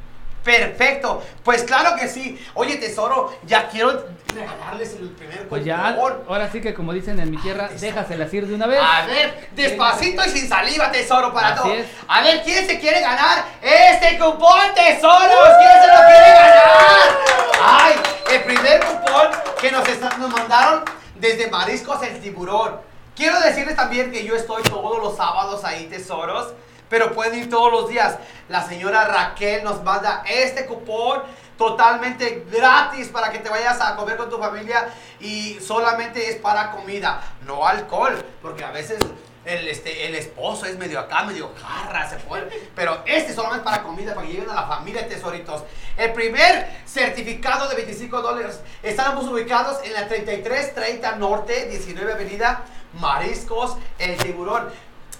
Perfecto, 0.46 1.24
pues 1.44 1.64
claro 1.64 1.96
que 2.00 2.08
sí. 2.08 2.40
Oye, 2.54 2.76
tesoro, 2.76 3.36
ya 3.48 3.68
quiero 3.68 4.06
regalarles 4.34 4.94
el 4.94 5.10
primer 5.10 5.48
Pues 5.50 5.66
ya, 5.66 5.98
ahora 6.28 6.52
sí 6.52 6.62
que 6.62 6.74
como 6.76 6.94
dicen 6.94 7.20
en 7.20 7.32
mi 7.32 7.38
tierra, 7.38 7.68
tesoro. 7.68 7.82
déjaselas 7.82 8.32
ir 8.34 8.46
de 8.48 8.54
una 8.54 8.68
vez. 8.68 8.80
A 8.80 9.06
ver, 9.08 9.50
despacito 9.56 10.24
y 10.24 10.30
sin 10.30 10.48
saliva, 10.48 10.92
tesoro, 10.92 11.34
para 11.34 11.48
Así 11.50 11.58
todo. 11.64 11.74
es. 11.74 11.88
A 12.08 12.22
ver, 12.22 12.44
¿quién 12.44 12.68
se 12.68 12.80
quiere 12.80 13.02
ganar 13.02 13.44
este 13.60 14.20
cupón, 14.20 14.60
tesoros? 14.76 15.50
¿Quién 15.58 15.82
se 15.82 15.88
lo 15.88 16.06
quiere 16.06 16.30
ganar? 16.30 17.18
Ay, 17.64 17.94
el 18.34 18.44
primer 18.44 18.80
cupón 18.86 19.28
que 19.60 19.72
nos, 19.72 19.88
está- 19.90 20.16
nos 20.18 20.30
mandaron 20.32 20.84
desde 21.16 21.50
Mariscos 21.50 22.04
el 22.04 22.22
Tiburón. 22.22 22.80
Quiero 23.16 23.40
decirles 23.40 23.76
también 23.76 24.12
que 24.12 24.24
yo 24.24 24.36
estoy 24.36 24.62
todos 24.64 25.00
los 25.02 25.18
sábados 25.18 25.64
ahí, 25.64 25.86
tesoros. 25.88 26.54
Pero 26.90 27.14
pueden 27.14 27.40
ir 27.40 27.50
todos 27.50 27.72
los 27.72 27.90
días. 27.90 28.18
La 28.50 28.64
señora 28.64 29.06
Raquel 29.06 29.64
nos 29.64 29.84
manda 29.84 30.24
este 30.28 30.66
cupón 30.66 31.24
totalmente 31.58 32.46
gratis 32.52 33.08
para 33.10 33.32
que 33.32 33.40
te 33.40 33.50
vayas 33.50 33.80
a 33.82 33.96
comer 33.96 34.18
con 34.18 34.30
tu 34.30 34.38
familia 34.38 34.90
y 35.20 35.58
solamente 35.60 36.30
es 36.30 36.36
para 36.36 36.72
comida, 36.72 37.22
no 37.46 37.66
alcohol, 37.66 38.24
porque 38.42 38.64
a 38.64 38.72
veces 38.72 39.00
el, 39.46 39.68
este, 39.68 40.08
el 40.08 40.16
esposo 40.16 40.66
es 40.66 40.78
medio 40.78 41.00
acá, 41.00 41.24
medio 41.24 41.54
jarra, 41.62 42.10
se 42.10 42.18
pone, 42.18 42.46
pero 42.76 43.04
este 43.06 43.34
solamente 43.34 43.64
es 43.68 43.72
para 43.72 43.84
comida, 43.84 44.14
para 44.14 44.28
que 44.28 44.42
a 44.42 44.54
la 44.54 44.68
familia 44.68 45.08
tesoritos. 45.08 45.64
El 45.98 46.14
primer 46.14 46.68
certificado 46.86 47.70
de 47.70 47.76
25 47.76 48.22
dólares, 48.22 48.60
estamos 48.82 49.26
ubicados 49.28 49.78
en 49.84 49.94
la 49.94 50.08
3330 50.08 51.16
Norte, 51.18 51.68
19 51.70 52.14
Avenida, 52.14 52.66
Mariscos, 53.00 53.78
El 54.00 54.18
Tiburón. 54.18 54.70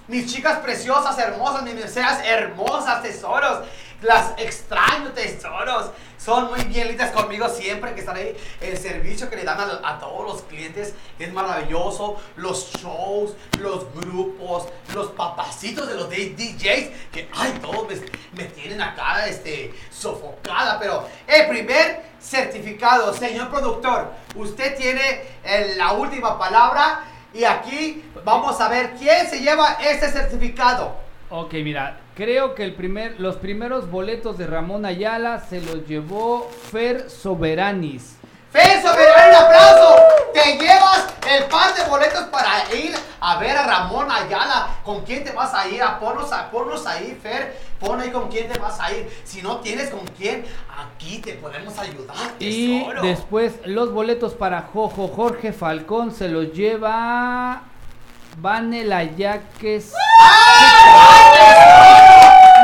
Mis 0.08 0.32
chicas 0.32 0.60
preciosas, 0.60 1.18
hermosas, 1.18 1.64
mis 1.64 1.74
meseras 1.74 2.20
hermosas, 2.24 3.02
tesoros. 3.02 3.66
Las 4.02 4.34
extraño, 4.38 5.12
tesoros. 5.14 5.90
Son 6.18 6.50
muy 6.50 6.62
bien 6.66 6.88
lindas 6.90 7.12
conmigo 7.12 7.50
siempre 7.50 7.94
que 7.96 8.02
están 8.02 8.16
ahí. 8.16 8.36
El 8.62 8.78
servicio 8.78 9.30
que 9.30 9.36
le 9.36 9.44
dan 9.44 9.58
a, 9.60 10.00
todos 10.00 10.26
los 10.28 10.42
clientes 10.44 10.94
es 11.18 11.34
maravilloso. 11.34 12.18
Los 12.36 12.72
shows, 12.74 13.34
los 13.60 13.92
grupos, 13.96 14.68
los 14.94 15.08
papacitos 15.12 15.88
de 15.88 15.96
los 15.96 16.10
DJs. 16.10 16.90
Que, 17.12 17.30
ay, 17.36 17.58
todos 17.60 17.88
me, 17.88 17.96
me 18.34 18.50
tienen 18.50 18.82
acá 18.82 19.26
este, 19.28 19.74
sofocada. 19.90 20.78
Pero 20.78 21.08
el 21.26 21.48
primer 21.48 22.04
certificado, 22.20 23.12
señor 23.14 23.50
productor, 23.50 24.12
usted 24.36 24.78
tiene 24.78 25.22
eh, 25.44 25.74
la 25.78 25.94
última 25.94 26.38
palabra. 26.38 27.06
Y 27.36 27.44
aquí 27.44 28.02
vamos 28.24 28.62
a 28.62 28.70
ver 28.70 28.94
quién 28.98 29.30
se 29.30 29.42
lleva 29.42 29.78
este 29.82 30.10
certificado. 30.10 30.96
Ok, 31.30 31.56
mira, 31.56 32.00
creo 32.16 32.56
que 32.56 32.64
el 32.64 32.74
primer, 32.74 33.20
los 33.20 33.36
primeros 33.36 33.92
boletos 33.92 34.38
de 34.38 34.48
Ramón 34.48 34.86
Ayala 34.86 35.42
se 35.42 35.60
los 35.60 35.86
llevó 35.86 36.50
Fer 36.72 37.10
Soberanis. 37.10 38.16
Fer 38.54 38.82
Soberano, 38.82 39.38
un 39.38 39.44
aplauso. 39.44 39.96
Te 40.34 40.58
llevas 40.58 41.08
el 41.30 41.44
par 41.46 41.76
de 41.76 41.84
boletos 41.90 42.24
para 42.28 42.74
ir 42.74 42.96
a 43.20 43.38
ver 43.38 43.58
a 43.58 43.68
Ramón 43.68 44.10
Ayala. 44.10 44.68
¿Con 44.86 45.04
quién 45.04 45.26
te 45.26 45.34
vas 45.34 45.54
a 45.54 45.68
ir? 45.68 45.84
A 45.84 46.00
ponnos, 46.00 46.32
a, 46.32 46.50
ponnos 46.50 46.88
ahí, 46.88 47.20
Fer. 47.22 47.60
Pon 47.82 48.00
ahí 48.00 48.12
con 48.12 48.30
quién 48.30 48.48
te 48.48 48.58
vas 48.58 48.80
a 48.80 48.94
ir. 48.94 49.12
Si 49.26 49.42
no 49.42 49.58
tienes 49.58 49.90
con 49.90 50.08
quién, 50.18 50.46
aquí 50.78 51.20
te 51.20 51.34
podemos 51.34 51.78
ayudar. 51.80 52.16
Y 52.40 52.80
tesoro. 52.80 53.02
después 53.02 53.54
los 53.66 53.92
boletos 53.92 54.34
para 54.34 54.62
Jojo 54.74 55.08
Jorge 55.08 55.54
Falcón 55.54 56.12
se 56.12 56.28
los 56.30 56.54
lleva 56.54 57.62
Vanela 58.38 59.04
Yaques. 59.04 59.94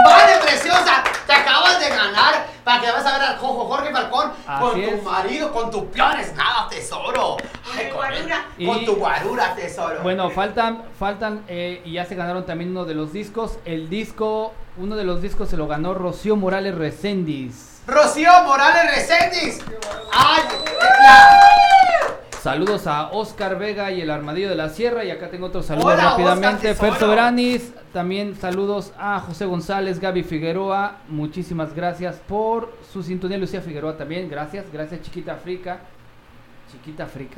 Vale, 0.04 0.34
preciosa, 0.42 1.04
te 1.26 1.34
acabas 1.34 1.80
de 1.80 1.90
ganar 1.90 2.46
para 2.64 2.82
que 2.82 2.92
vas 2.92 3.06
a 3.06 3.18
ver 3.18 3.22
al 3.30 3.38
Jojo 3.38 3.66
Jorge 3.66 3.92
Falcón 3.92 4.32
Así 4.48 4.62
con 4.62 4.74
tu 4.74 4.80
es. 4.80 5.04
marido, 5.04 5.52
con 5.52 5.72
tu 5.72 5.88
peor 5.90 6.20
es 6.20 6.34
nada, 6.36 6.68
tesoro. 6.70 7.38
Ay, 7.76 7.90
con, 7.90 7.98
guarura. 7.98 8.46
con 8.58 8.78
Y- 8.82 8.86
tu 8.86 8.96
guarura, 8.96 9.56
tesoro. 9.56 10.02
Bueno, 10.04 10.30
faltan, 10.30 10.84
faltan, 11.00 11.44
eh, 11.48 11.82
y 11.86 11.94
ya 11.94 12.06
se 12.06 12.16
ganaron 12.16 12.46
también 12.46 12.72
uno 12.72 12.86
de 12.86 12.94
los 12.96 13.14
discos. 13.14 13.58
El 13.66 13.90
disco, 13.90 14.54
uno 14.78 14.96
de 14.96 15.04
los 15.06 15.22
discos 15.22 15.50
se 15.50 15.58
lo 15.58 15.68
ganó 15.68 15.94
Rocío 15.94 16.36
Morales 16.36 16.76
Recendis. 16.76 17.71
Rocío 17.88 18.30
Morales 18.46 18.96
Reséndiz. 18.96 19.60
Ay, 20.14 20.44
la- 20.82 22.38
Saludos 22.42 22.88
a 22.88 23.12
Oscar 23.12 23.58
Vega 23.60 23.92
y 23.92 24.02
el 24.02 24.10
Armadillo 24.10 24.50
de 24.50 24.56
la 24.56 24.70
Sierra. 24.70 25.04
Y 25.04 25.12
acá 25.12 25.30
tengo 25.30 25.48
otro 25.48 25.62
saludo 25.62 25.88
Hola, 25.88 26.12
rápidamente. 26.12 26.70
Tesoro. 26.70 26.96
Soberanis. 26.96 27.72
También 27.94 28.36
saludos 28.36 28.94
a 28.98 29.20
José 29.20 29.46
González, 29.46 30.00
Gaby 30.00 30.24
Figueroa. 30.24 30.98
Muchísimas 31.08 31.76
gracias 31.76 32.16
por 32.28 32.74
su 32.92 33.04
sintonía. 33.04 33.38
Lucía 33.38 33.62
Figueroa 33.62 33.96
también. 33.98 34.28
Gracias. 34.30 34.66
Gracias, 34.74 35.02
Chiquita 35.04 35.34
Africa. 35.34 35.80
Chiquita 36.72 37.04
Africa. 37.04 37.38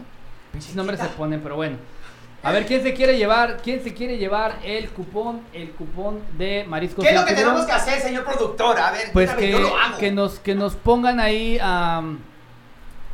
Pinches 0.53 0.75
nombres 0.75 0.99
se 1.01 1.07
ponen, 1.07 1.41
pero 1.41 1.55
bueno. 1.57 1.77
A 2.43 2.51
ver, 2.51 2.65
¿quién 2.65 2.83
se 2.83 2.93
quiere 2.93 3.17
llevar? 3.17 3.61
¿Quién 3.63 3.81
se 3.81 3.93
quiere 3.93 4.17
llevar 4.17 4.59
el 4.65 4.89
cupón? 4.89 5.41
El 5.53 5.71
cupón 5.71 6.19
de 6.37 6.65
Mariscos 6.67 7.03
¿Qué 7.05 7.11
es 7.11 7.15
lo 7.19 7.25
que 7.25 7.33
Tiburón? 7.33 7.53
tenemos 7.53 7.65
que 7.65 7.71
hacer, 7.71 8.01
señor 8.01 8.25
productor? 8.25 8.77
A 8.77 8.91
ver, 8.91 9.11
Pues 9.13 9.31
que, 9.31 9.49
yo 9.49 9.59
lo 9.59 9.77
hago. 9.77 9.97
que 9.97 10.11
nos 10.11 10.39
que 10.39 10.53
nos 10.53 10.75
pongan 10.75 11.19
ahí 11.21 11.57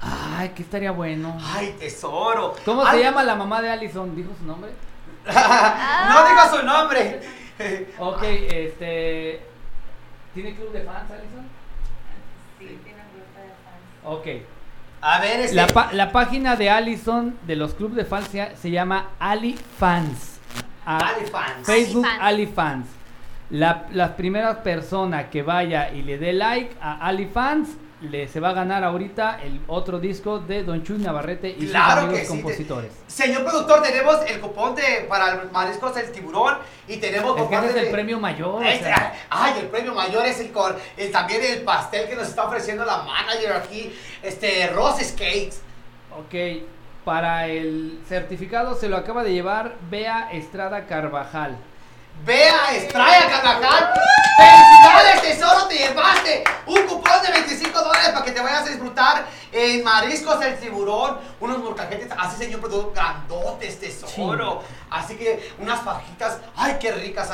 Ay, 0.02 0.50
que 0.56 0.64
estaría 0.64 0.92
bueno. 0.92 1.38
Ay, 1.42 1.76
tesoro. 1.78 2.56
¿Cómo 2.66 2.84
Ay, 2.86 2.98
se 3.00 3.04
llama 3.04 3.22
la 3.22 3.36
mamá 3.36 3.62
de 3.62 3.70
Allison? 3.70 4.16
¿Dijo 4.16 4.30
su 4.40 4.46
nombre? 4.46 4.72
no 5.26 6.30
diga 6.30 6.50
su 6.50 6.66
nombre. 6.66 7.20
Ok, 8.00 8.24
este. 8.24 9.42
¿Tiene 10.34 10.56
club 10.56 10.72
de 10.72 10.82
fans, 10.84 11.12
Allison? 11.12 11.46
Sí, 12.58 12.80
tiene 12.86 13.00
un 13.02 13.12
grupo 13.12 13.38
de 13.38 13.50
fans. 13.66 14.06
Ok. 14.06 14.28
A 15.02 15.20
ver, 15.20 15.40
este. 15.42 15.56
La, 15.56 15.68
pa- 15.68 15.90
la 15.94 16.12
página 16.12 16.56
de 16.56 16.70
Allison 16.70 17.34
de 17.48 17.56
los 17.56 17.74
clubes 17.74 17.96
de 17.98 18.06
fans 18.06 18.28
se, 18.28 18.56
se 18.56 18.70
llama 18.72 19.10
Ali 19.20 19.58
Fans. 19.78 20.40
Ah, 20.86 21.14
Ali 21.16 21.26
Fans. 21.28 21.66
Facebook 21.66 22.06
Ali 22.06 22.18
Fans. 22.18 22.22
Ali 22.22 22.46
Fans. 22.48 22.86
La, 23.52 23.86
la 23.94 24.16
primera 24.16 24.62
persona 24.62 25.30
que 25.30 25.42
vaya 25.42 25.92
y 25.92 26.02
le 26.04 26.18
dé 26.18 26.34
like 26.34 26.76
a 26.82 27.06
Ali 27.06 27.26
Fans 27.26 27.70
le 28.02 28.28
se 28.30 28.40
va 28.40 28.50
a 28.50 28.54
ganar 28.54 28.84
ahorita 28.86 29.42
el 29.44 29.60
otro 29.68 30.00
disco 30.00 30.40
de 30.40 30.64
Don 30.64 30.84
Chuy 30.84 31.00
Navarrete 31.00 31.50
y 31.50 31.68
Claro 31.68 32.02
sus 32.02 32.10
que 32.12 32.16
amigos 32.16 32.22
sí. 32.22 32.28
compositores. 32.28 32.92
Señor 33.08 33.44
productor, 33.44 33.82
tenemos 33.82 34.16
el 34.28 34.40
cupón 34.40 34.74
de, 34.76 35.06
para 35.10 35.34
el 35.42 35.52
mariscos 35.52 35.94
del 35.96 36.10
tiburón 36.12 36.58
y 36.88 36.96
tenemos 36.98 37.38
Es 37.40 37.48
que 37.48 37.56
ese 37.56 37.68
es 37.68 37.76
el 37.76 37.86
de- 37.86 37.92
premio 37.92 38.20
mayor. 38.20 38.56
o 38.56 38.60
sea. 38.62 39.14
ay, 39.30 39.54
el 39.60 39.68
premio 39.68 39.94
mayor 39.94 40.26
es 40.26 40.40
el, 40.40 40.52
el- 40.98 41.12
también 41.12 41.42
el 41.44 41.62
pastel 41.64 42.08
que 42.08 42.16
nos 42.16 42.30
está 42.30 42.46
ofreciendo 42.46 42.86
la 42.86 43.00
manager 43.04 43.52
aquí, 43.54 43.94
este, 44.24 44.68
Roses 44.68 45.12
Cakes. 45.12 45.58
Ok, 46.18 46.64
para 47.04 47.48
el 47.48 48.00
certificado 48.08 48.76
se 48.76 48.88
lo 48.88 48.96
acaba 48.96 49.24
de 49.26 49.34
llevar 49.34 49.76
Bea 49.90 50.32
Estrada 50.32 50.86
Carvajal. 50.86 51.58
Vea, 52.26 52.76
Estrella 52.76 53.30
Carvajal. 53.30 53.94
¡Felicidades, 54.38 55.22
tesoro! 55.22 55.68
Te 55.68 55.78
llevaste 55.78 56.44
un 56.66 56.82
cupón 56.84 57.22
de 57.26 57.32
25 57.32 57.80
dólares 57.82 58.10
para 58.10 58.26
que 58.26 58.32
te 58.32 58.42
vayas 58.42 58.62
a 58.64 58.70
disfrutar 58.70 59.26
en 59.52 59.84
Mariscos 59.84 60.40
del 60.40 60.58
Tiburón. 60.60 61.18
Unos 61.40 61.60
molcajetes 61.60 62.10
así, 62.18 62.44
señor 62.44 62.60
productor, 62.62 62.94
grandotes, 62.94 63.80
tesoro. 63.80 64.64
Así 64.90 65.16
que 65.18 65.54
unas 65.60 65.82
fajitas, 65.82 66.40
¡ay, 66.56 66.78
qué 66.80 66.92
ricas! 66.92 67.30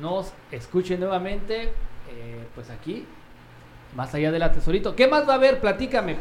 nos 0.00 0.32
escuchen 0.50 0.98
nuevamente, 1.00 1.64
eh, 2.10 2.46
pues 2.54 2.70
aquí, 2.70 3.04
más 3.94 4.14
allá 4.14 4.30
del 4.30 4.50
tesorito. 4.50 4.96
¿Qué 4.96 5.08
más 5.08 5.28
va 5.28 5.32
a 5.32 5.36
haber? 5.36 5.60
Platícame. 5.60 6.16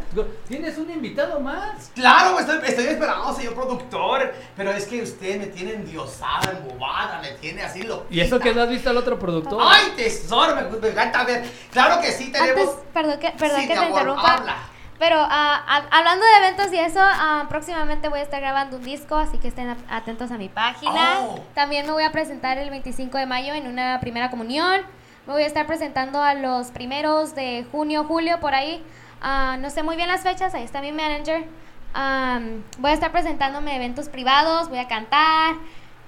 ¿Tienes 0.49 0.77
un 0.77 0.89
invitado 0.91 1.39
más? 1.39 1.91
Claro, 1.95 2.37
estoy, 2.39 2.59
estoy 2.65 2.85
esperando, 2.85 3.33
señor 3.33 3.53
productor, 3.55 4.33
pero 4.57 4.71
es 4.71 4.85
que 4.85 5.01
usted 5.01 5.39
me 5.39 5.47
tiene 5.47 5.75
endiosada, 5.75 6.57
embobada, 6.57 7.21
me 7.21 7.31
tiene 7.33 7.61
así 7.63 7.83
lo. 7.83 8.05
Y 8.09 8.19
eso 8.19 8.37
que 8.39 8.53
no 8.53 8.63
has 8.63 8.69
visto 8.69 8.89
al 8.89 8.97
otro 8.97 9.17
productor. 9.17 9.61
¡Ay, 9.63 9.93
tesoro! 9.95 10.55
Me, 10.55 10.63
me 10.77 10.89
encanta 10.89 11.23
ver. 11.23 11.45
Claro 11.71 12.01
que 12.01 12.11
sí, 12.11 12.31
tenemos. 12.33 12.67
Antes, 12.69 12.83
perdón 12.93 13.19
que, 13.19 13.31
perdón 13.31 13.61
Sí, 13.61 13.67
que 13.67 13.73
mi 13.73 13.79
te 13.79 13.85
amor, 13.85 13.99
interrumpa. 14.01 14.33
habla. 14.35 14.57
Pero 14.99 15.15
hab- 15.15 15.87
hablando 15.91 16.25
de 16.25 16.37
eventos 16.47 16.73
y 16.73 16.77
eso, 16.79 16.99
ah, 17.01 17.45
próximamente 17.49 18.09
voy 18.09 18.19
a 18.19 18.23
estar 18.23 18.41
grabando 18.41 18.77
un 18.77 18.83
disco, 18.83 19.15
así 19.15 19.37
que 19.37 19.47
estén 19.49 19.69
at- 19.69 19.77
atentos 19.89 20.31
a 20.31 20.37
mi 20.37 20.49
página. 20.49 21.19
Oh. 21.21 21.39
También 21.53 21.85
me 21.85 21.91
voy 21.91 22.03
a 22.03 22.11
presentar 22.11 22.57
el 22.57 22.69
25 22.71 23.17
de 23.17 23.25
mayo 23.27 23.53
en 23.53 23.67
una 23.67 23.99
primera 23.99 24.31
comunión. 24.31 24.81
Me 25.27 25.33
voy 25.33 25.43
a 25.43 25.45
estar 25.45 25.67
presentando 25.67 26.21
a 26.23 26.33
los 26.33 26.67
primeros 26.71 27.35
de 27.35 27.65
junio, 27.71 28.05
julio, 28.05 28.39
por 28.39 28.55
ahí. 28.55 28.83
Ah, 29.21 29.57
no 29.59 29.69
sé 29.69 29.83
muy 29.83 29.95
bien 29.97 30.07
las 30.07 30.21
fechas, 30.21 30.53
ahí 30.55 30.63
está 30.63 30.81
mi 30.81 30.91
manager. 30.91 31.45
Am, 31.93 32.63
voy 32.79 32.91
a 32.91 32.93
estar 32.93 33.11
presentándome 33.11 33.75
eventos 33.75 34.09
privados, 34.09 34.69
voy 34.69 34.79
a 34.79 34.87
cantar 34.87 35.55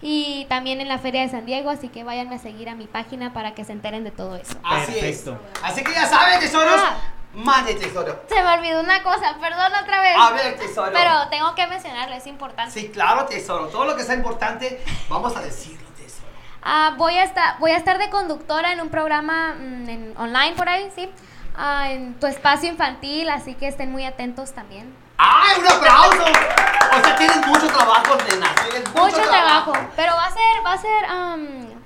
y 0.02 0.46
también 0.50 0.82
en 0.82 0.88
la 0.88 0.98
Feria 1.00 1.22
de 1.22 1.30
San 1.30 1.46
Diego, 1.46 1.70
así 1.70 1.90
que 1.90 2.04
váyanme 2.04 2.36
a 2.36 2.40
seguir 2.40 2.70
a 2.70 2.76
mi 2.76 2.86
página 2.88 3.34
para 3.34 3.54
que 3.54 3.66
se 3.66 3.72
enteren 3.74 4.04
de 4.04 4.12
todo 4.12 4.36
eso. 4.36 4.54
Así 4.64 4.94
Perfecto. 4.94 5.40
es. 5.54 5.64
Así 5.64 5.84
que 5.84 5.92
ya 5.94 6.06
saben, 6.06 6.40
tesoros. 6.40 6.74
Ah. 6.78 6.98
Mande, 7.34 7.76
tesoro. 7.76 8.24
Se 8.28 8.42
me 8.42 8.54
olvidó 8.58 8.80
una 8.82 9.04
cosa, 9.04 9.36
perdón 9.40 9.72
otra 9.82 10.02
vez. 10.02 10.16
A 10.20 10.32
ver, 10.32 10.58
tesoro. 10.58 10.92
Pero 10.94 11.28
tengo 11.30 11.54
que 11.56 11.68
mencionarlo, 11.68 12.16
es 12.16 12.26
importante. 12.28 12.72
Sí, 12.72 12.90
claro, 12.90 13.26
tesoro. 13.26 13.68
Todo 13.68 13.86
lo 13.86 13.96
que 13.96 14.04
sea 14.04 14.16
importante, 14.16 14.84
vamos 15.10 15.36
a 15.38 15.42
decirlo, 15.42 15.88
tesoro. 15.92 16.28
Ah, 16.64 16.94
voy, 16.98 17.18
a 17.18 17.24
estar, 17.24 17.60
voy 17.60 17.72
a 17.72 17.78
estar 17.78 17.98
de 18.00 18.10
conductora 18.10 18.74
en 18.74 18.82
un 18.82 18.90
programa 18.90 19.54
mm, 19.60 19.90
en- 19.90 20.14
online 20.18 20.56
por 20.56 20.68
ahí, 20.70 20.92
¿sí? 20.96 21.10
Ah, 21.56 21.92
en 21.92 22.20
tu 22.20 22.26
espacio 22.26 22.68
infantil, 22.70 23.30
así 23.30 23.54
que 23.54 23.68
estén 23.68 23.92
muy 23.92 24.06
atentos 24.06 24.54
también. 24.54 24.96
¡Ay, 25.18 25.60
un 25.60 25.68
aplauso! 25.68 26.24
O 26.24 27.04
sea, 27.04 27.16
tienen 27.18 27.42
mucho 27.42 27.68
trabajo, 27.68 28.18
nena. 28.30 28.48
Mucho, 28.96 29.06
Mucho 29.18 29.22
trabajo, 29.30 29.74
pero 29.96 30.14
va 30.16 30.26
a 30.26 30.32
ser, 30.32 30.66
va 30.66 30.74
a 30.74 30.78
ser, 30.78 31.06
am, 31.06 31.79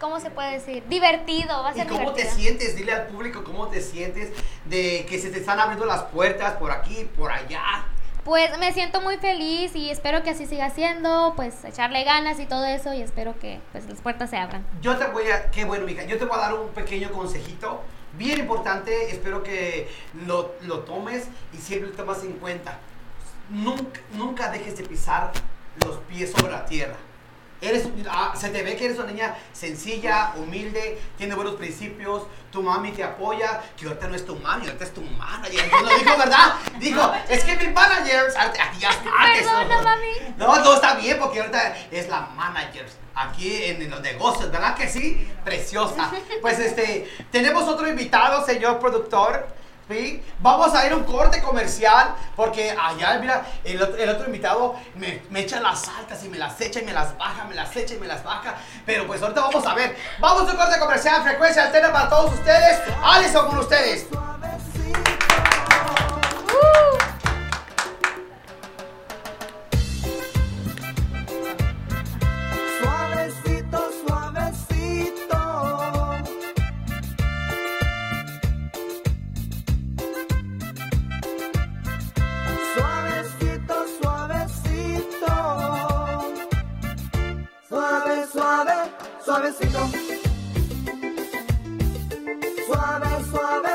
¿cómo 0.00 0.18
se 0.18 0.30
puede 0.30 0.52
decir? 0.52 0.82
Divertido, 0.88 1.62
va 1.62 1.68
a 1.68 1.72
¿Y 1.72 1.76
ser 1.76 1.86
cómo 1.86 2.12
te 2.12 2.24
sientes? 2.28 2.74
Dile 2.74 2.92
al 2.92 3.06
público 3.06 3.44
cómo 3.44 3.68
te 3.68 3.80
sientes 3.80 4.30
de 4.64 5.06
que 5.08 5.18
se 5.18 5.30
te 5.30 5.38
están 5.38 5.60
abriendo 5.60 5.84
las 5.86 6.04
puertas 6.04 6.54
por 6.54 6.72
aquí, 6.72 7.08
por 7.16 7.30
allá. 7.30 7.62
pues 8.24 8.56
me 8.58 8.72
siento 8.72 9.00
muy 9.00 9.16
feliz 9.18 9.74
y 9.74 9.90
espero 9.90 10.22
que 10.22 10.30
así 10.30 10.46
siga 10.46 10.70
siendo, 10.70 11.34
pues 11.36 11.64
echarle 11.64 12.04
ganas 12.04 12.38
y 12.40 12.46
todo 12.46 12.64
eso 12.66 12.92
y 12.94 13.02
espero 13.02 13.38
que 13.38 13.60
pues 13.72 13.86
las 13.86 14.00
puertas 14.00 14.30
se 14.30 14.36
abran. 14.38 14.66
Yo 14.80 14.96
te 14.96 15.06
voy 15.06 15.30
a, 15.30 15.50
qué 15.50 15.64
bueno, 15.64 15.86
mija, 15.86 16.04
yo 16.04 16.18
te 16.18 16.24
voy 16.24 16.36
a 16.36 16.40
dar 16.40 16.54
un 16.54 16.68
pequeño 16.70 17.10
consejito, 17.12 17.82
bien 18.14 18.40
importante, 18.40 19.10
espero 19.10 19.42
que 19.42 19.88
lo, 20.26 20.54
lo 20.62 20.80
tomes 20.80 21.28
y 21.52 21.58
siempre 21.58 21.90
lo 21.90 21.96
tomas 21.96 22.22
en 22.24 22.32
cuenta. 22.34 22.78
Nunca, 23.48 24.00
nunca 24.12 24.50
dejes 24.50 24.76
de 24.76 24.84
pisar 24.84 25.32
los 25.84 25.96
pies 26.08 26.30
sobre 26.30 26.52
la 26.52 26.64
tierra. 26.66 26.96
Eres, 27.60 27.88
ah, 28.08 28.32
se 28.34 28.48
te 28.48 28.62
ve 28.62 28.76
que 28.76 28.86
eres 28.86 28.98
una 28.98 29.12
niña 29.12 29.36
sencilla, 29.52 30.32
humilde, 30.36 30.98
tiene 31.18 31.34
buenos 31.34 31.56
principios, 31.56 32.22
tu 32.50 32.62
mami 32.62 32.92
te 32.92 33.04
apoya, 33.04 33.60
que 33.76 33.86
ahorita 33.86 34.08
no 34.08 34.16
es 34.16 34.24
tu 34.24 34.34
mami, 34.36 34.66
ahorita 34.66 34.84
es 34.84 34.94
tu 34.94 35.02
manager. 35.02 35.70
¿No 35.70 35.82
lo 35.82 35.98
dijo, 35.98 36.16
verdad? 36.16 36.54
Dijo, 36.78 37.12
es 37.28 37.44
que 37.44 37.56
mi 37.56 37.68
manager, 37.68 38.32
ya 38.78 38.90
está. 38.90 39.10
Perdona, 39.34 39.82
mami. 39.82 40.34
No, 40.36 40.64
no 40.64 40.74
está 40.74 40.94
bien 40.94 41.18
porque 41.18 41.40
ahorita 41.40 41.76
es 41.90 42.08
la 42.08 42.22
manager 42.34 42.86
aquí 43.14 43.64
en, 43.64 43.82
en 43.82 43.90
los 43.90 44.00
negocios, 44.00 44.50
¿verdad 44.50 44.74
que 44.74 44.88
sí? 44.88 45.28
Preciosa. 45.44 46.10
Pues 46.40 46.58
este, 46.58 47.10
tenemos 47.30 47.64
otro 47.64 47.86
invitado, 47.88 48.44
señor 48.46 48.78
productor. 48.78 49.59
Vamos 50.40 50.74
a 50.74 50.86
ir 50.86 50.92
a 50.92 50.96
un 50.96 51.04
corte 51.04 51.42
comercial 51.42 52.14
porque 52.36 52.70
allá, 52.70 53.18
mira, 53.20 53.44
el, 53.64 53.82
otro- 53.82 53.96
el 53.96 54.08
otro 54.08 54.26
invitado 54.26 54.76
me, 54.94 55.22
me 55.30 55.40
echa 55.40 55.60
las 55.60 55.88
altas 55.88 56.22
y 56.24 56.28
me 56.28 56.38
las 56.38 56.60
echa 56.60 56.80
y 56.80 56.84
me 56.84 56.92
las 56.92 57.16
baja, 57.18 57.44
me 57.44 57.54
las 57.54 57.74
echa 57.76 57.94
y 57.94 57.98
me 57.98 58.06
las 58.06 58.22
baja. 58.22 58.54
Pero 58.86 59.06
pues 59.06 59.20
ahorita 59.20 59.40
vamos 59.40 59.66
a 59.66 59.74
ver. 59.74 59.96
Vamos 60.20 60.48
a 60.48 60.52
un 60.52 60.56
corte 60.56 60.78
comercial, 60.78 61.22
frecuencia 61.22 61.64
alterna 61.64 61.92
para 61.92 62.08
todos 62.08 62.32
ustedes. 62.34 62.78
Alison 63.02 63.48
con 63.48 63.58
ustedes. 63.58 64.06
Suavecito. 89.30 89.78
Suave, 92.66 93.24
suave, 93.30 93.69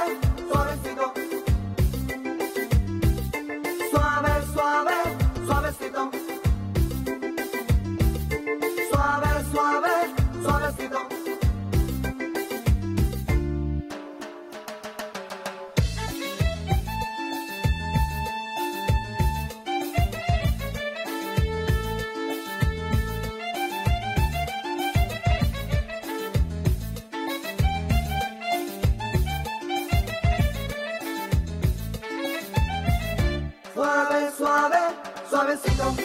suavecito. 35.58 35.96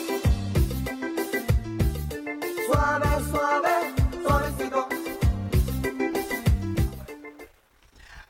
Suave, 2.66 3.06
suave, 3.30 3.94
suavecito. 4.22 4.88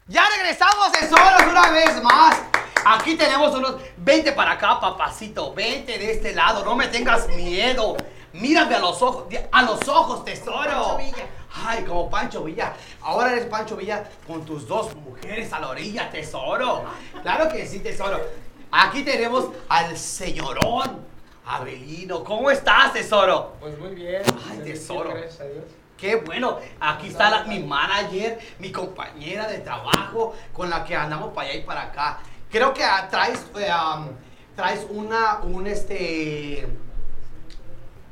Ya 0.07 0.25
regresamos 0.37 0.91
solos 1.09 1.43
una 1.51 1.71
vez 1.71 2.03
más. 2.03 2.43
Aquí 2.85 3.17
tenemos 3.17 3.55
unos. 3.55 3.77
Vente 3.99 4.33
para 4.33 4.53
acá, 4.53 4.81
papacito. 4.81 5.53
Vente 5.55 5.99
de 5.99 6.13
este 6.13 6.35
lado. 6.35 6.65
No 6.65 6.75
me 6.75 6.89
tengas 6.89 7.29
miedo. 7.29 7.97
Mírame 8.33 8.75
a 8.77 8.79
los 8.79 9.03
ojos. 9.03 9.27
A 9.53 9.63
los 9.63 9.87
ojos, 9.89 10.25
tesoro. 10.25 10.55
Pancho 10.65 10.97
Villa. 10.97 11.27
Ay, 11.67 11.85
como 11.85 12.09
Pancho 12.09 12.45
Villa. 12.45 12.73
Ahora 13.03 13.33
eres 13.33 13.47
Pancho 13.47 13.77
Villa 13.77 14.09
con 14.27 14.45
tus 14.45 14.67
dos 14.67 14.95
mujeres 14.97 15.53
a 15.53 15.61
la 15.61 15.69
orilla, 15.69 16.11
tesoro. 16.11 16.85
Claro 17.23 17.49
que 17.49 17.67
sí, 17.67 17.81
tesoro. 17.81 18.21
Aquí 18.73 19.03
tenemos 19.03 19.49
al 19.69 19.97
señorón. 19.97 21.10
Abelino, 21.47 22.23
¿cómo 22.23 22.51
estás, 22.51 22.93
tesoro? 22.93 23.55
Pues 23.61 23.79
muy 23.79 23.95
bien. 23.95 24.23
Ay, 24.49 24.59
tesoro. 24.65 25.11
Gracias 25.11 25.41
a 25.41 25.45
Dios. 25.45 25.65
Qué 25.97 26.17
bueno, 26.17 26.59
aquí 26.81 27.09
está 27.09 27.29
la- 27.31 27.45
mi 27.45 27.61
manager, 27.61 28.39
mi 28.59 28.73
compañera 28.73 29.47
de 29.49 29.59
trabajo 29.59 30.35
con 30.53 30.71
la 30.71 30.85
que 30.85 30.95
andamos 30.97 31.33
para 31.35 31.49
allá 31.51 31.59
y 31.59 31.63
para 31.65 31.83
acá. 31.83 32.19
Creo 32.51 32.73
que 32.73 32.83
ah, 32.85 33.07
traes, 33.11 33.45
eh, 33.59 33.69
um, 33.71 34.09
traes 34.57 34.87
una, 34.89 35.41
un 35.43 35.67
este, 35.67 36.67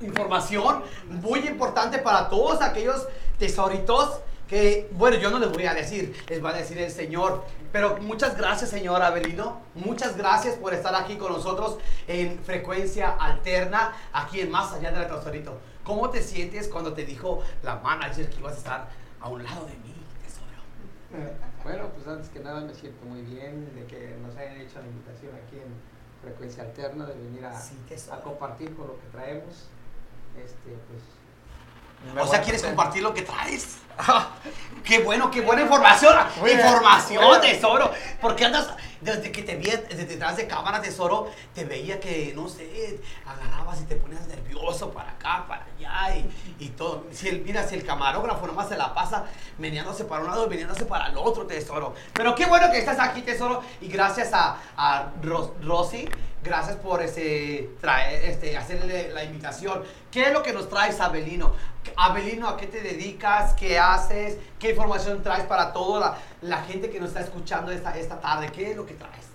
información 0.01 0.83
muy 1.09 1.41
importante 1.41 1.99
para 1.99 2.29
todos 2.29 2.61
aquellos 2.61 3.07
tesoritos 3.39 4.21
que, 4.47 4.89
bueno, 4.93 5.17
yo 5.19 5.31
no 5.31 5.39
les 5.39 5.51
voy 5.51 5.67
a 5.67 5.75
decir, 5.75 6.15
les 6.29 6.45
va 6.45 6.51
a 6.51 6.55
decir 6.55 6.79
el 6.79 6.91
Señor. 6.91 7.45
Pero 7.73 7.99
muchas 7.99 8.37
gracias, 8.37 8.71
señor 8.71 9.03
Abelino. 9.03 9.61
Muchas 9.75 10.17
gracias 10.17 10.57
por 10.57 10.73
estar 10.73 10.95
aquí 10.95 11.17
con 11.17 11.33
nosotros 11.33 11.79
en 12.07 12.39
frecuencia 12.43 13.11
alterna, 13.11 13.93
aquí 14.13 14.41
en 14.41 14.51
Más 14.51 14.73
Allá 14.73 14.91
del 14.91 15.07
Tesorito. 15.07 15.59
¿Cómo 15.85 16.09
te 16.11 16.23
sientes 16.23 16.69
cuando 16.69 16.95
te 16.95 17.05
dijo 17.05 17.43
la 17.63 17.77
manager 17.77 18.29
que 18.31 18.39
ibas 18.39 18.55
a 18.55 18.59
estar 18.59 18.89
a 19.21 19.29
un 19.29 19.43
lado 19.45 19.67
de 19.67 19.73
mí, 19.77 19.95
tesoro? 20.23 21.27
Bueno, 21.65 21.89
pues 21.95 22.07
antes 22.07 22.29
que 22.31 22.41
nada 22.41 22.61
me 22.63 22.75
siento 22.75 23.05
muy 23.05 23.23
bien 23.23 23.75
de 23.75 23.85
que 23.87 24.17
nos 24.23 24.35
hayan 24.37 24.61
hecho 24.61 24.81
la 24.81 24.87
invitación 24.87 25.33
aquí 25.35 25.57
en 25.57 25.99
Frecuencia 26.23 26.63
Alterna 26.63 27.07
de 27.07 27.15
venir 27.15 27.45
a, 27.45 27.59
Sí, 27.59 27.79
tesoro. 27.89 28.17
a 28.17 28.23
compartir 28.23 28.75
con 28.75 28.87
lo 28.89 28.99
que 28.99 29.07
traemos. 29.13 29.69
Este, 30.43 30.77
pues. 30.89 31.03
O 32.23 32.27
sea, 32.31 32.41
¿quieres 32.43 32.63
compartir 32.63 33.03
lo 33.03 33.13
que 33.13 33.23
traes? 33.23 33.79
Qué 34.85 35.01
bueno, 35.01 35.31
qué 35.31 35.41
buena 35.41 35.63
información. 35.63 36.15
información, 36.67 37.41
tesoro. 37.41 37.91
Porque 38.21 38.45
andas, 38.45 38.69
desde 39.01 39.31
que 39.31 39.43
te 39.43 39.57
vi 39.57 39.65
desde 39.71 40.05
detrás 40.07 40.37
de 40.37 40.47
cámara, 40.47 40.81
tesoro, 40.81 41.31
te 41.55 41.65
veía 41.65 42.01
que, 42.01 42.33
no 42.35 42.49
sé, 42.49 42.99
agarrabas 43.27 43.81
y 43.81 43.85
te 43.85 43.97
ponías 43.97 44.27
nervioso 44.27 44.91
para 44.91 45.11
acá, 45.11 45.45
para 45.47 45.65
allá 45.77 46.17
y, 46.17 46.65
y 46.65 46.69
todo. 46.71 47.05
Si 47.13 47.29
el, 47.29 47.43
mira, 47.43 47.67
si 47.67 47.75
el 47.77 47.85
camarógrafo 47.85 48.47
nomás 48.47 48.69
se 48.69 48.77
la 48.77 48.95
pasa 48.95 49.27
meneándose 49.59 50.05
para 50.05 50.23
un 50.23 50.29
lado 50.31 50.47
y 50.47 50.51
meneándose 50.51 50.85
para 50.85 51.07
el 51.09 51.17
otro, 51.17 51.47
tesoro. 51.47 51.95
Pero 52.13 52.35
qué 52.35 52.47
bueno 52.47 52.71
que 52.71 52.79
estás 52.79 52.99
aquí, 52.99 53.23
tesoro. 53.23 53.63
Y 53.81 53.89
gracias 53.89 54.33
a, 54.33 54.57
a 54.77 55.07
Ros- 55.23 55.53
Rosy, 55.63 56.09
gracias 56.43 56.77
por 56.77 57.03
este, 57.03 57.71
traer, 57.81 58.25
este, 58.25 58.57
hacerle 58.57 59.11
la 59.13 59.23
invitación. 59.25 59.83
¿Qué 60.11 60.23
es 60.25 60.33
lo 60.33 60.43
que 60.43 60.53
nos 60.53 60.69
traes, 60.69 61.01
Abelino? 61.01 61.53
Abelino, 61.97 62.49
¿a 62.49 62.57
qué 62.57 62.67
te 62.67 62.81
dedicas? 62.81 63.53
¿Qué 63.55 63.79
haces? 63.79 63.88
¿Qué 64.59 64.71
información 64.71 65.23
traes 65.23 65.45
para 65.47 65.73
toda 65.73 66.01
la, 66.01 66.19
la 66.43 66.63
gente 66.65 66.91
que 66.91 67.01
nos 67.01 67.09
está 67.09 67.21
escuchando 67.21 67.71
esta, 67.73 67.97
esta 67.97 68.21
tarde? 68.21 68.51
¿Qué 68.53 68.71
es 68.73 68.77
lo 68.77 68.85
que 68.85 68.95
traes? 68.95 69.27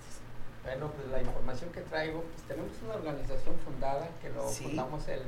Bueno, 0.62 0.90
pues 0.92 1.08
la 1.08 1.20
información 1.20 1.70
que 1.72 1.80
traigo, 1.82 2.22
pues 2.22 2.42
tenemos 2.48 2.70
una 2.84 2.94
organización 2.94 3.54
fundada 3.64 4.08
que 4.22 4.30
lo 4.30 4.48
Sí. 4.48 4.64
fundamos 4.64 5.06
el 5.08 5.22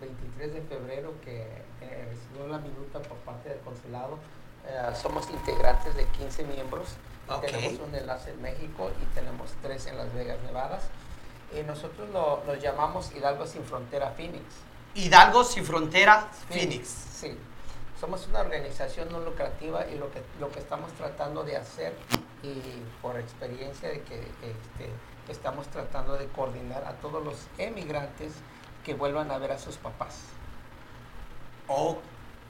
23 0.00 0.54
de 0.54 0.60
febrero 0.62 1.14
que 1.24 1.42
eh, 1.80 2.08
recibió 2.10 2.48
la 2.48 2.58
minuta 2.58 3.00
por 3.00 3.16
parte 3.18 3.48
del 3.48 3.60
consulado. 3.60 4.18
Eh, 4.66 4.94
somos 5.00 5.28
integrantes 5.30 5.94
de 5.94 6.04
15 6.06 6.44
miembros. 6.44 6.88
Ok. 7.28 7.42
Tenemos 7.46 7.80
un 7.88 7.94
enlace 7.94 8.30
en 8.32 8.42
México 8.42 8.90
y 9.00 9.14
tenemos 9.14 9.50
tres 9.62 9.86
en 9.86 9.96
Las 9.96 10.12
Vegas, 10.12 10.38
Nevada. 10.42 10.80
Y 11.58 11.62
nosotros 11.62 12.10
lo, 12.10 12.42
los 12.46 12.60
llamamos 12.60 13.10
Hidalgo 13.14 13.46
Sin 13.46 13.62
Frontera 13.64 14.10
Phoenix. 14.10 14.42
Hidalgo 14.96 15.42
sin 15.44 15.64
frontera, 15.64 16.28
Phoenix. 16.50 16.86
Sí. 16.88 17.36
Somos 18.00 18.26
una 18.28 18.40
organización 18.40 19.10
no 19.10 19.20
lucrativa 19.20 19.86
y 19.86 19.96
lo 19.96 20.10
que, 20.10 20.20
lo 20.40 20.50
que 20.50 20.58
estamos 20.58 20.92
tratando 20.92 21.44
de 21.44 21.56
hacer, 21.56 21.94
y 22.42 22.60
por 23.00 23.18
experiencia 23.18 23.88
de 23.88 24.02
que 24.02 24.16
este, 24.20 24.90
estamos 25.28 25.66
tratando 25.68 26.14
de 26.16 26.26
coordinar 26.26 26.84
a 26.84 26.92
todos 26.94 27.24
los 27.24 27.36
emigrantes 27.56 28.32
que 28.84 28.94
vuelvan 28.94 29.30
a 29.30 29.38
ver 29.38 29.52
a 29.52 29.58
sus 29.58 29.76
papás. 29.76 30.16
Oh, 31.68 31.96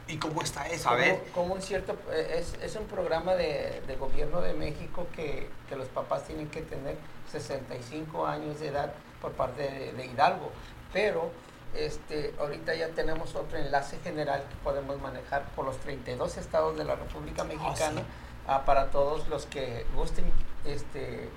¿y 0.08 0.16
cómo 0.18 0.42
está 0.42 0.66
eso? 0.68 0.88
A 0.88 0.92
Como- 0.92 1.04
ver. 1.04 1.22
Como 1.34 1.54
un 1.54 1.62
cierto, 1.62 1.96
eh, 2.10 2.36
es, 2.40 2.54
es 2.60 2.74
un 2.76 2.86
programa 2.86 3.34
de, 3.34 3.82
de 3.86 3.96
gobierno 3.96 4.40
de 4.40 4.54
México 4.54 5.06
que, 5.14 5.48
que 5.68 5.76
los 5.76 5.86
papás 5.88 6.24
tienen 6.24 6.48
que 6.50 6.62
tener 6.62 6.96
65 7.30 8.26
años 8.26 8.58
de 8.58 8.68
edad 8.68 8.92
por 9.20 9.32
parte 9.32 9.62
de, 9.62 9.92
de 9.92 10.06
Hidalgo, 10.06 10.50
pero 10.92 11.30
este, 11.76 12.34
ahorita 12.38 12.74
ya 12.74 12.88
tenemos 12.88 13.34
otro 13.34 13.58
enlace 13.58 13.98
general 14.04 14.44
que 14.48 14.56
podemos 14.62 15.00
manejar 15.00 15.44
por 15.56 15.64
los 15.64 15.76
32 15.78 16.36
estados 16.36 16.76
de 16.76 16.84
la 16.84 16.94
República 16.94 17.44
Mexicana 17.44 18.00
sí. 18.00 18.06
ah, 18.46 18.64
para 18.64 18.90
todos 18.90 19.28
los 19.28 19.46
que 19.46 19.84
gusten 19.94 20.24
este, 20.64 21.28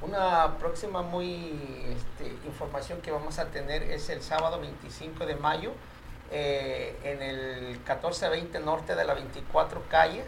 Una 0.00 0.58
próxima 0.58 1.02
muy 1.02 1.84
este, 1.88 2.28
información 2.46 3.00
que 3.00 3.10
vamos 3.10 3.38
a 3.38 3.46
tener 3.46 3.82
es 3.82 4.08
el 4.10 4.22
sábado 4.22 4.60
25 4.60 5.26
de 5.26 5.36
mayo 5.36 5.72
eh, 6.30 6.96
en 7.04 7.22
el 7.22 7.66
1420 7.78 8.60
norte 8.60 8.94
de 8.94 9.04
la 9.04 9.14
24 9.14 9.82
calle. 9.88 10.24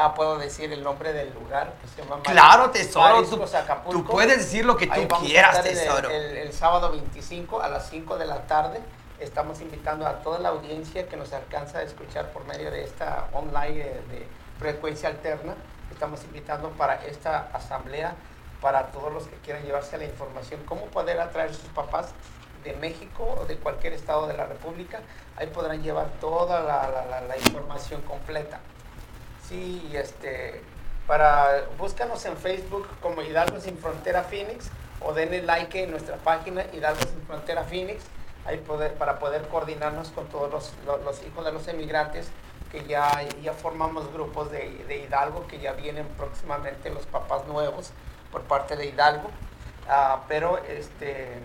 Ah, 0.00 0.14
puedo 0.14 0.38
decir 0.38 0.72
el 0.72 0.82
nombre 0.84 1.12
del 1.12 1.34
lugar 1.34 1.72
que 1.82 1.88
se 1.88 2.02
llama 2.02 2.22
Claro, 2.22 2.70
tesoro. 2.70 3.24
Tú, 3.24 3.42
Acapulco. 3.56 3.90
tú 4.02 4.04
puedes 4.12 4.38
decir 4.38 4.64
lo 4.64 4.76
que 4.76 4.86
tú 4.86 5.08
quieras, 5.20 5.56
el- 5.58 5.64
tesoro. 5.64 6.08
El, 6.10 6.36
el 6.36 6.52
sábado 6.52 6.90
25 6.92 7.60
a 7.60 7.68
las 7.68 7.88
5 7.88 8.16
de 8.16 8.26
la 8.26 8.46
tarde. 8.46 8.80
Estamos 9.18 9.60
invitando 9.60 10.06
a 10.06 10.20
toda 10.20 10.38
la 10.38 10.50
audiencia 10.50 11.08
que 11.08 11.16
nos 11.16 11.32
alcanza 11.32 11.78
a 11.78 11.82
escuchar 11.82 12.30
por 12.30 12.44
medio 12.44 12.70
de 12.70 12.84
esta 12.84 13.26
online 13.32 13.74
de, 13.74 13.84
de 13.84 14.28
frecuencia 14.60 15.08
alterna. 15.08 15.54
Estamos 15.90 16.22
invitando 16.22 16.68
para 16.70 17.04
esta 17.06 17.48
asamblea, 17.52 18.14
para 18.60 18.86
todos 18.92 19.12
los 19.12 19.26
que 19.26 19.34
quieran 19.38 19.64
llevarse 19.64 19.98
la 19.98 20.04
información, 20.04 20.62
cómo 20.66 20.82
poder 20.86 21.18
atraer 21.20 21.50
a 21.50 21.54
sus 21.54 21.68
papás 21.70 22.10
de 22.62 22.74
México 22.74 23.24
o 23.40 23.44
de 23.46 23.56
cualquier 23.56 23.94
estado 23.94 24.28
de 24.28 24.36
la 24.36 24.46
República. 24.46 25.00
Ahí 25.36 25.48
podrán 25.48 25.82
llevar 25.82 26.06
toda 26.20 26.60
la, 26.60 26.88
la- 26.88 27.06
la- 27.06 27.20
la 27.22 27.36
información 27.36 28.02
completa. 28.02 28.60
Sí, 29.48 29.90
este, 29.94 30.60
para, 31.06 31.64
búscanos 31.78 32.24
en 32.26 32.36
Facebook 32.36 32.86
como 33.00 33.22
Hidalgo 33.22 33.60
Sin 33.60 33.78
Frontera 33.78 34.22
Phoenix 34.24 34.68
o 35.00 35.12
denle 35.14 35.42
like 35.42 35.82
en 35.84 35.90
nuestra 35.90 36.16
página 36.16 36.64
Hidalgo 36.72 37.00
Sin 37.02 37.22
Frontera 37.26 37.64
Phoenix, 37.64 38.02
ahí 38.44 38.58
poder, 38.58 38.94
para 38.94 39.18
poder 39.18 39.48
coordinarnos 39.48 40.08
con 40.08 40.26
todos 40.28 40.50
los, 40.50 40.72
los- 41.04 41.22
hijos 41.22 41.44
de 41.44 41.52
los 41.52 41.66
emigrantes 41.68 42.28
que 42.70 42.84
ya, 42.84 43.22
ya 43.42 43.54
formamos 43.54 44.12
grupos 44.12 44.50
de, 44.50 44.84
de 44.86 44.98
Hidalgo, 44.98 45.46
que 45.46 45.58
ya 45.58 45.72
vienen 45.72 46.06
próximamente 46.18 46.90
los 46.90 47.06
papás 47.06 47.46
nuevos 47.46 47.92
por 48.30 48.42
parte 48.42 48.76
de 48.76 48.86
Hidalgo. 48.86 49.30
Ah, 49.88 50.24
pero 50.28 50.58
este, 50.68 51.38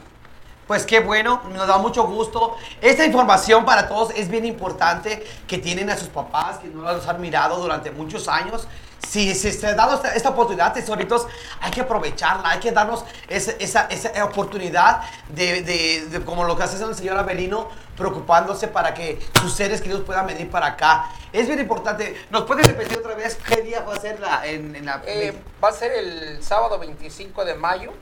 Pues 0.67 0.85
qué 0.85 1.01
bueno, 1.01 1.41
nos 1.51 1.67
da 1.67 1.79
mucho 1.79 2.05
gusto. 2.05 2.57
Esta 2.83 3.07
información 3.07 3.65
para 3.65 3.89
todos 3.89 4.11
es 4.15 4.29
bien 4.29 4.45
importante 4.45 5.25
que 5.47 5.57
tienen 5.57 5.89
a 5.89 5.97
sus 5.97 6.09
papás, 6.09 6.59
que 6.59 6.69
no 6.69 6.83
los 6.83 7.09
han 7.09 7.23
mirado 7.23 7.57
durante 7.57 7.91
muchos 7.91 8.29
años. 8.29 8.69
Si 9.09 9.35
se 9.35 9.49
está 9.49 9.75
dando 9.75 9.95
esta, 9.97 10.15
esta 10.15 10.29
oportunidad, 10.29 10.73
tesoritos, 10.75 11.27
hay 11.63 11.71
que 11.71 11.81
aprovecharla, 11.81 12.51
hay 12.51 12.61
que 12.61 12.73
darnos 12.73 13.05
esa, 13.29 13.53
esa, 13.53 13.87
esa 13.87 14.25
oportunidad 14.25 15.01
de, 15.31 15.63
de- 15.63 16.07
de- 16.11 16.25
como 16.25 16.45
lo 16.45 16.57
que 16.57 16.65
hace 16.65 16.83
el 16.85 16.95
señor 16.95 17.17
Abelino, 17.17 17.69
preocupándose 17.97 18.69
para 18.69 18.93
que 18.93 19.19
sus 19.41 19.55
seres 19.55 19.81
queridos 19.81 20.03
puedan 20.03 20.27
venir 20.27 20.51
para 20.51 20.67
acá. 20.67 21.07
Es 21.33 21.47
bien 21.47 21.59
importante. 21.59 22.27
¿Nos 22.31 22.43
pueden 22.45 22.65
repetir 22.67 22.99
otra 22.99 23.15
vez 23.15 23.37
qué 23.37 23.63
día 23.63 23.81
va 23.81 23.95
a 23.95 24.01
ser 24.01 24.21
la, 24.21 24.47
en, 24.47 24.77
en 24.77 24.85
la... 24.85 25.03
Eh, 25.07 25.33
va 25.65 25.69
a 25.69 25.73
ser 25.73 25.93
el 25.93 26.43
sábado 26.45 26.79
25 26.79 27.45
de 27.47 27.55
mayo. 27.55 27.93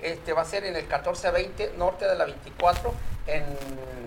Este 0.00 0.32
va 0.32 0.42
a 0.42 0.44
ser 0.44 0.64
en 0.64 0.74
el 0.76 0.82
1420 0.82 1.74
norte 1.78 2.06
de 2.06 2.14
la 2.16 2.24
24 2.26 2.92
en 3.26 3.44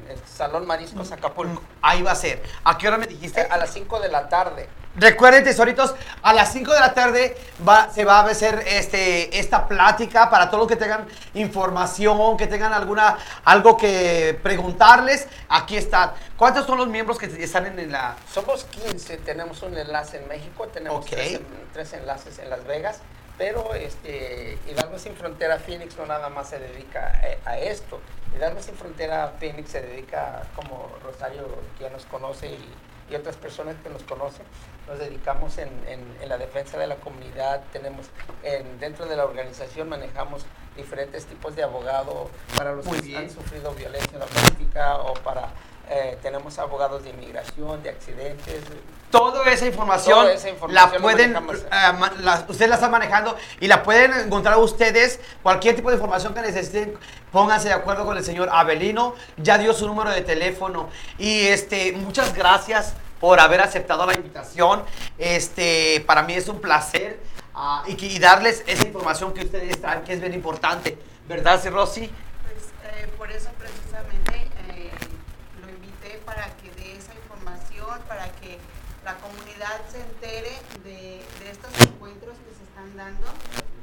el 0.09 0.19
Salón 0.25 0.65
Mariscos 0.65 1.11
Acapulco. 1.11 1.61
Ahí 1.81 2.01
va 2.01 2.11
a 2.11 2.15
ser. 2.15 2.41
¿A 2.63 2.77
qué 2.77 2.87
hora 2.87 2.97
me 2.97 3.07
dijiste? 3.07 3.41
A 3.41 3.57
las 3.57 3.71
5 3.71 3.99
de 3.99 4.09
la 4.09 4.27
tarde. 4.27 4.67
Recuerden, 4.95 5.43
tesoritos, 5.43 5.93
a 6.23 6.33
las 6.33 6.51
5 6.51 6.73
de 6.73 6.79
la 6.79 6.93
tarde 6.93 7.37
va, 7.65 7.91
se 7.93 8.03
va 8.03 8.19
a 8.19 8.25
hacer 8.25 8.63
este, 8.67 9.39
esta 9.39 9.67
plática 9.67 10.29
para 10.29 10.47
todos 10.49 10.61
los 10.61 10.67
que 10.67 10.75
tengan 10.75 11.07
información, 11.35 12.35
que 12.37 12.47
tengan 12.47 12.73
alguna 12.73 13.17
algo 13.45 13.77
que 13.77 14.37
preguntarles. 14.41 15.27
Aquí 15.47 15.77
están. 15.77 16.11
¿Cuántos 16.35 16.65
son 16.65 16.79
los 16.79 16.87
miembros 16.87 17.17
que 17.17 17.27
están 17.27 17.67
en 17.67 17.91
la... 17.91 18.15
Somos 18.33 18.65
15, 18.65 19.17
tenemos 19.17 19.61
un 19.61 19.77
enlace 19.77 20.17
en 20.17 20.27
México, 20.27 20.67
tenemos 20.67 21.05
tres 21.05 21.93
enlaces 21.93 22.39
en 22.39 22.49
Las 22.49 22.65
Vegas, 22.65 22.99
pero 23.39 23.73
este, 23.73 24.59
Hidalgo 24.69 24.99
Sin 24.99 25.15
Frontera 25.15 25.57
Phoenix 25.57 25.97
no 25.97 26.05
nada 26.05 26.29
más 26.29 26.49
se 26.49 26.59
dedica 26.59 27.19
a, 27.45 27.49
a 27.51 27.57
esto. 27.57 27.99
Hidalgo 28.37 28.61
Sin 28.61 28.75
Frontera 28.75 29.33
Phoenix 29.39 29.71
se 29.71 29.81
dedica, 29.81 30.43
como 30.55 30.89
Rosario 31.03 31.47
ya 31.79 31.89
nos 31.89 32.05
conoce 32.05 32.47
y, 32.47 32.69
y 33.09 33.15
otras 33.15 33.37
personas 33.37 33.75
que 33.81 33.89
nos 33.89 34.03
conocen, 34.03 34.45
nos 34.87 34.99
dedicamos 34.99 35.57
en, 35.57 35.69
en- 35.87 36.17
en 36.21 36.29
la 36.29 36.37
defensa 36.37 36.77
de 36.77 36.85
la 36.85 36.97
comunidad, 36.97 37.63
tenemos 37.73 38.07
en- 38.43 38.77
dentro 38.79 39.07
de 39.07 39.15
la 39.15 39.25
organización 39.25 39.89
manejamos 39.89 40.45
diferentes 40.75 41.25
tipos 41.25 41.55
de 41.55 41.63
abogado 41.63 42.29
para 42.55 42.73
los 42.73 42.85
Muy 42.85 42.99
que 42.99 43.07
bien. 43.07 43.17
han 43.23 43.29
sufrido 43.31 43.71
violencia 43.73 44.19
doméstica 44.19 44.97
o 44.97 45.13
para 45.15 45.49
eh, 45.89 46.17
tenemos 46.21 46.57
abogados 46.59 47.03
de 47.03 47.09
inmigración, 47.09 47.81
de 47.83 47.89
accidentes. 47.89 48.61
Toda 49.11 49.43
esa 49.51 49.65
información, 49.65 50.19
Toda 50.19 50.33
esa 50.33 50.49
información 50.49 50.91
la 50.93 50.99
pueden, 51.01 51.33
ma- 51.33 52.11
la- 52.19 52.45
ustedes 52.47 52.69
la 52.69 52.75
están 52.75 52.91
manejando 52.91 53.35
y 53.59 53.67
la 53.67 53.81
pueden 53.81 54.13
encontrar 54.13 54.57
ustedes. 54.59 55.19
Cualquier 55.41 55.75
tipo 55.75 55.89
de 55.89 55.95
información 55.95 56.33
que 56.35 56.41
necesiten, 56.41 56.95
pónganse 57.31 57.69
de 57.69 57.73
acuerdo 57.73 58.05
con 58.05 58.15
el 58.17 58.23
señor 58.23 58.49
Abelino. 58.51 59.15
Ya 59.37 59.57
dio 59.57 59.73
su 59.73 59.87
número 59.87 60.11
de 60.11 60.21
teléfono. 60.21 60.89
Y 61.17 61.47
este, 61.47 61.91
muchas 61.93 62.35
gracias 62.35 62.93
por 63.19 63.39
haber 63.39 63.61
aceptado 63.61 64.05
la 64.05 64.13
invitación. 64.13 64.83
Este, 65.17 66.03
para 66.05 66.21
mí 66.23 66.33
es 66.35 66.47
un 66.47 66.61
placer 66.61 67.19
ah, 67.55 67.83
y, 67.87 67.95
que- 67.95 68.05
y 68.05 68.19
darles 68.19 68.63
esa 68.67 68.85
información 68.85 69.33
que 69.33 69.41
ustedes 69.43 69.81
traen, 69.81 70.03
que 70.03 70.13
es 70.13 70.21
bien 70.21 70.35
importante. 70.35 70.97
¿Verdad, 71.27 71.59
Rosy? 71.71 72.11
Pues 72.43 72.63
eh, 72.93 73.07
por 73.17 73.31
eso 73.31 73.49
precisamente 73.57 74.47
eh, 74.69 74.91
lo 75.61 75.69
invité 75.69 76.19
para 76.25 76.45
que 76.57 76.71
dé 76.79 76.95
esa 76.95 77.13
información, 77.15 77.99
para 78.07 78.25
que 78.39 78.57
la 79.03 79.15
se 79.91 79.99
entere 79.99 80.55
de, 80.83 81.23
de 81.39 81.51
estos 81.51 81.71
encuentros 81.81 82.37
que 82.37 82.55
se 82.55 82.63
están 82.63 82.95
dando, 82.95 83.27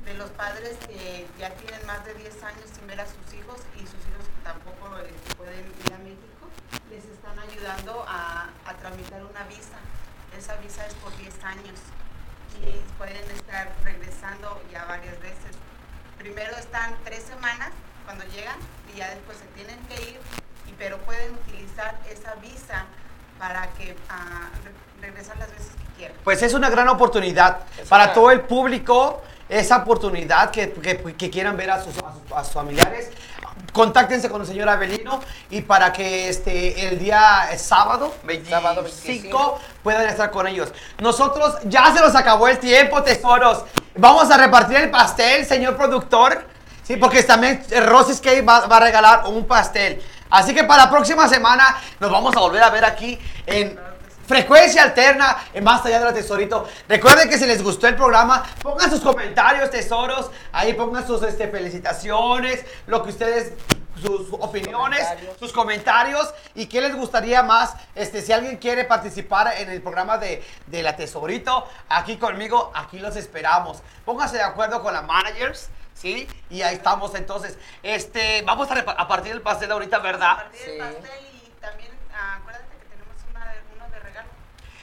de 0.04 0.14
los 0.14 0.30
padres 0.30 0.76
que 0.86 1.26
ya 1.38 1.50
tienen 1.54 1.84
más 1.86 2.04
de 2.04 2.14
10 2.14 2.42
años 2.44 2.64
sin 2.74 2.86
ver 2.86 3.00
a 3.00 3.06
sus 3.06 3.34
hijos 3.34 3.60
y 3.76 3.80
sus 3.80 4.00
hijos 4.08 4.24
que 4.24 4.42
tampoco 4.44 4.96
eh, 4.98 5.12
pueden 5.36 5.66
ir 5.84 5.92
a 5.92 5.98
México, 5.98 6.48
les 6.90 7.04
están 7.04 7.38
ayudando 7.38 8.04
a, 8.08 8.50
a 8.64 8.74
tramitar 8.74 9.24
una 9.24 9.44
visa. 9.44 9.78
Esa 10.36 10.56
visa 10.56 10.86
es 10.86 10.94
por 10.94 11.16
10 11.16 11.44
años 11.44 11.78
y 12.60 12.80
pueden 12.96 13.30
estar 13.30 13.74
regresando 13.84 14.62
ya 14.72 14.84
varias 14.84 15.20
veces 15.20 15.56
primero 16.18 16.56
están 16.56 16.94
tres 17.04 17.22
semanas 17.22 17.70
cuando 18.04 18.24
llegan 18.24 18.56
y 18.92 18.98
ya 18.98 19.10
después 19.10 19.38
se 19.38 19.46
tienen 19.54 19.78
que 19.86 19.94
ir, 20.10 20.20
y, 20.66 20.72
pero 20.78 20.98
pueden 20.98 21.34
utilizar 21.34 21.98
esa 22.10 22.34
visa 22.36 22.86
para 23.39 23.68
que 23.78 23.84
re- 23.95 25.07
regresar 25.09 25.37
las 25.39 25.51
veces 25.51 25.66
que 25.76 25.97
quieran. 25.99 26.16
Pues 26.24 26.43
es 26.43 26.55
una 26.55 26.70
gran 26.70 26.89
oportunidad 26.89 27.59
Es 27.80 27.89
para 27.89 28.05
una- 28.05 28.12
todo 28.14 28.30
el 28.30 28.41
público, 28.43 29.22
esa 29.49 29.78
oportunidad 29.78 30.51
que, 30.51 30.72
que- 30.72 31.14
que 31.16 31.30
quieran 31.30 31.57
ver 31.57 31.70
a 31.70 31.82
sus, 31.82 31.95
a 31.99 32.12
sus- 32.12 32.32
a 32.37 32.45
sus 32.45 32.53
familiares. 32.55 33.11
contáctense 33.72 34.30
con 34.30 34.41
el 34.41 34.47
señor 34.47 34.68
Avelino 34.70 35.20
y 35.51 35.61
para 35.61 35.93
que 35.93 36.28
este, 36.30 36.89
el 36.89 36.99
día 36.99 37.49
eh, 37.53 37.59
sábado, 37.59 38.14
25, 38.24 38.51
Sábado 38.61 38.82
25. 38.82 39.61
puedan 39.82 40.09
estar 40.09 40.30
con 40.30 40.47
ellos. 40.47 40.72
Nosotros 40.99 41.57
ya 41.64 41.93
se 41.95 42.01
nos 42.01 42.14
acabó 42.14 42.49
el 42.49 42.59
tiempo, 42.59 43.03
tesoros. 43.03 43.64
Vamos 43.97 44.30
a 44.30 44.37
repartir 44.39 44.76
el 44.78 44.91
pastel, 44.91 45.45
señor 45.45 45.76
productor. 45.76 46.47
Sí, 46.84 46.97
porque 46.97 47.22
también 47.22 47.62
eh, 47.70 47.80
Rosy's 47.80 48.20
Cake 48.20 48.43
va, 48.43 48.66
va 48.66 48.76
a 48.78 48.80
regalar 48.80 49.26
un 49.26 49.47
pastel. 49.47 50.03
Así 50.30 50.54
que 50.54 50.64
para 50.64 50.84
la 50.84 50.90
próxima 50.90 51.28
semana 51.28 51.76
nos 52.00 52.10
vamos 52.10 52.36
a 52.36 52.40
volver 52.40 52.62
a 52.62 52.70
ver 52.70 52.84
aquí 52.84 53.18
en 53.46 53.78
Frecuencia 54.26 54.82
Alterna, 54.82 55.36
en 55.54 55.62
Más 55.62 55.84
Allá 55.86 56.00
de 56.00 56.04
la 56.06 56.12
Tesorito. 56.12 56.68
Recuerden 56.88 57.28
que 57.28 57.38
si 57.38 57.46
les 57.46 57.62
gustó 57.62 57.86
el 57.86 57.94
programa, 57.94 58.44
pongan 58.60 58.90
sus 58.90 59.00
comentarios, 59.00 59.70
tesoros. 59.70 60.30
Ahí 60.52 60.72
pongan 60.74 61.06
sus 61.06 61.22
este, 61.22 61.46
felicitaciones, 61.48 62.64
lo 62.88 63.04
que 63.04 63.10
ustedes, 63.10 63.52
sus 64.02 64.32
opiniones, 64.32 65.00
Comentarios. 65.00 65.38
sus 65.38 65.52
comentarios 65.52 66.34
y 66.56 66.66
qué 66.66 66.80
les 66.80 66.96
gustaría 66.96 67.44
más. 67.44 67.74
Este, 67.94 68.20
si 68.20 68.32
alguien 68.32 68.56
quiere 68.56 68.84
participar 68.84 69.54
en 69.58 69.70
el 69.70 69.80
programa 69.80 70.18
de, 70.18 70.44
de 70.66 70.82
la 70.82 70.96
Tesorito, 70.96 71.66
aquí 71.88 72.16
conmigo, 72.16 72.72
aquí 72.74 72.98
los 72.98 73.14
esperamos. 73.14 73.78
Pónganse 74.04 74.38
de 74.38 74.42
acuerdo 74.42 74.82
con 74.82 74.92
la 74.92 75.02
managers. 75.02 75.68
¿Sí? 75.97 76.28
Y 76.51 76.61
ahí 76.62 76.74
estamos 76.76 77.14
entonces. 77.14 77.59
Este, 77.82 78.42
vamos 78.42 78.70
a, 78.70 78.74
a 78.78 79.09
partir 79.09 79.32
del 79.32 79.40
pastel 79.42 79.72
ahorita, 79.72 79.99
¿verdad? 79.99 80.36
Partir 80.36 80.61
el 80.66 80.72
Sí. 80.72 80.78
pastel 80.78 81.26
y 81.47 81.51
también 81.61 81.90
acuérdate 82.38 82.76
que 82.78 82.84
tenemos 82.86 83.16
una 83.30 83.44
de, 83.47 83.59
uno 83.74 83.88
de 83.90 84.01
regalo. 84.01 84.28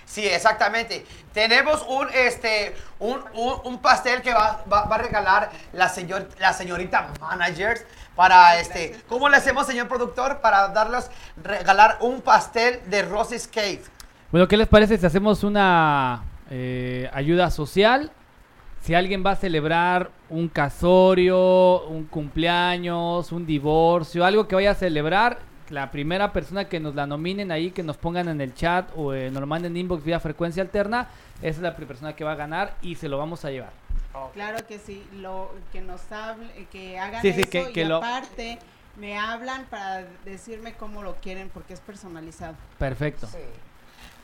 Sí, 0.06 0.28
exactamente. 0.28 1.06
Tenemos 1.32 1.86
un, 1.88 2.08
este, 2.14 2.76
un, 3.00 3.24
un- 3.34 3.62
un 3.64 3.80
pastel 3.80 4.22
que 4.24 4.34
va, 4.34 4.64
va- 4.72 4.86
va 4.86 4.96
a 4.96 5.00
regalar 5.00 5.52
la, 5.72 5.88
señor, 5.88 6.28
la 6.40 6.52
señorita 6.54 7.10
managers 7.22 7.86
para 8.16 8.60
este. 8.60 9.00
¿Cómo 9.08 9.30
le 9.30 9.38
hacemos, 9.38 9.68
señor 9.68 9.88
productor, 9.88 10.42
para 10.42 10.68
darles 10.70 11.10
regalar 11.44 11.98
un 12.02 12.22
pastel 12.22 12.82
de 12.90 13.04
Rosy's 13.04 13.48
Cake? 13.48 13.84
Bueno, 14.32 14.48
¿qué 14.48 14.58
les 14.58 14.68
parece 14.68 14.98
si 14.98 15.06
hacemos 15.06 15.44
una 15.44 16.24
eh, 16.50 17.08
ayuda 17.14 17.52
social? 17.52 18.12
Si 18.82 18.94
alguien 18.96 19.24
va 19.26 19.32
a 19.32 19.36
celebrar 19.38 20.10
un 20.34 20.48
casorio, 20.48 21.86
un 21.88 22.06
cumpleaños, 22.06 23.32
un 23.32 23.46
divorcio, 23.46 24.26
algo 24.26 24.48
que 24.48 24.56
vaya 24.56 24.72
a 24.72 24.76
celebrar, 24.76 25.38
la 25.70 25.92
primera 25.92 26.34
persona 26.34 26.66
que 26.66 26.80
nos 26.80 26.96
la 26.96 27.06
nominen 27.08 27.52
ahí, 27.52 27.72
que 27.72 27.84
nos 27.84 27.98
pongan 27.98 28.28
en 28.28 28.42
el 28.42 28.54
chat 28.54 28.90
o 28.96 29.14
eh, 29.14 29.30
nos 29.32 29.42
lo 29.42 29.48
manden 29.48 29.78
inbox 29.78 30.04
vía 30.04 30.20
frecuencia 30.20 30.64
alterna, 30.64 31.08
esa 31.40 31.48
es 31.50 31.60
la 31.60 31.72
primera 31.76 31.88
persona 31.90 32.16
que 32.16 32.24
va 32.24 32.32
a 32.34 32.36
ganar 32.36 32.76
y 32.82 32.96
se 32.96 33.08
lo 33.10 33.18
vamos 33.18 33.46
a 33.46 33.52
llevar. 33.52 33.72
Claro 34.34 34.58
que 34.68 34.78
sí, 34.80 35.04
lo 35.16 35.52
que 35.72 35.82
nos 35.82 36.12
hable, 36.12 36.68
que 36.72 37.00
hagan 37.00 37.22
Sí, 37.22 37.34
sí, 37.34 37.42
eso 37.42 37.50
que- 37.50 37.72
que 37.72 37.82
y 37.82 37.86
lo- 37.86 37.98
aparte 37.98 38.60
me 38.98 39.18
hablan 39.18 39.66
para 39.66 40.06
decirme 40.26 40.74
cómo 40.74 41.02
lo 41.04 41.16
quieren 41.16 41.50
porque 41.54 41.74
es 41.74 41.80
personalizado. 41.80 42.56
Perfecto. 42.78 43.28
Sí. 43.28 43.38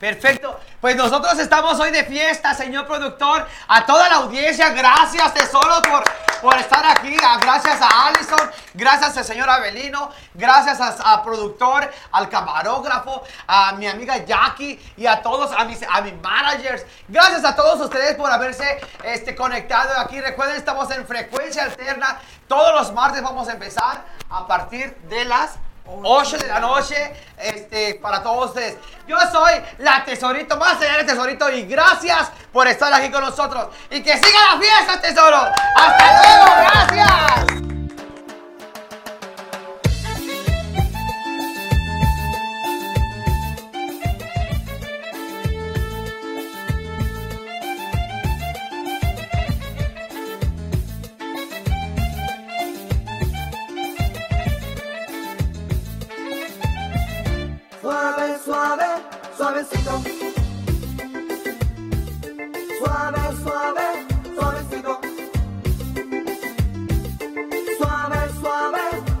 Perfecto. 0.00 0.58
Pues 0.80 0.96
nosotros 0.96 1.38
estamos 1.38 1.78
hoy 1.78 1.90
de 1.90 2.04
fiesta, 2.04 2.54
señor 2.54 2.86
productor. 2.86 3.46
A 3.68 3.84
toda 3.84 4.08
la 4.08 4.14
audiencia, 4.16 4.70
gracias, 4.70 5.34
tesoro, 5.34 5.82
por, 5.82 6.02
por 6.40 6.56
estar 6.56 6.82
aquí. 6.86 7.14
Ah, 7.22 7.38
Gracias 7.38 7.82
a 7.82 8.06
Allison, 8.06 8.50
gracias 8.72 9.14
al 9.18 9.24
señor 9.24 9.50
Avelino, 9.50 10.10
gracias 10.32 10.80
a, 10.80 11.12
a 11.12 11.22
productor, 11.22 11.90
al 12.12 12.30
camarógrafo, 12.30 13.22
a 13.46 13.72
mi 13.72 13.86
amiga 13.86 14.16
Jackie 14.24 14.80
y 14.96 15.04
a 15.04 15.20
todos, 15.20 15.52
a 15.52 15.66
mis, 15.66 15.82
a 15.86 16.00
mis 16.00 16.14
managers. 16.22 16.86
Gracias 17.06 17.44
a 17.44 17.54
todos 17.54 17.78
ustedes 17.80 18.16
por 18.16 18.32
haberse 18.32 18.80
este, 19.04 19.36
conectado 19.36 19.98
aquí. 19.98 20.18
Recuerden, 20.18 20.56
estamos 20.56 20.90
en 20.92 21.06
frecuencia 21.06 21.64
alterna. 21.64 22.18
Todos 22.48 22.74
los 22.74 22.94
martes 22.94 23.22
vamos 23.22 23.48
a 23.48 23.52
empezar 23.52 24.02
a 24.30 24.46
partir 24.46 24.96
de 25.10 25.26
las 25.26 25.56
8 26.02 26.38
de 26.38 26.48
la 26.48 26.60
noche 26.60 27.12
este, 27.38 27.94
para 27.96 28.22
todos 28.22 28.50
ustedes. 28.50 28.76
Yo 29.06 29.16
soy 29.32 29.54
la 29.78 30.04
tesorito, 30.04 30.56
más 30.56 30.80
allá 30.80 30.98
del 30.98 31.06
tesorito, 31.06 31.50
y 31.50 31.62
gracias 31.62 32.30
por 32.52 32.66
estar 32.68 32.92
aquí 32.92 33.10
con 33.10 33.22
nosotros. 33.22 33.68
Y 33.90 34.02
que 34.02 34.16
siga 34.16 34.54
la 34.54 34.60
fiesta, 34.60 35.00
tesoro. 35.00 35.36
Hasta 35.76 36.22
luego, 36.22 36.96
gracias. 36.96 37.69